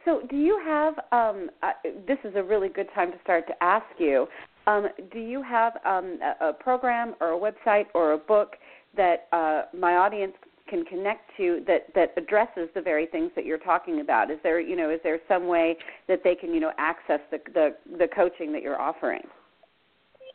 So, 0.04 0.22
do 0.30 0.36
you 0.36 0.58
have? 0.64 0.94
Um, 1.12 1.50
uh, 1.62 1.72
this 2.06 2.16
is 2.24 2.34
a 2.34 2.42
really 2.42 2.68
good 2.70 2.88
time 2.94 3.12
to 3.12 3.18
start 3.22 3.46
to 3.48 3.62
ask 3.62 3.84
you. 3.98 4.26
Um, 4.66 4.88
do 5.12 5.18
you 5.18 5.42
have 5.42 5.74
um, 5.84 6.18
a, 6.22 6.48
a 6.48 6.52
program 6.54 7.14
or 7.20 7.32
a 7.32 7.38
website 7.38 7.86
or 7.94 8.12
a 8.12 8.18
book 8.18 8.56
that 8.96 9.26
uh, 9.32 9.62
my 9.76 9.96
audience 9.96 10.32
can 10.68 10.84
connect 10.84 11.30
to 11.36 11.62
that 11.66 11.92
that 11.94 12.12
addresses 12.16 12.68
the 12.74 12.80
very 12.80 13.06
things 13.06 13.30
that 13.36 13.44
you're 13.44 13.58
talking 13.58 14.00
about? 14.00 14.30
Is 14.30 14.38
there, 14.42 14.60
you 14.60 14.76
know, 14.76 14.90
is 14.90 15.00
there 15.02 15.18
some 15.28 15.46
way 15.46 15.76
that 16.06 16.22
they 16.22 16.34
can, 16.34 16.54
you 16.54 16.60
know, 16.60 16.72
access 16.78 17.20
the 17.30 17.38
the, 17.54 17.74
the 17.98 18.08
coaching 18.14 18.52
that 18.52 18.62
you're 18.62 18.80
offering? 18.80 19.22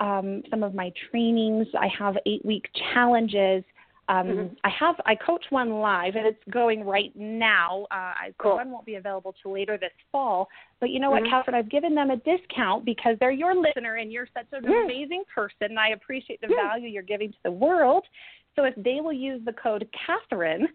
um, 0.00 0.42
some 0.48 0.62
of 0.62 0.74
my 0.74 0.90
trainings. 1.10 1.66
I 1.78 1.88
have 1.98 2.16
eight 2.24 2.42
week 2.42 2.64
challenges. 2.94 3.62
Um, 4.08 4.26
Mhm. 4.28 4.56
I 4.64 4.68
have 4.68 5.00
I 5.06 5.14
coach 5.14 5.50
one 5.50 5.80
live 5.80 6.16
and 6.16 6.26
it's 6.26 6.42
going 6.50 6.84
right 6.84 7.14
now. 7.16 7.86
Uh, 7.90 7.94
I, 7.94 8.34
Cool. 8.38 8.56
One 8.56 8.70
won't 8.70 8.84
be 8.84 8.96
available 8.96 9.34
till 9.40 9.52
later 9.52 9.78
this 9.78 9.92
fall. 10.12 10.48
But 10.80 10.90
you 10.90 11.00
know 11.00 11.10
what, 11.10 11.22
Mhm. 11.22 11.30
Catherine? 11.30 11.54
I've 11.54 11.70
given 11.70 11.94
them 11.94 12.10
a 12.10 12.16
discount 12.16 12.84
because 12.84 13.18
they're 13.18 13.30
your 13.30 13.54
listener 13.54 13.94
and 13.94 14.12
you're 14.12 14.28
such 14.34 14.46
an 14.52 14.66
amazing 14.66 15.24
person. 15.34 15.56
And 15.70 15.80
I 15.80 15.88
appreciate 15.88 16.40
the 16.42 16.48
value 16.48 16.88
you're 16.88 17.02
giving 17.02 17.32
to 17.32 17.38
the 17.44 17.52
world. 17.52 18.06
So 18.56 18.64
if 18.64 18.74
they 18.76 19.00
will 19.00 19.12
use 19.12 19.42
the 19.44 19.54
code 19.54 19.88
Catherine, 19.92 20.68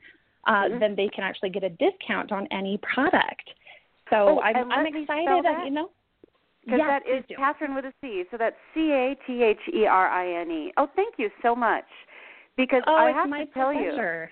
uh, 0.46 0.63
Mhm. 0.63 0.80
then 0.80 0.96
they 0.96 1.08
can 1.10 1.24
actually 1.24 1.50
get 1.50 1.63
a 1.63 1.70
discount 1.70 2.32
on 2.32 2.48
any 2.48 2.78
product. 2.80 3.54
So 4.10 4.40
Oh, 4.40 4.42
I'm, 4.42 4.71
I'm 4.71 4.84
let 4.84 4.94
me 4.94 5.04
spell 5.04 5.17
excited. 5.17 5.46
that. 5.46 5.65
You 5.65 5.71
know, 5.71 5.92
Because 6.65 6.80
yes, 6.80 6.88
that 7.04 7.08
is. 7.08 7.25
Catherine 7.38 7.73
with 7.75 7.86
a 7.86 7.94
C. 8.02 8.25
So 8.32 8.38
that's 8.38 8.58
C 8.73 8.92
A 8.92 9.15
T 9.25 9.44
H 9.44 9.60
E 9.73 9.86
R 9.86 10.08
I 10.08 10.27
N 10.27 10.52
E. 10.52 10.73
Oh, 10.77 10.88
thank 10.96 11.17
you 11.17 11.30
so 11.42 11.56
much. 11.56 11.86
Because 12.58 12.83
Oh, 12.87 12.95
I 12.95 13.12
have 13.12 13.29
to 13.29 13.45
tell 13.54 13.73
you, 13.73 13.91
pleasure. 13.91 14.31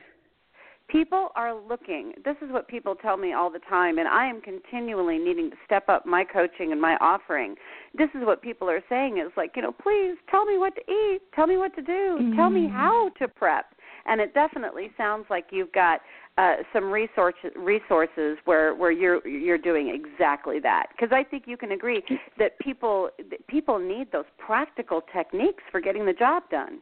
people 0.90 1.30
are 1.36 1.54
looking. 1.54 2.14
This 2.24 2.36
is 2.42 2.52
what 2.52 2.68
people 2.68 2.96
tell 2.96 3.18
me 3.18 3.34
all 3.34 3.50
the 3.50 3.60
time, 3.70 3.98
and 4.00 4.08
I 4.08 4.26
am 4.28 4.42
continually 4.42 5.18
needing 5.18 5.50
to 5.52 5.58
step 5.66 5.90
up 5.90 6.06
my 6.06 6.24
coaching 6.24 6.72
and 6.72 6.80
my 6.82 6.98
offering. 7.02 7.56
This 7.98 8.10
is 8.16 8.26
what 8.26 8.42
people 8.42 8.70
are 8.70 8.84
saying 8.90 9.18
is 9.18 9.32
like, 9.38 9.52
you 9.56 9.62
know, 9.62 9.72
please 9.72 10.16
tell 10.30 10.46
me 10.46 10.58
what 10.58 10.76
to 10.76 10.82
eat, 10.92 11.22
tell 11.34 11.48
me 11.48 11.58
what 11.58 11.76
to 11.76 11.82
do, 11.82 12.34
tell 12.36 12.50
me 12.50 12.68
Mhm. 12.68 12.72
how 12.72 13.10
to 13.20 13.28
prep. 13.28 13.74
and 14.10 14.22
it 14.22 14.34
definitely 14.34 14.90
sounds 14.96 15.30
like 15.30 15.52
you've 15.52 15.72
got 15.74 16.02
uh, 16.38 16.58
some 16.72 16.90
resources 16.90 17.52
resources 17.58 18.38
where 18.46 18.74
where 18.74 18.92
you're 18.92 19.28
you're 19.28 19.58
doing 19.58 19.90
exactly 19.90 20.60
that 20.60 20.86
because 20.94 21.12
I 21.12 21.24
think 21.26 21.44
you 21.46 21.58
can 21.58 21.74
agree 21.74 22.02
that 22.38 22.58
people 22.60 23.10
that 23.30 23.46
people 23.48 23.78
need 23.80 24.10
those 24.14 24.24
practical 24.38 25.02
techniques 25.12 25.62
for 25.72 25.82
getting 25.82 26.06
the 26.06 26.14
job 26.14 26.44
done. 26.50 26.80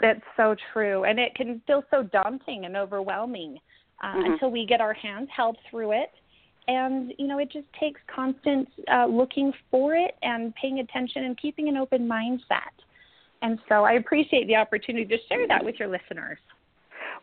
That's 0.00 0.20
so 0.36 0.56
true, 0.72 1.04
and 1.04 1.18
it 1.18 1.34
can 1.34 1.62
feel 1.66 1.84
so 1.90 2.02
daunting 2.02 2.64
and 2.64 2.76
overwhelming 2.76 3.58
uh, 4.02 4.08
mm-hmm. 4.08 4.32
until 4.32 4.50
we 4.50 4.66
get 4.66 4.80
our 4.80 4.92
hands 4.92 5.28
held 5.34 5.56
through 5.70 5.92
it. 5.92 6.10
And 6.66 7.12
you 7.18 7.26
know, 7.26 7.38
it 7.38 7.50
just 7.52 7.66
takes 7.78 8.00
constant 8.14 8.68
uh, 8.92 9.06
looking 9.06 9.52
for 9.70 9.94
it 9.94 10.16
and 10.22 10.54
paying 10.56 10.80
attention 10.80 11.24
and 11.24 11.38
keeping 11.38 11.68
an 11.68 11.76
open 11.76 12.08
mindset. 12.08 12.74
And 13.42 13.58
so, 13.68 13.84
I 13.84 13.92
appreciate 13.92 14.46
the 14.46 14.56
opportunity 14.56 15.04
to 15.04 15.18
share 15.28 15.46
that 15.46 15.64
with 15.64 15.76
your 15.78 15.88
listeners. 15.88 16.38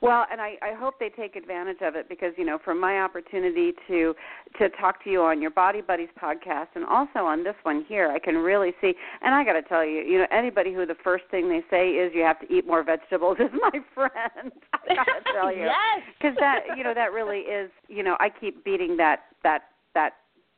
Well, 0.01 0.25
and 0.31 0.41
I, 0.41 0.55
I 0.63 0.73
hope 0.73 0.95
they 0.99 1.09
take 1.09 1.35
advantage 1.35 1.77
of 1.81 1.95
it 1.95 2.09
because 2.09 2.33
you 2.35 2.43
know, 2.43 2.57
from 2.63 2.79
my 2.79 3.01
opportunity 3.01 3.73
to 3.87 4.15
to 4.57 4.69
talk 4.69 5.03
to 5.03 5.11
you 5.11 5.21
on 5.21 5.41
your 5.41 5.51
Body 5.51 5.81
Buddies 5.81 6.09
podcast 6.19 6.67
and 6.73 6.83
also 6.83 7.19
on 7.19 7.43
this 7.43 7.53
one 7.61 7.85
here, 7.87 8.09
I 8.11 8.17
can 8.17 8.35
really 8.35 8.71
see. 8.81 8.93
And 9.21 9.35
I 9.35 9.43
got 9.43 9.53
to 9.53 9.61
tell 9.61 9.85
you, 9.85 10.01
you 10.01 10.17
know, 10.17 10.25
anybody 10.31 10.73
who 10.73 10.87
the 10.87 10.95
first 11.03 11.25
thing 11.29 11.49
they 11.49 11.61
say 11.69 11.89
is 11.91 12.11
you 12.15 12.23
have 12.23 12.39
to 12.39 12.51
eat 12.51 12.65
more 12.65 12.83
vegetables 12.83 13.37
is 13.39 13.51
my 13.53 13.79
friend. 13.93 14.51
I 14.73 14.95
got 14.95 15.05
to 15.05 15.33
tell 15.33 15.55
you, 15.55 15.65
yes, 15.65 16.03
because 16.19 16.35
that 16.39 16.61
you 16.75 16.83
know 16.83 16.95
that 16.95 17.13
really 17.13 17.39
is 17.41 17.69
you 17.87 18.01
know 18.01 18.17
I 18.19 18.29
keep 18.29 18.65
beating 18.65 18.97
that 18.97 19.25
that 19.43 19.65
that 19.93 20.13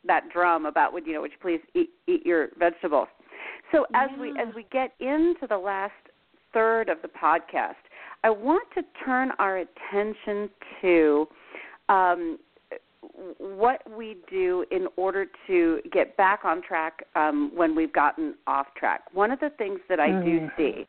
that 0.06 0.30
drum 0.32 0.66
about 0.66 0.94
would 0.94 1.06
you 1.06 1.14
know 1.14 1.22
would 1.22 1.32
you 1.32 1.38
please 1.42 1.60
eat 1.76 1.90
eat 2.08 2.26
your 2.26 2.48
vegetables. 2.58 3.10
So 3.74 3.86
as 3.94 4.10
yeah. 4.14 4.22
we 4.22 4.30
as 4.30 4.56
we 4.56 4.66
get 4.72 4.94
into 5.02 5.48
the 5.50 5.58
last 5.58 5.92
third 6.54 6.88
of 6.88 7.02
the 7.02 7.08
podcast, 7.10 7.74
I 8.24 8.30
want 8.30 8.68
to 8.76 8.84
turn 9.04 9.32
our 9.40 9.58
attention 9.58 10.50
to 10.82 11.28
um, 11.90 12.40
what 13.38 13.82
we 13.98 14.18
do 14.30 14.66
in 14.72 14.88
order 14.96 15.26
to 15.48 15.80
get 15.92 16.16
back 16.16 16.46
on 16.46 16.62
track 16.62 17.06
um, 17.16 17.52
when 17.54 17.76
we've 17.76 17.92
gotten 17.92 18.36
off 18.48 18.68
track. 18.78 19.02
One 19.14 19.32
of 19.32 19.40
the 19.40 19.50
things 19.58 19.80
that 19.90 20.00
I 20.00 20.10
mm. 20.10 20.26
do 20.26 20.50
see 20.58 20.88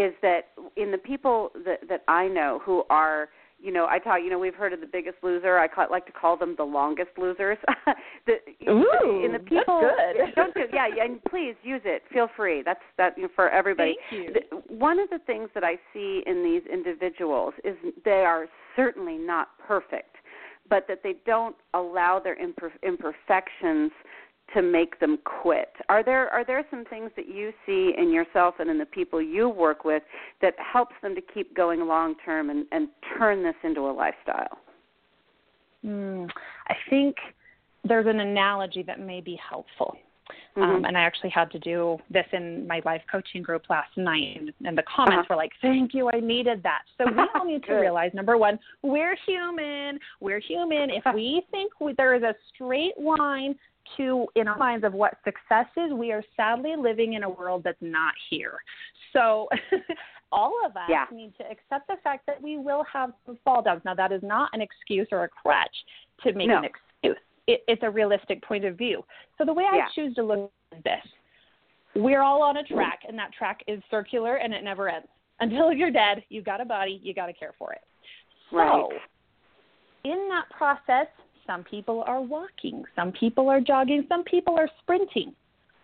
is 0.00 0.14
that 0.22 0.48
in 0.76 0.90
the 0.90 0.98
people 0.98 1.50
that, 1.66 1.80
that 1.88 2.02
I 2.08 2.28
know 2.28 2.60
who 2.64 2.84
are 2.88 3.28
you 3.62 3.72
know, 3.72 3.86
I 3.88 3.98
taught, 3.98 4.24
you 4.24 4.30
know, 4.30 4.38
we've 4.38 4.54
heard 4.54 4.72
of 4.72 4.80
the 4.80 4.86
biggest 4.86 5.16
loser. 5.22 5.58
I 5.58 5.68
call, 5.68 5.86
like 5.90 6.06
to 6.06 6.12
call 6.12 6.36
them 6.36 6.54
the 6.56 6.64
longest 6.64 7.10
losers. 7.18 7.58
the, 8.26 8.34
Ooh, 8.68 9.24
in 9.24 9.32
the 9.32 9.38
people, 9.38 9.80
that's 9.82 10.28
good. 10.28 10.34
don't 10.34 10.54
do, 10.54 10.62
yeah, 10.72 10.86
and 11.02 11.22
please 11.24 11.54
use 11.62 11.82
it. 11.84 12.02
Feel 12.12 12.28
free. 12.36 12.62
That's 12.64 12.80
that 12.96 13.16
you 13.16 13.24
know, 13.24 13.28
for 13.34 13.50
everybody. 13.50 13.96
Thank 14.10 14.28
you. 14.28 14.32
The, 14.32 14.74
one 14.74 14.98
of 14.98 15.10
the 15.10 15.18
things 15.26 15.50
that 15.54 15.64
I 15.64 15.74
see 15.92 16.22
in 16.26 16.42
these 16.42 16.62
individuals 16.72 17.54
is 17.64 17.76
they 18.04 18.24
are 18.24 18.46
certainly 18.76 19.18
not 19.18 19.48
perfect, 19.66 20.16
but 20.68 20.86
that 20.88 21.02
they 21.02 21.16
don't 21.26 21.56
allow 21.74 22.18
their 22.18 22.36
imper- 22.36 22.70
imperfections 22.82 23.92
to 24.54 24.62
make 24.62 24.98
them 25.00 25.18
quit. 25.24 25.70
Are 25.88 26.02
there 26.02 26.28
are 26.30 26.44
there 26.44 26.64
some 26.70 26.84
things 26.84 27.10
that 27.16 27.28
you 27.28 27.52
see 27.66 27.92
in 27.96 28.12
yourself 28.12 28.56
and 28.58 28.68
in 28.68 28.78
the 28.78 28.86
people 28.86 29.20
you 29.22 29.48
work 29.48 29.84
with 29.84 30.02
that 30.42 30.54
helps 30.58 30.94
them 31.02 31.14
to 31.14 31.20
keep 31.20 31.56
going 31.56 31.86
long 31.86 32.14
term 32.24 32.50
and, 32.50 32.66
and 32.72 32.88
turn 33.16 33.42
this 33.42 33.54
into 33.62 33.82
a 33.82 33.92
lifestyle? 33.92 34.58
Mm, 35.84 36.28
I 36.68 36.74
think 36.88 37.16
there's 37.84 38.06
an 38.06 38.20
analogy 38.20 38.82
that 38.82 39.00
may 39.00 39.20
be 39.20 39.38
helpful. 39.48 39.96
Mm-hmm. 40.56 40.62
Um, 40.62 40.84
and 40.84 40.96
I 40.96 41.02
actually 41.02 41.30
had 41.30 41.50
to 41.52 41.58
do 41.58 41.98
this 42.10 42.26
in 42.32 42.66
my 42.66 42.80
life 42.84 43.02
coaching 43.10 43.42
group 43.42 43.62
last 43.70 43.96
night, 43.96 44.36
and, 44.38 44.52
and 44.64 44.76
the 44.76 44.84
comments 44.94 45.26
uh-huh. 45.26 45.34
were 45.34 45.36
like, 45.36 45.52
"Thank 45.62 45.94
you, 45.94 46.10
I 46.12 46.20
needed 46.20 46.62
that." 46.62 46.82
So 46.98 47.04
we 47.10 47.22
all 47.34 47.44
need 47.44 47.62
to 47.68 47.74
realize 47.74 48.12
number 48.14 48.36
one, 48.36 48.58
we're 48.82 49.16
human. 49.26 49.98
We're 50.20 50.40
human. 50.40 50.90
If 50.90 51.04
we 51.14 51.42
think 51.50 51.72
we, 51.80 51.94
there 51.94 52.14
is 52.14 52.22
a 52.22 52.34
straight 52.54 52.98
line 52.98 53.54
to 53.96 54.26
in 54.36 54.46
our 54.48 54.58
minds 54.58 54.84
of 54.84 54.92
what 54.92 55.14
success 55.24 55.66
is, 55.76 55.92
we 55.92 56.12
are 56.12 56.22
sadly 56.36 56.74
living 56.78 57.14
in 57.14 57.24
a 57.24 57.30
world 57.30 57.62
that's 57.64 57.78
not 57.80 58.14
here. 58.28 58.58
So 59.12 59.48
all 60.32 60.54
of 60.64 60.76
us 60.76 60.88
yeah. 60.88 61.06
need 61.12 61.32
to 61.38 61.44
accept 61.44 61.88
the 61.88 61.96
fact 62.02 62.26
that 62.26 62.40
we 62.40 62.58
will 62.58 62.84
have 62.92 63.12
some 63.26 63.38
fall 63.44 63.62
downs. 63.62 63.82
Now 63.84 63.94
that 63.94 64.12
is 64.12 64.22
not 64.22 64.50
an 64.52 64.60
excuse 64.60 65.08
or 65.10 65.24
a 65.24 65.28
crutch 65.28 65.74
to 66.22 66.32
make 66.32 66.48
no. 66.48 66.58
an 66.58 66.64
excuse. 66.64 66.89
It, 67.50 67.64
it's 67.68 67.82
a 67.82 67.90
realistic 67.90 68.42
point 68.42 68.64
of 68.64 68.76
view. 68.76 69.04
So 69.38 69.44
the 69.44 69.52
way 69.52 69.64
yeah. 69.72 69.82
I 69.82 69.88
choose 69.94 70.14
to 70.14 70.22
look 70.22 70.50
at 70.72 70.84
this, 70.84 71.02
we're 71.94 72.22
all 72.22 72.42
on 72.42 72.58
a 72.58 72.62
track, 72.62 73.00
and 73.08 73.18
that 73.18 73.32
track 73.32 73.62
is 73.66 73.82
circular 73.90 74.36
and 74.36 74.54
it 74.54 74.62
never 74.62 74.88
ends. 74.88 75.08
Until 75.40 75.72
you're 75.78 75.90
dead, 75.90 76.22
you've 76.28 76.44
got 76.44 76.60
a 76.60 76.64
body, 76.64 77.00
you 77.02 77.14
got 77.14 77.26
to 77.26 77.32
care 77.32 77.52
for 77.58 77.72
it. 77.72 77.80
Right. 78.52 78.68
So, 78.70 78.90
in 80.04 80.28
that 80.28 80.44
process, 80.56 81.06
some 81.46 81.64
people 81.64 82.04
are 82.06 82.20
walking. 82.20 82.84
Some 82.94 83.12
people 83.12 83.48
are 83.48 83.60
jogging. 83.60 84.06
Some 84.08 84.24
people 84.24 84.56
are 84.56 84.68
sprinting. 84.80 85.34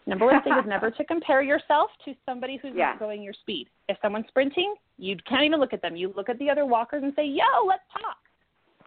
Number 0.07 0.27
one 0.27 0.43
thing 0.43 0.53
is 0.53 0.65
never 0.67 0.91
to 0.91 1.05
compare 1.05 1.43
yourself 1.43 1.91
to 2.05 2.15
somebody 2.25 2.59
who's 2.63 2.73
yeah. 2.75 2.91
not 2.91 2.99
going 3.01 3.23
your 3.23 3.35
speed. 3.35 3.69
If 3.89 3.99
someone's 4.01 4.27
sprinting, 4.29 4.75
you 4.99 5.17
can't 5.29 5.43
even 5.43 5.59
look 5.59 5.73
at 5.73 5.83
them. 5.83 5.97
You 5.97 6.13
look 6.17 6.29
at 6.29 6.39
the 6.39 6.49
other 6.49 6.65
walkers 6.65 7.03
and 7.03 7.13
say, 7.17 7.27
"Yo, 7.27 7.67
let's 7.67 7.83
talk." 7.93 8.17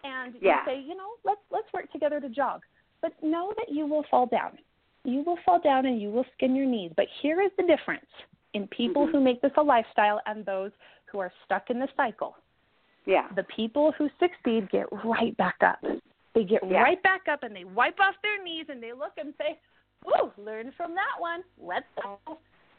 And 0.04 0.36
yeah. 0.42 0.62
you 0.66 0.74
say, 0.74 0.82
"You 0.82 0.96
know, 0.96 1.10
let's 1.24 1.42
let's 1.52 1.72
work 1.74 1.92
together 1.92 2.20
to 2.20 2.30
jog." 2.30 2.62
But 3.02 3.14
know 3.24 3.54
that 3.58 3.74
you 3.74 3.86
will 3.86 4.04
fall 4.10 4.26
down. 4.26 4.58
You 5.04 5.24
will 5.26 5.38
fall 5.46 5.60
down 5.60 5.86
and 5.86 6.02
you 6.02 6.10
will 6.12 6.26
skin 6.36 6.56
your 6.56 6.66
knees. 6.66 6.92
But 6.96 7.06
here 7.22 7.42
is 7.42 7.52
the 7.58 7.64
difference 7.64 8.06
in 8.54 8.68
people 8.68 9.04
mm-hmm. 9.04 9.18
who 9.18 9.24
make 9.24 9.42
this 9.42 9.52
a 9.58 9.62
lifestyle 9.62 10.20
and 10.26 10.46
those 10.46 10.72
who 11.06 11.20
are 11.20 11.32
stuck 11.46 11.70
in 11.70 11.80
the 11.80 11.88
cycle. 11.96 12.36
Yeah. 13.06 13.28
The 13.36 13.44
people 13.44 13.94
who 13.98 14.10
succeed 14.20 14.70
get 14.70 14.88
right 15.06 15.36
back 15.38 15.56
up. 15.62 15.80
They 16.36 16.44
get 16.44 16.62
yeah. 16.70 16.82
right 16.82 17.02
back 17.02 17.22
up 17.32 17.44
and 17.44 17.56
they 17.56 17.64
wipe 17.64 18.00
off 18.00 18.16
their 18.22 18.44
knees 18.44 18.66
and 18.70 18.84
they 18.84 18.94
look 18.94 19.14
and 19.18 19.34
say, 19.38 19.58
"Ooh, 20.08 20.32
learn 20.38 20.72
from 20.76 20.94
that 20.96 21.20
one. 21.20 21.44
Let's 21.58 21.88
go." 22.04 22.20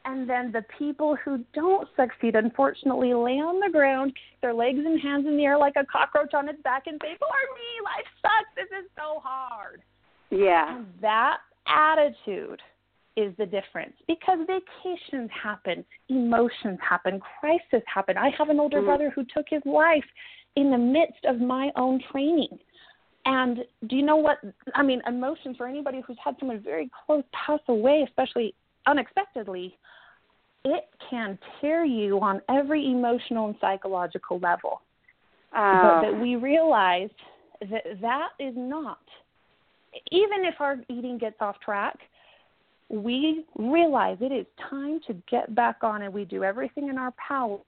And 0.05 0.28
then 0.28 0.51
the 0.51 0.64
people 0.78 1.16
who 1.24 1.44
don't 1.53 1.88
succeed, 1.94 2.34
unfortunately, 2.34 3.12
lay 3.12 3.38
on 3.38 3.61
the 3.61 3.70
ground, 3.70 4.12
their 4.40 4.55
legs 4.55 4.78
and 4.78 5.01
hands 5.01 5.26
in 5.26 5.36
the 5.36 5.44
air 5.44 5.59
like 5.59 5.74
a 5.76 5.84
cockroach 5.84 6.32
on 6.34 6.48
its 6.48 6.62
back, 6.62 6.86
and 6.86 7.01
say, 7.03 7.16
"Poor 7.20 7.40
me, 7.55 7.80
life 7.84 8.07
sucks. 8.22 8.55
This 8.57 8.70
is 8.78 8.90
so 8.96 9.20
hard." 9.20 9.82
Yeah. 10.30 10.76
And 10.76 10.86
that 11.01 11.38
attitude 11.66 12.62
is 13.16 13.34
the 13.36 13.46
difference 13.46 13.94
because 14.07 14.38
vacations 14.46 15.30
happen, 15.30 15.84
emotions 16.09 16.78
happen, 16.80 17.20
crisis 17.40 17.82
happen. 17.92 18.16
I 18.16 18.30
have 18.38 18.48
an 18.48 18.61
older 18.61 18.78
mm-hmm. 18.78 18.86
brother 18.86 19.11
who 19.14 19.24
took 19.24 19.46
his 19.48 19.62
life 19.66 20.05
in 20.57 20.70
the 20.70 20.78
midst 20.78 21.24
of 21.24 21.40
my 21.40 21.70
own 21.76 22.01
training. 22.11 22.59
And 23.26 23.59
do 23.86 23.96
you 23.96 24.03
know 24.03 24.16
what? 24.16 24.38
I 24.74 24.82
mean, 24.82 25.03
emotions 25.07 25.57
for 25.57 25.66
anybody 25.66 26.03
who's 26.07 26.16
had 26.24 26.36
someone 26.38 26.61
very 26.61 26.90
close 27.05 27.24
pass 27.32 27.61
away, 27.68 28.05
especially 28.09 28.55
unexpectedly, 28.87 29.76
it 30.64 30.85
can 31.09 31.39
tear 31.61 31.85
you 31.85 32.20
on 32.20 32.41
every 32.49 32.91
emotional 32.91 33.47
and 33.47 33.57
psychological 33.61 34.39
level. 34.39 34.83
Uh, 35.57 35.83
but 35.83 36.03
that 36.03 36.20
we 36.20 36.37
realize 36.37 37.11
that 37.61 37.83
that 38.01 38.28
is 38.39 38.55
not, 38.57 39.01
even 40.12 40.45
if 40.45 40.55
our 40.61 40.76
eating 40.89 41.18
gets 41.18 41.37
off 41.41 41.57
track, 41.64 41.99
we 42.89 43.45
realize 43.57 44.18
it 44.20 44.33
is 44.33 44.47
time 44.68 45.01
to 45.07 45.14
get 45.31 45.55
back 45.55 45.76
on 45.83 46.03
and 46.03 46.12
we 46.12 46.24
do 46.24 46.45
everything 46.45 46.89
in 46.89 46.99
our 46.99 47.12
power 47.12 47.59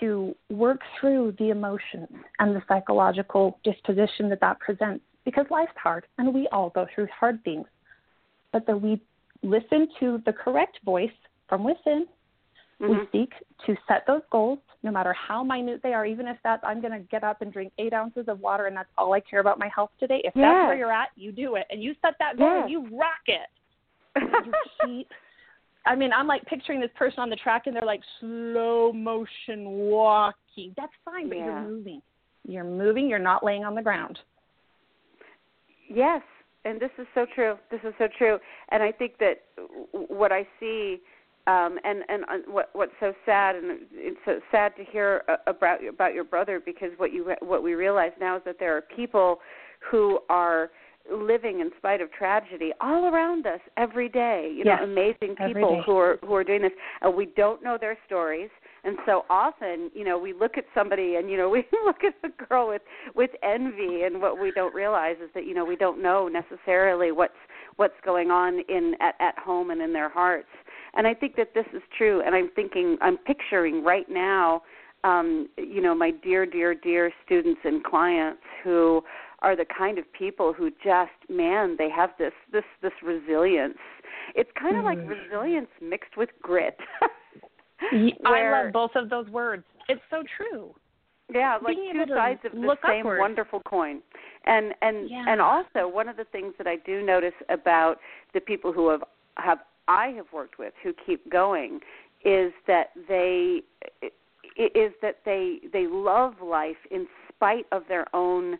to 0.00 0.34
work 0.50 0.80
through 1.00 1.34
the 1.38 1.50
emotions 1.50 2.08
and 2.38 2.54
the 2.54 2.62
psychological 2.68 3.58
disposition 3.64 4.28
that 4.28 4.40
that 4.40 4.58
presents 4.60 5.02
because 5.24 5.46
life's 5.50 5.72
hard 5.82 6.06
and 6.18 6.32
we 6.32 6.48
all 6.52 6.70
go 6.70 6.86
through 6.94 7.08
hard 7.18 7.42
things. 7.44 7.66
But 8.52 8.66
that 8.66 8.80
we 8.80 9.00
listen 9.42 9.88
to 10.00 10.22
the 10.26 10.32
correct 10.32 10.78
voice 10.84 11.10
from 11.48 11.64
within. 11.64 12.06
Mm-hmm. 12.80 12.90
We 12.90 12.96
seek 13.12 13.32
to 13.66 13.74
set 13.88 14.06
those 14.06 14.22
goals, 14.30 14.58
no 14.82 14.90
matter 14.90 15.14
how 15.14 15.42
minute 15.42 15.80
they 15.82 15.94
are, 15.94 16.04
even 16.04 16.26
if 16.26 16.36
that's 16.44 16.62
I'm 16.64 16.80
going 16.80 16.92
to 16.92 17.00
get 17.10 17.24
up 17.24 17.40
and 17.40 17.52
drink 17.52 17.72
eight 17.78 17.94
ounces 17.94 18.26
of 18.28 18.40
water 18.40 18.66
and 18.66 18.76
that's 18.76 18.88
all 18.98 19.14
I 19.14 19.20
care 19.20 19.40
about 19.40 19.58
my 19.58 19.68
health 19.74 19.90
today. 19.98 20.20
If 20.24 20.32
yes. 20.36 20.44
that's 20.44 20.68
where 20.68 20.76
you're 20.76 20.92
at, 20.92 21.08
you 21.16 21.32
do 21.32 21.56
it. 21.56 21.66
And 21.70 21.82
you 21.82 21.94
set 22.02 22.14
that 22.18 22.36
goal 22.36 22.48
yes. 22.48 22.62
and 22.64 22.70
you 22.70 22.98
rock 22.98 23.24
it. 23.26 23.48
you 24.46 24.52
keep 24.84 25.08
I 25.86 25.94
mean, 25.94 26.12
I'm 26.12 26.26
like 26.26 26.44
picturing 26.46 26.80
this 26.80 26.90
person 26.96 27.20
on 27.20 27.30
the 27.30 27.36
track 27.36 27.66
and 27.66 27.76
they're 27.76 27.86
like 27.86 28.02
slow 28.20 28.92
motion 28.92 29.64
walking. 29.64 30.74
That's 30.76 30.92
fine, 31.04 31.28
but 31.28 31.38
yeah. 31.38 31.44
you're 31.44 31.62
moving. 31.62 32.02
You're 32.46 32.64
moving, 32.64 33.08
you're 33.08 33.18
not 33.18 33.44
laying 33.44 33.64
on 33.64 33.74
the 33.74 33.82
ground. 33.82 34.18
Yes, 35.88 36.22
and 36.66 36.80
this 36.80 36.90
is 36.98 37.06
so 37.14 37.26
true. 37.34 37.54
This 37.70 37.80
is 37.84 37.94
so 37.98 38.08
true. 38.18 38.38
And 38.70 38.82
I 38.82 38.92
think 38.92 39.18
that 39.18 39.42
what 39.92 40.32
I 40.32 40.46
see 40.60 41.00
um 41.46 41.78
and 41.84 42.02
and 42.08 42.24
uh, 42.24 42.38
what 42.48 42.70
what's 42.72 42.92
so 42.98 43.12
sad 43.24 43.54
and 43.54 43.82
it's 43.92 44.18
so 44.24 44.40
sad 44.50 44.74
to 44.76 44.84
hear 44.84 45.22
about 45.46 45.84
about 45.86 46.12
your 46.12 46.24
brother 46.24 46.60
because 46.64 46.90
what 46.96 47.12
you 47.12 47.32
what 47.40 47.62
we 47.62 47.74
realize 47.74 48.10
now 48.20 48.36
is 48.36 48.42
that 48.44 48.56
there 48.58 48.76
are 48.76 48.80
people 48.80 49.38
who 49.90 50.18
are 50.28 50.70
living 51.12 51.60
in 51.60 51.70
spite 51.78 52.00
of 52.00 52.10
tragedy 52.10 52.72
all 52.80 53.06
around 53.06 53.46
us 53.46 53.60
every 53.76 54.08
day. 54.08 54.50
You 54.52 54.64
yes, 54.66 54.78
know, 54.80 54.84
amazing 54.84 55.36
people 55.46 55.82
who 55.86 55.96
are 55.96 56.18
who 56.22 56.34
are 56.34 56.44
doing 56.44 56.62
this. 56.62 56.72
Uh, 57.06 57.10
we 57.10 57.26
don't 57.36 57.62
know 57.62 57.78
their 57.80 57.96
stories, 58.06 58.50
And 58.86 58.96
so 59.04 59.24
often, 59.28 59.90
you 59.94 60.04
know, 60.04 60.16
we 60.16 60.32
look 60.32 60.56
at 60.56 60.64
somebody 60.72 61.16
and 61.16 61.28
you 61.28 61.36
know, 61.36 61.50
we 61.50 61.64
look 61.84 62.04
at 62.04 62.14
a 62.22 62.46
girl 62.46 62.68
with 62.68 62.82
with 63.14 63.30
envy 63.42 64.02
and 64.02 64.22
what 64.22 64.40
we 64.40 64.52
don't 64.52 64.74
realize 64.74 65.16
is 65.22 65.28
that 65.34 65.44
you 65.44 65.54
know, 65.54 65.64
we 65.64 65.76
don't 65.76 66.00
know 66.00 66.28
necessarily 66.28 67.12
what's 67.12 67.34
what's 67.76 68.00
going 68.04 68.30
on 68.30 68.60
in 68.68 68.94
at 69.00 69.16
at 69.20 69.36
home 69.38 69.70
and 69.70 69.82
in 69.82 69.92
their 69.92 70.08
hearts. 70.08 70.48
And 70.94 71.06
I 71.06 71.12
think 71.12 71.36
that 71.36 71.52
this 71.52 71.66
is 71.74 71.82
true 71.98 72.22
and 72.24 72.34
I'm 72.34 72.48
thinking 72.54 72.96
I'm 73.02 73.18
picturing 73.18 73.82
right 73.82 74.06
now 74.08 74.62
um 75.02 75.48
you 75.58 75.82
know, 75.82 75.94
my 75.94 76.12
dear 76.12 76.46
dear 76.46 76.72
dear 76.72 77.10
students 77.24 77.60
and 77.64 77.82
clients 77.82 78.42
who 78.62 79.02
are 79.40 79.56
the 79.56 79.66
kind 79.76 79.98
of 79.98 80.10
people 80.12 80.52
who 80.52 80.70
just 80.70 81.10
man, 81.28 81.74
they 81.76 81.90
have 81.90 82.10
this 82.20 82.32
this 82.52 82.64
this 82.82 82.92
resilience. 83.02 83.78
It's 84.36 84.50
kind 84.58 84.76
of 84.76 84.84
mm. 84.84 84.96
like 84.96 84.98
resilience 85.08 85.68
mixed 85.82 86.16
with 86.16 86.30
grit. 86.40 86.78
I 88.24 88.50
love 88.50 88.72
both 88.72 88.90
of 88.94 89.10
those 89.10 89.28
words. 89.28 89.64
It's 89.88 90.00
so 90.10 90.22
true. 90.36 90.74
Yeah, 91.32 91.58
like 91.62 91.76
Being 91.76 91.92
two 92.06 92.14
sides 92.14 92.40
of 92.44 92.52
the 92.52 92.76
same 92.86 93.00
upward. 93.00 93.20
wonderful 93.20 93.60
coin. 93.60 94.00
And 94.44 94.72
and 94.80 95.10
yeah. 95.10 95.24
and 95.26 95.40
also 95.40 95.88
one 95.88 96.08
of 96.08 96.16
the 96.16 96.24
things 96.24 96.54
that 96.58 96.66
I 96.68 96.76
do 96.76 97.04
notice 97.04 97.34
about 97.48 97.96
the 98.32 98.40
people 98.40 98.72
who 98.72 98.90
have 98.90 99.02
have 99.36 99.58
I 99.88 100.08
have 100.08 100.26
worked 100.32 100.58
with 100.58 100.72
who 100.82 100.92
keep 101.04 101.30
going 101.30 101.80
is 102.24 102.52
that 102.66 102.90
they 103.08 103.62
is 104.56 104.92
that 105.02 105.18
they 105.24 105.58
they 105.72 105.86
love 105.88 106.34
life 106.42 106.76
in 106.90 107.06
spite 107.28 107.66
of 107.72 107.82
their 107.88 108.06
own 108.14 108.56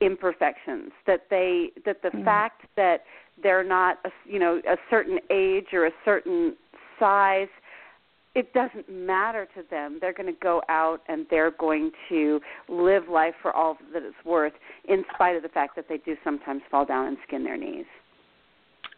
imperfections 0.00 0.92
that 1.08 1.26
they 1.28 1.70
that 1.84 2.00
the 2.02 2.10
mm. 2.10 2.24
fact 2.24 2.62
that 2.76 3.02
they're 3.42 3.64
not 3.64 3.98
a, 4.04 4.10
you 4.24 4.38
know 4.38 4.60
a 4.68 4.76
certain 4.88 5.18
age 5.30 5.66
or 5.72 5.86
a 5.86 5.92
certain 6.04 6.54
size 7.00 7.48
it 8.34 8.52
doesn't 8.52 8.88
matter 8.88 9.48
to 9.56 9.62
them. 9.70 9.98
They're 10.00 10.12
going 10.12 10.32
to 10.32 10.40
go 10.40 10.62
out 10.68 11.00
and 11.08 11.26
they're 11.30 11.52
going 11.52 11.90
to 12.08 12.40
live 12.68 13.04
life 13.10 13.34
for 13.42 13.54
all 13.54 13.76
that 13.92 14.02
it's 14.02 14.14
worth, 14.24 14.52
in 14.88 15.04
spite 15.14 15.36
of 15.36 15.42
the 15.42 15.48
fact 15.48 15.76
that 15.76 15.86
they 15.88 15.98
do 15.98 16.16
sometimes 16.22 16.62
fall 16.70 16.84
down 16.84 17.06
and 17.06 17.16
skin 17.26 17.42
their 17.42 17.56
knees. 17.56 17.86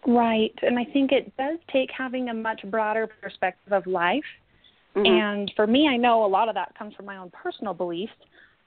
Right. 0.06 0.54
And 0.62 0.78
I 0.78 0.84
think 0.92 1.12
it 1.12 1.36
does 1.36 1.58
take 1.72 1.90
having 1.96 2.28
a 2.28 2.34
much 2.34 2.62
broader 2.70 3.08
perspective 3.22 3.72
of 3.72 3.86
life. 3.86 4.24
Mm-hmm. 4.96 5.06
And 5.06 5.52
for 5.54 5.66
me, 5.66 5.88
I 5.88 5.96
know 5.96 6.24
a 6.24 6.26
lot 6.26 6.48
of 6.48 6.54
that 6.54 6.76
comes 6.76 6.94
from 6.94 7.06
my 7.06 7.16
own 7.16 7.30
personal 7.30 7.74
beliefs. 7.74 8.12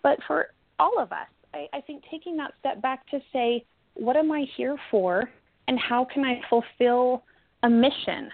But 0.04 0.20
for 0.28 0.48
all 0.80 1.00
of 1.00 1.12
us, 1.12 1.28
I, 1.54 1.68
I 1.74 1.82
think 1.82 2.04
taking 2.10 2.38
that 2.38 2.54
step 2.60 2.82
back 2.82 3.08
to 3.10 3.20
say, 3.32 3.66
what 3.96 4.16
am 4.16 4.32
I 4.32 4.46
here 4.56 4.78
for? 4.90 5.30
And 5.68 5.80
how 5.80 6.06
can 6.14 6.24
I 6.24 6.42
fulfill 6.50 7.24
a 7.64 7.70
mission? 7.70 8.30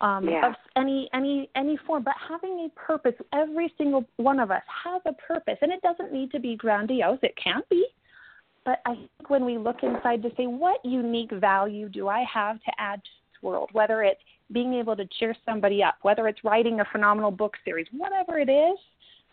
Um, 0.00 0.28
yeah. 0.28 0.48
of 0.48 0.54
any 0.76 1.08
any 1.12 1.50
any 1.56 1.78
form, 1.86 2.04
but 2.04 2.14
having 2.28 2.66
a 2.66 2.80
purpose. 2.80 3.14
Every 3.32 3.72
single 3.76 4.04
one 4.16 4.38
of 4.38 4.50
us 4.50 4.62
has 4.84 5.02
a 5.06 5.12
purpose, 5.12 5.58
and 5.60 5.72
it 5.72 5.82
doesn't 5.82 6.12
need 6.12 6.30
to 6.32 6.40
be 6.40 6.56
grandiose. 6.56 7.18
It 7.22 7.34
can 7.42 7.62
be, 7.68 7.86
but 8.64 8.80
I 8.86 8.94
think 8.94 9.28
when 9.28 9.44
we 9.44 9.58
look 9.58 9.82
inside 9.82 10.22
to 10.22 10.30
say, 10.36 10.46
what 10.46 10.84
unique 10.84 11.32
value 11.32 11.88
do 11.88 12.08
I 12.08 12.24
have 12.32 12.56
to 12.56 12.72
add 12.78 13.02
to 13.02 13.10
this 13.32 13.42
world? 13.42 13.70
Whether 13.72 14.02
it's 14.02 14.20
being 14.52 14.74
able 14.74 14.96
to 14.96 15.06
cheer 15.18 15.34
somebody 15.44 15.82
up, 15.82 15.96
whether 16.02 16.28
it's 16.28 16.42
writing 16.44 16.80
a 16.80 16.84
phenomenal 16.92 17.30
book 17.30 17.54
series, 17.64 17.86
whatever 17.92 18.38
it 18.38 18.48
is, 18.48 18.78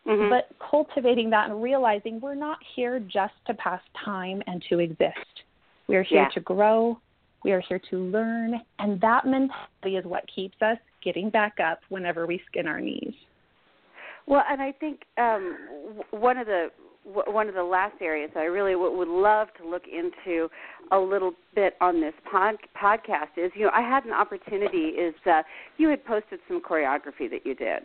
mm-hmm. 0.08 0.30
but 0.30 0.50
cultivating 0.70 1.30
that 1.30 1.50
and 1.50 1.62
realizing 1.62 2.20
we're 2.20 2.36
not 2.36 2.58
here 2.76 3.00
just 3.00 3.34
to 3.48 3.54
pass 3.54 3.82
time 4.04 4.42
and 4.48 4.64
to 4.70 4.80
exist. 4.80 5.44
We're 5.88 6.04
here 6.04 6.24
yeah. 6.24 6.30
to 6.30 6.40
grow, 6.40 7.00
we 7.46 7.52
are 7.52 7.62
here 7.62 7.80
to 7.92 7.98
learn, 7.98 8.56
and 8.80 9.00
that 9.02 9.26
mentality 9.26 9.98
is 9.98 10.04
what 10.04 10.24
keeps 10.34 10.56
us 10.62 10.78
getting 11.04 11.30
back 11.30 11.60
up 11.60 11.80
whenever 11.90 12.26
we 12.26 12.42
skin 12.48 12.68
our 12.68 12.82
knees. 12.82 13.14
Well, 14.26 14.44
and 14.50 14.60
I 14.60 14.72
think 14.72 15.02
um, 15.20 15.56
one 16.10 16.40
of 16.40 16.48
the 16.48 16.70
one 17.06 17.48
of 17.48 17.54
the 17.54 17.64
last 17.64 18.02
areas 18.02 18.32
I 18.36 18.46
really 18.46 18.76
would 18.76 19.08
love 19.08 19.50
to 19.62 19.70
look 19.70 19.84
into 19.86 20.50
a 20.92 20.98
little 20.98 21.34
bit 21.54 21.76
on 21.80 22.02
this 22.02 22.16
pod- 22.30 22.56
podcast 22.76 23.38
is, 23.38 23.52
you 23.54 23.66
know, 23.66 23.72
I 23.72 23.82
had 23.82 24.06
an 24.06 24.12
opportunity. 24.12 24.88
Is 24.88 25.14
uh, 25.28 25.44
you 25.78 25.88
had 25.90 26.04
posted 26.04 26.40
some 26.48 26.60
choreography 26.60 27.30
that 27.30 27.46
you 27.46 27.54
did, 27.54 27.84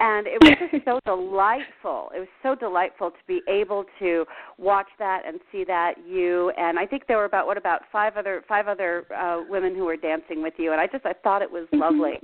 and 0.00 0.26
it 0.26 0.38
was 0.40 0.70
just 0.72 0.84
so 0.84 0.98
delightful. 1.04 2.10
It 2.14 2.20
was 2.20 2.28
so 2.42 2.54
delightful 2.54 3.10
to 3.10 3.16
be 3.28 3.42
able 3.48 3.84
to 3.98 4.24
watch 4.58 4.88
that 4.98 5.22
and 5.26 5.38
see 5.52 5.64
that 5.64 5.94
you 6.08 6.50
and 6.56 6.78
I 6.78 6.86
think 6.86 7.06
there 7.06 7.18
were 7.18 7.26
about 7.26 7.46
what 7.46 7.56
about 7.56 7.82
five 7.92 8.16
other 8.16 8.42
five 8.48 8.66
other 8.66 9.06
uh, 9.14 9.42
women 9.48 9.74
who 9.74 9.84
were 9.84 9.96
dancing 9.96 10.42
with 10.42 10.54
you, 10.56 10.72
and 10.72 10.80
I 10.80 10.86
just 10.86 11.06
I 11.06 11.12
thought 11.12 11.42
it 11.42 11.50
was 11.50 11.66
mm-hmm. 11.66 11.80
lovely. 11.80 12.18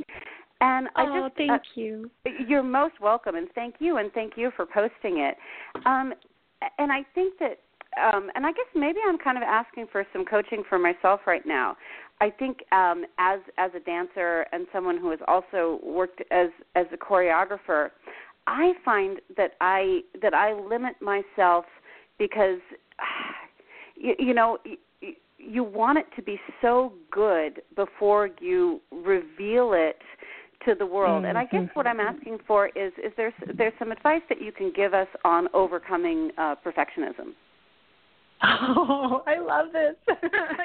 And 0.63 0.89
I 0.97 1.05
oh, 1.05 1.29
just 1.29 1.37
thank 1.37 1.51
uh, 1.51 1.59
you. 1.75 2.11
You're 2.49 2.63
most 2.63 2.95
welcome, 3.01 3.35
and 3.35 3.47
thank 3.55 3.75
you, 3.79 3.99
and 3.99 4.11
thank 4.13 4.33
you 4.37 4.51
for 4.57 4.65
posting 4.65 5.19
it. 5.19 5.37
Um, 5.85 6.15
and 6.79 6.91
I 6.91 7.05
think 7.15 7.39
that 7.41 7.59
um, 8.01 8.31
and 8.35 8.47
I 8.47 8.53
guess 8.53 8.67
maybe 8.75 8.99
I'm 9.07 9.19
kind 9.19 9.37
of 9.37 9.43
asking 9.43 9.87
for 9.91 10.05
some 10.13 10.25
coaching 10.25 10.63
for 10.69 10.79
myself 10.79 11.21
right 11.27 11.47
now. 11.47 11.77
I 12.21 12.31
think 12.31 12.59
um, 12.73 13.05
as 13.19 13.41
as 13.59 13.71
a 13.77 13.81
dancer 13.81 14.47
and 14.53 14.67
someone 14.73 14.99
who 14.99 15.11
has 15.11 15.21
also 15.29 15.81
worked 15.83 16.23
as 16.31 16.49
as 16.75 16.87
a 16.93 16.97
choreographer, 16.97 17.91
I 18.47 18.73
find 18.85 19.21
that 19.37 19.53
I 19.61 20.01
that 20.23 20.35
I 20.35 20.55
limit 20.55 20.97
myself 21.01 21.65
because 22.19 22.61
you, 23.97 24.15
you 24.19 24.35
know 24.35 24.59
you, 24.65 24.77
you 25.39 25.65
want 25.65 25.99
it 25.99 26.07
to 26.17 26.23
be 26.23 26.41
so 26.63 26.93
good 27.11 27.63
before 27.75 28.31
you 28.41 28.81
reveal 28.91 29.73
it 29.75 29.99
to 30.65 30.75
the 30.75 30.87
world. 30.87 31.23
Mm-hmm. 31.23 31.29
And 31.29 31.39
I 31.39 31.45
guess 31.45 31.69
what 31.75 31.87
I'm 31.87 32.01
asking 32.01 32.39
for 32.47 32.69
is 32.69 32.93
is 32.99 33.13
there 33.17 33.33
there's 33.57 33.75
some 33.79 33.93
advice 33.93 34.23
that 34.29 34.41
you 34.41 34.53
can 34.53 34.73
give 34.75 34.95
us 34.95 35.09
on 35.25 35.49
overcoming 35.53 36.31
uh, 36.39 36.55
perfectionism. 36.65 37.35
Oh, 38.43 39.23
I 39.27 39.39
love 39.39 39.73
this. 39.73 39.97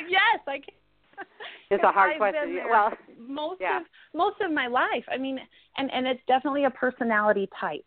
yes, 0.09 0.39
I 0.47 0.57
can. 0.59 1.25
It's 1.69 1.83
a 1.83 1.91
hard 1.91 2.13
I've 2.13 2.17
question. 2.17 2.59
Well, 2.69 2.91
most 3.19 3.61
yeah. 3.61 3.77
of 3.77 3.83
most 4.13 4.41
of 4.41 4.51
my 4.51 4.67
life. 4.67 5.03
I 5.11 5.17
mean, 5.17 5.39
and 5.77 5.91
and 5.93 6.05
it's 6.07 6.21
definitely 6.27 6.65
a 6.65 6.69
personality 6.69 7.47
type. 7.59 7.85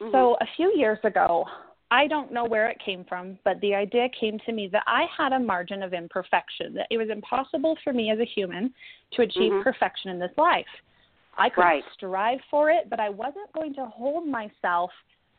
mm-hmm. 0.00 0.12
So 0.12 0.36
a 0.40 0.46
few 0.56 0.72
years 0.76 0.98
ago, 1.04 1.44
I 1.90 2.06
don't 2.08 2.32
know 2.32 2.44
where 2.44 2.68
it 2.68 2.78
came 2.84 3.04
from, 3.08 3.38
but 3.44 3.60
the 3.60 3.74
idea 3.74 4.08
came 4.18 4.38
to 4.46 4.52
me 4.52 4.68
that 4.72 4.82
I 4.86 5.06
had 5.16 5.32
a 5.32 5.38
margin 5.38 5.82
of 5.82 5.94
imperfection. 5.94 6.74
That 6.74 6.86
it 6.90 6.98
was 6.98 7.08
impossible 7.10 7.76
for 7.84 7.92
me 7.92 8.10
as 8.10 8.18
a 8.18 8.24
human 8.24 8.74
to 9.12 9.22
achieve 9.22 9.52
Mhm. 9.52 9.62
perfection 9.62 10.10
in 10.10 10.18
this 10.18 10.36
life. 10.36 10.66
I 11.38 11.48
could 11.50 11.62
Right. 11.62 11.84
strive 11.94 12.40
for 12.50 12.70
it, 12.70 12.88
but 12.90 12.98
I 12.98 13.10
wasn't 13.10 13.52
going 13.52 13.74
to 13.74 13.86
hold 13.86 14.26
myself 14.26 14.90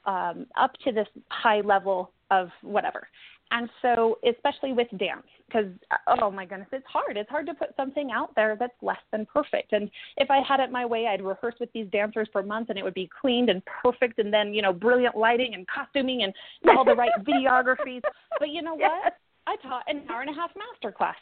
um, 0.05 0.47
up 0.55 0.71
to 0.85 0.93
this 0.93 1.07
high 1.29 1.59
level 1.59 2.11
of 2.31 2.49
whatever. 2.61 3.09
And 3.51 3.69
so, 3.81 4.19
especially 4.27 4.73
with 4.73 4.87
dance, 4.97 5.25
because 5.47 5.67
uh, 5.91 6.15
oh 6.21 6.29
my 6.29 6.45
goodness, 6.45 6.67
it's 6.73 6.85
hard. 6.85 7.15
It's 7.15 7.29
hard 7.29 7.45
to 7.47 7.53
put 7.53 7.69
something 7.77 8.11
out 8.11 8.35
there 8.35 8.57
that's 8.59 8.73
less 8.81 8.99
than 9.11 9.25
perfect. 9.25 9.71
And 9.71 9.89
if 10.17 10.29
I 10.29 10.41
had 10.47 10.59
it 10.59 10.71
my 10.71 10.85
way, 10.85 11.07
I'd 11.07 11.23
rehearse 11.23 11.55
with 11.59 11.71
these 11.71 11.87
dancers 11.91 12.27
for 12.33 12.43
months, 12.43 12.69
and 12.69 12.77
it 12.77 12.83
would 12.83 12.93
be 12.93 13.09
cleaned 13.21 13.49
and 13.49 13.61
perfect, 13.81 14.19
and 14.19 14.33
then 14.33 14.53
you 14.53 14.61
know, 14.61 14.73
brilliant 14.73 15.15
lighting 15.15 15.53
and 15.53 15.65
costuming 15.67 16.23
and 16.23 16.33
all 16.77 16.83
the 16.83 16.95
right 16.95 17.11
videographies. 17.23 18.01
But 18.39 18.49
you 18.49 18.61
know 18.61 18.75
what? 18.75 19.13
I 19.47 19.55
taught 19.65 19.83
an 19.87 20.03
hour 20.09 20.21
and 20.21 20.29
a 20.29 20.33
half 20.33 20.51
master 20.57 20.91
class. 20.91 21.15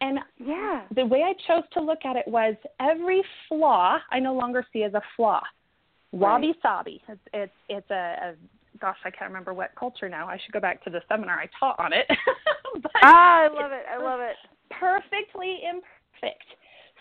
And 0.00 0.18
yeah. 0.38 0.84
the 0.94 1.04
way 1.04 1.22
I 1.22 1.34
chose 1.46 1.64
to 1.74 1.82
look 1.82 2.06
at 2.06 2.16
it 2.16 2.26
was 2.26 2.54
every 2.80 3.22
flaw 3.48 3.98
I 4.10 4.18
no 4.18 4.34
longer 4.34 4.64
see 4.72 4.82
as 4.82 4.94
a 4.94 5.02
flaw. 5.14 5.42
Wabi 6.12 6.54
sabi. 6.62 7.02
It's 7.08 7.20
it's 7.32 7.52
it's 7.68 7.90
a, 7.90 7.94
a 7.94 8.34
gosh, 8.80 8.96
I 9.04 9.10
can't 9.10 9.30
remember 9.30 9.54
what 9.54 9.70
culture 9.78 10.08
now. 10.08 10.26
I 10.26 10.38
should 10.42 10.52
go 10.52 10.60
back 10.60 10.82
to 10.84 10.90
the 10.90 11.00
seminar 11.08 11.38
I 11.38 11.48
taught 11.58 11.78
on 11.78 11.92
it. 11.92 12.06
but 12.82 12.92
ah, 13.02 13.42
I 13.42 13.48
love 13.48 13.72
it. 13.72 13.84
I 13.92 14.02
love 14.02 14.20
it. 14.20 14.36
Perfectly 14.70 15.60
imperfect. 15.68 16.44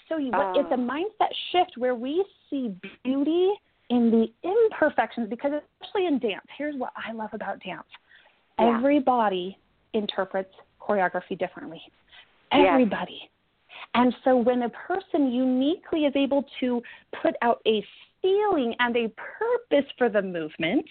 So 0.07 0.17
you, 0.17 0.32
what 0.32 0.57
it's 0.57 0.71
a 0.71 0.73
Oh. 0.73 0.77
mindset 0.77 1.30
shift 1.51 1.77
where 1.77 1.95
we 1.95 2.25
see 2.49 2.75
beauty 3.03 3.51
in 3.89 4.11
the 4.11 4.27
imperfections 4.43 5.30
because 5.30 5.51
especially 5.82 6.07
in 6.07 6.19
dance. 6.19 6.45
Here's 6.57 6.75
what 6.75 6.91
I 6.95 7.11
love 7.11 7.30
about 7.34 7.61
dance. 7.63 7.88
Yeah. 8.59 8.75
Everybody 8.77 9.57
interprets 9.93 10.53
choreography 10.82 11.38
differently. 11.38 11.82
Yes. 12.51 12.67
Everybody. 12.71 13.30
And 13.93 14.13
so 14.23 14.38
when 14.38 14.63
a 14.63 14.69
person 14.69 15.32
uniquely 15.32 16.01
is 16.01 16.13
able 16.15 16.45
to 16.59 16.82
put 17.21 17.36
out 17.41 17.61
a 17.65 17.84
feeling 18.21 18.75
and 18.80 18.95
a 18.95 19.09
purpose 19.09 19.89
for 19.97 20.09
the 20.09 20.21
movement, 20.21 20.86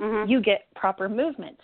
Mhm. 0.00 0.28
you 0.28 0.40
get 0.40 0.66
proper 0.74 1.08
movement. 1.08 1.58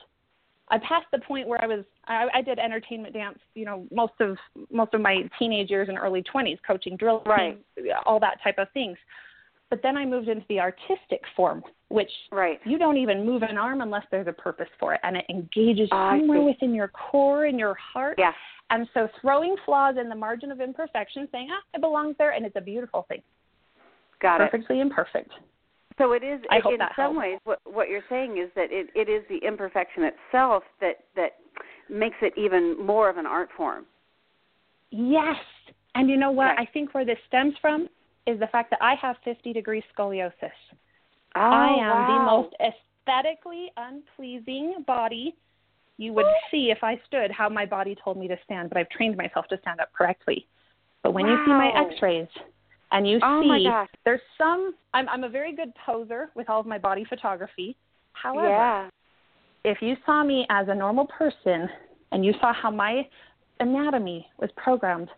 I 0.69 0.79
passed 0.79 1.07
the 1.13 1.19
point 1.19 1.47
where 1.47 1.63
I 1.63 1.67
was 1.67 1.85
I, 2.07 2.29
I 2.35 2.43
did 2.43 2.59
entertainment 2.59 3.13
dance, 3.15 3.39
you 3.55 3.65
know, 3.65 3.87
most 3.91 4.15
of 4.21 4.39
most 4.71 4.95
of 4.95 5.01
my 5.01 5.29
teenage 5.39 5.71
years 5.71 5.89
and 5.89 5.99
early 5.99 6.23
twenties, 6.23 6.59
coaching 6.67 6.97
drill 6.97 7.23
Right. 7.27 7.59
all 8.07 8.19
that 8.21 8.43
type 8.43 8.59
of 8.59 8.71
things. 8.73 8.97
But 9.71 9.83
then 9.83 9.97
I 9.97 10.05
moved 10.05 10.29
into 10.29 10.45
the 10.49 10.61
artistic 10.61 11.23
form, 11.35 11.65
which 11.89 12.11
Right. 12.31 12.61
you 12.67 12.79
don't 12.79 12.97
even 12.99 13.25
move 13.25 13.43
an 13.43 13.57
arm 13.57 13.81
unless 13.81 14.05
there's 14.11 14.27
a 14.27 14.33
purpose 14.33 14.69
for 14.79 14.93
it, 14.95 15.01
and 15.03 15.17
it 15.17 15.25
engages 15.31 15.89
Oh, 15.93 15.97
I 15.97 16.19
somewhere 16.19 16.39
see. 16.41 16.45
within 16.45 16.75
your 16.75 16.89
core 16.89 17.45
and 17.47 17.59
your 17.59 17.75
heart. 17.75 18.19
Yeah. 18.19 18.35
And 18.71 18.89
so 18.95 19.09
throwing 19.21 19.57
flaws 19.65 19.97
in 19.99 20.09
the 20.09 20.15
margin 20.15 20.51
of 20.51 20.61
imperfection, 20.61 21.29
saying, 21.33 21.49
ah, 21.51 21.63
it 21.75 21.81
belongs 21.81 22.17
there, 22.19 22.33
and 22.33 22.45
it's 22.45 22.57
a 22.57 22.61
beautiful 22.61 23.03
thing. 23.03 23.23
Got 24.21 24.41
it. 24.41 24.51
Perfectly 24.51 24.81
imperfect. 24.81 25.33
So 26.03 26.13
it 26.13 26.25
is 26.25 26.41
I 26.51 26.59
hope 26.59 26.73
in 26.73 26.79
that 26.79 26.93
some 26.97 27.15
helps. 27.15 27.19
ways 27.19 27.39
what 27.45 27.61
what 27.65 27.89
you're 27.89 28.05
saying 28.09 28.39
is 28.39 28.51
that 28.57 28.73
it, 28.73 28.89
it 28.95 29.09
is 29.09 29.23
the 29.29 29.47
imperfection 29.47 30.03
itself 30.05 30.65
that 30.81 31.05
that 31.15 31.37
makes 31.89 32.17
it 32.23 32.33
even 32.37 32.77
more 32.85 33.09
of 33.09 33.19
an 33.19 33.27
art 33.27 33.51
form. 33.57 33.87
Yes. 34.91 35.37
And 35.95 36.11
you 36.11 36.17
know 36.17 36.33
what? 36.33 36.53
Okay. 36.53 36.63
I 36.63 36.67
think 36.73 36.93
where 36.95 37.05
this 37.05 37.19
stems 37.29 37.55
from 37.61 37.89
is 38.27 38.41
the 38.41 38.47
fact 38.49 38.71
that 38.71 38.81
I 38.83 38.95
have 39.01 39.17
50 39.25 39.53
degree 39.53 39.83
scoliosis. 39.97 40.33
Oh, 41.35 41.41
I 41.41 41.77
am 41.81 42.19
the 42.19 42.25
most 42.25 42.55
aesthetically 42.61 43.71
unpleasing 43.77 44.85
body 44.87 45.37
you 45.99 46.13
would 46.15 46.27
see 46.51 46.73
if 46.77 46.83
I 46.83 47.01
stood 47.07 47.31
how 47.31 47.49
my 47.49 47.67
body 47.67 47.97
told 48.03 48.17
me 48.17 48.27
to 48.27 48.37
stand, 48.45 48.71
but 48.71 48.79
I've 48.79 48.89
trained 48.89 49.17
myself 49.17 49.47
to 49.49 49.59
stand 49.61 49.81
up 49.81 49.93
correctly. 49.93 50.47
But 51.03 51.13
when 51.13 51.27
you 51.27 51.37
see 51.45 51.53
my 51.53 51.71
x-rays 51.75 52.29
and 52.93 53.09
you 53.09 53.19
Oh, 53.23 53.43
my 53.43 53.59
see 53.59 53.65
gosh. 53.65 53.89
there's 54.05 54.21
some 54.39 54.75
I'm 54.95 55.09
I'm 55.09 55.25
a 55.25 55.29
very 55.29 55.55
good 55.55 55.73
poser 55.87 56.31
with 56.35 56.49
all 56.49 56.61
of 56.61 56.67
my 56.67 56.79
body 56.79 57.05
photography. 57.09 57.77
However, 58.13 58.49
yeah. 58.49 58.91
if 59.65 59.79
you 59.81 59.97
saw 60.07 60.23
me 60.23 60.47
as 60.51 60.69
a 60.69 60.75
normal 60.75 61.07
person 61.07 61.69
and 62.13 62.25
you 62.25 62.33
saw 62.41 62.53
how 62.53 62.71
my 62.71 63.09
anatomy 63.61 64.27
was 64.39 64.51
programmed, 64.57 65.09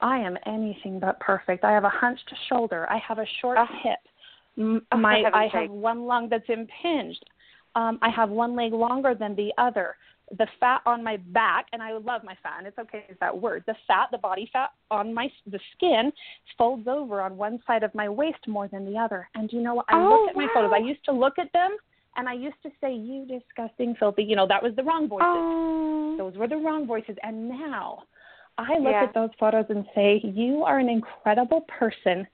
I 0.00 0.18
am 0.18 0.36
anything 0.46 0.98
but 0.98 1.18
perfect. 1.20 1.64
I 1.64 1.72
have 1.72 1.84
a 1.84 1.88
hunched 1.88 2.32
shoulder. 2.48 2.86
I 2.90 2.98
have 2.98 3.18
a 3.18 3.26
short 3.40 3.58
Oh. 3.60 3.66
hip. 3.82 3.98
Oh, 4.92 4.96
my 4.98 5.22
I 5.32 5.46
sake. 5.46 5.52
have 5.52 5.70
one 5.70 6.04
lung 6.06 6.28
that's 6.28 6.48
impinged. 6.48 7.24
Um, 7.74 7.98
I 8.02 8.10
have 8.10 8.28
one 8.28 8.54
leg 8.54 8.72
longer 8.74 9.14
than 9.14 9.34
the 9.34 9.50
other. 9.56 9.96
The 10.38 10.46
fat 10.58 10.80
on 10.86 11.04
my 11.04 11.18
back, 11.18 11.66
and 11.72 11.82
I 11.82 11.92
love 11.92 12.24
my 12.24 12.36
fat, 12.42 12.54
and 12.58 12.66
it's 12.66 12.78
okay 12.78 13.04
use 13.08 13.18
that 13.20 13.36
word. 13.36 13.64
The 13.66 13.74
fat, 13.86 14.08
the 14.10 14.18
body 14.18 14.48
fat 14.52 14.70
on 14.90 15.12
my 15.12 15.30
the 15.46 15.60
skin, 15.74 16.10
folds 16.56 16.88
over 16.88 17.20
on 17.20 17.36
one 17.36 17.60
side 17.66 17.82
of 17.82 17.94
my 17.94 18.08
waist 18.08 18.48
more 18.48 18.66
than 18.68 18.90
the 18.90 18.98
other. 18.98 19.28
And 19.34 19.52
you 19.52 19.60
know 19.60 19.74
what? 19.74 19.86
I 19.88 19.96
Oh, 19.96 20.08
look 20.08 20.30
at 20.30 20.36
my 20.36 20.48
photos. 20.54 20.72
I 20.74 20.78
used 20.78 21.04
to 21.04 21.12
look 21.12 21.38
at 21.38 21.52
them, 21.52 21.76
and 22.16 22.28
I 22.28 22.32
used 22.32 22.62
to 22.62 22.70
say, 22.80 22.94
"You 22.94 23.26
disgusting, 23.26 23.94
filthy." 23.96 24.24
You 24.24 24.36
know, 24.36 24.46
that 24.46 24.62
was 24.62 24.74
the 24.74 24.82
wrong 24.82 25.06
voices. 25.06 25.26
Oh. 25.28 26.16
Those 26.16 26.36
were 26.36 26.48
the 26.48 26.56
wrong 26.56 26.86
voices. 26.86 27.16
And 27.22 27.48
now 27.48 28.04
I 28.58 28.78
look 28.78 28.92
Yeah. 28.92 29.04
at 29.04 29.14
those 29.14 29.30
photos 29.38 29.66
and 29.70 29.86
say, 29.94 30.20
You 30.24 30.64
are 30.64 30.78
an 30.78 30.88
incredible 30.88 31.62
person 31.62 32.26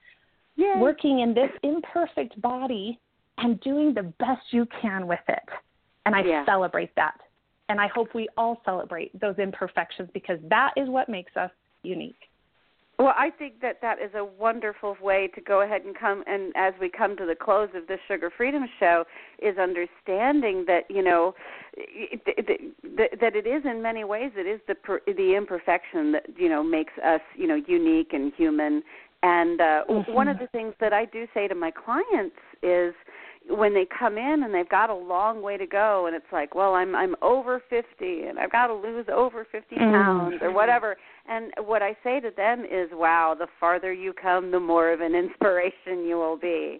Yay. 0.55 0.79
working 0.79 1.19
in 1.19 1.33
this 1.33 1.51
imperfect 1.63 2.39
body 2.41 2.99
and 3.37 3.59
doing 3.61 3.93
the 3.93 4.03
best 4.03 4.51
you 4.51 4.65
can 4.81 5.07
with 5.07 5.23
it. 5.27 5.49
And 6.05 6.15
I 6.15 6.21
Yeah. 6.21 6.45
celebrate 6.45 6.93
that. 6.95 7.19
And 7.69 7.79
I 7.79 7.87
hope 7.87 8.13
we 8.13 8.27
all 8.35 8.61
celebrate 8.65 9.17
those 9.19 9.37
imperfections 9.37 10.09
because 10.13 10.39
that 10.49 10.71
is 10.75 10.89
what 10.89 11.07
makes 11.07 11.35
us 11.37 11.51
unique. 11.83 12.17
Well, 12.97 13.13
I 13.17 13.29
think 13.29 13.61
that 13.61 13.79
that 13.81 13.99
is 14.01 14.11
a 14.13 14.25
wonderful 14.25 14.97
way 15.01 15.29
to 15.33 15.39
go 15.39 15.61
ahead 15.61 15.83
and 15.83 15.97
come 15.97 16.21
and 16.27 16.51
as 16.57 16.73
we 16.81 16.89
come 16.89 17.15
to 17.15 17.25
the 17.25 17.33
close 17.33 17.69
of 17.73 17.87
this 17.87 17.99
Sugar 18.09 18.29
Freedom 18.35 18.67
show 18.77 19.05
is 19.41 19.57
understanding 19.57 20.65
that 20.67 20.83
you 20.89 21.01
know 21.01 21.33
that 21.77 23.17
that 23.21 23.35
it 23.37 23.47
is 23.47 23.63
in 23.63 23.81
many 23.81 24.03
ways 24.03 24.31
it 24.35 24.45
is 24.45 24.59
the 24.67 24.75
per- 24.75 24.99
the 25.07 25.33
imperfection 25.37 26.11
that 26.11 26.25
you 26.35 26.49
know 26.49 26.61
makes 26.61 26.91
us 27.01 27.21
you 27.37 27.47
know 27.47 27.55
unique 27.67 28.11
and 28.11 28.33
human. 28.35 28.83
And 29.23 29.61
uh, 29.61 29.83
Mhm. 29.89 30.13
one 30.13 30.27
of 30.27 30.37
the 30.37 30.47
things 30.47 30.73
that 30.81 30.91
I 30.91 31.05
do 31.05 31.25
say 31.33 31.47
to 31.47 31.55
my 31.55 31.71
clients 31.71 32.35
is 32.61 32.93
when 33.49 33.73
they 33.73 33.85
come 33.97 34.17
in 34.17 34.43
and 34.43 34.53
they've 34.53 34.69
got 34.69 34.89
a 34.89 34.95
long 34.95 35.41
way 35.41 35.57
to 35.57 35.65
go 35.65 36.05
and 36.05 36.15
it's 36.15 36.31
like 36.31 36.53
well 36.55 36.73
i'm 36.75 36.95
i'm 36.95 37.15
over 37.21 37.61
50 37.69 37.85
and 38.23 38.37
i've 38.39 38.51
got 38.51 38.67
to 38.67 38.73
lose 38.73 39.05
over 39.13 39.45
50 39.51 39.75
Mm. 39.75 39.91
pounds 39.91 40.35
or 40.41 40.51
whatever. 40.51 40.97
And 41.27 41.51
what 41.65 41.81
i 41.81 41.95
say 42.03 42.19
to 42.19 42.31
them 42.35 42.63
is 42.65 42.89
wow 42.91 43.35
the 43.37 43.47
farther 43.59 43.91
you 43.93 44.13
come 44.13 44.51
the 44.51 44.59
more 44.59 44.91
of 44.91 45.01
an 45.01 45.15
inspiration 45.23 46.05
you 46.05 46.17
will 46.17 46.37
be. 46.37 46.79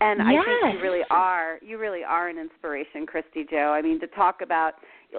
And 0.00 0.20
i 0.22 0.30
think 0.32 0.74
you 0.74 0.80
really 0.82 1.02
are 1.10 1.58
you 1.62 1.78
really 1.78 2.04
are 2.04 2.28
an 2.28 2.38
inspiration 2.38 3.06
Kristy 3.06 3.48
Jo 3.48 3.72
i 3.72 3.80
mean 3.82 3.98
to 4.00 4.06
talk 4.08 4.40
about 4.42 4.74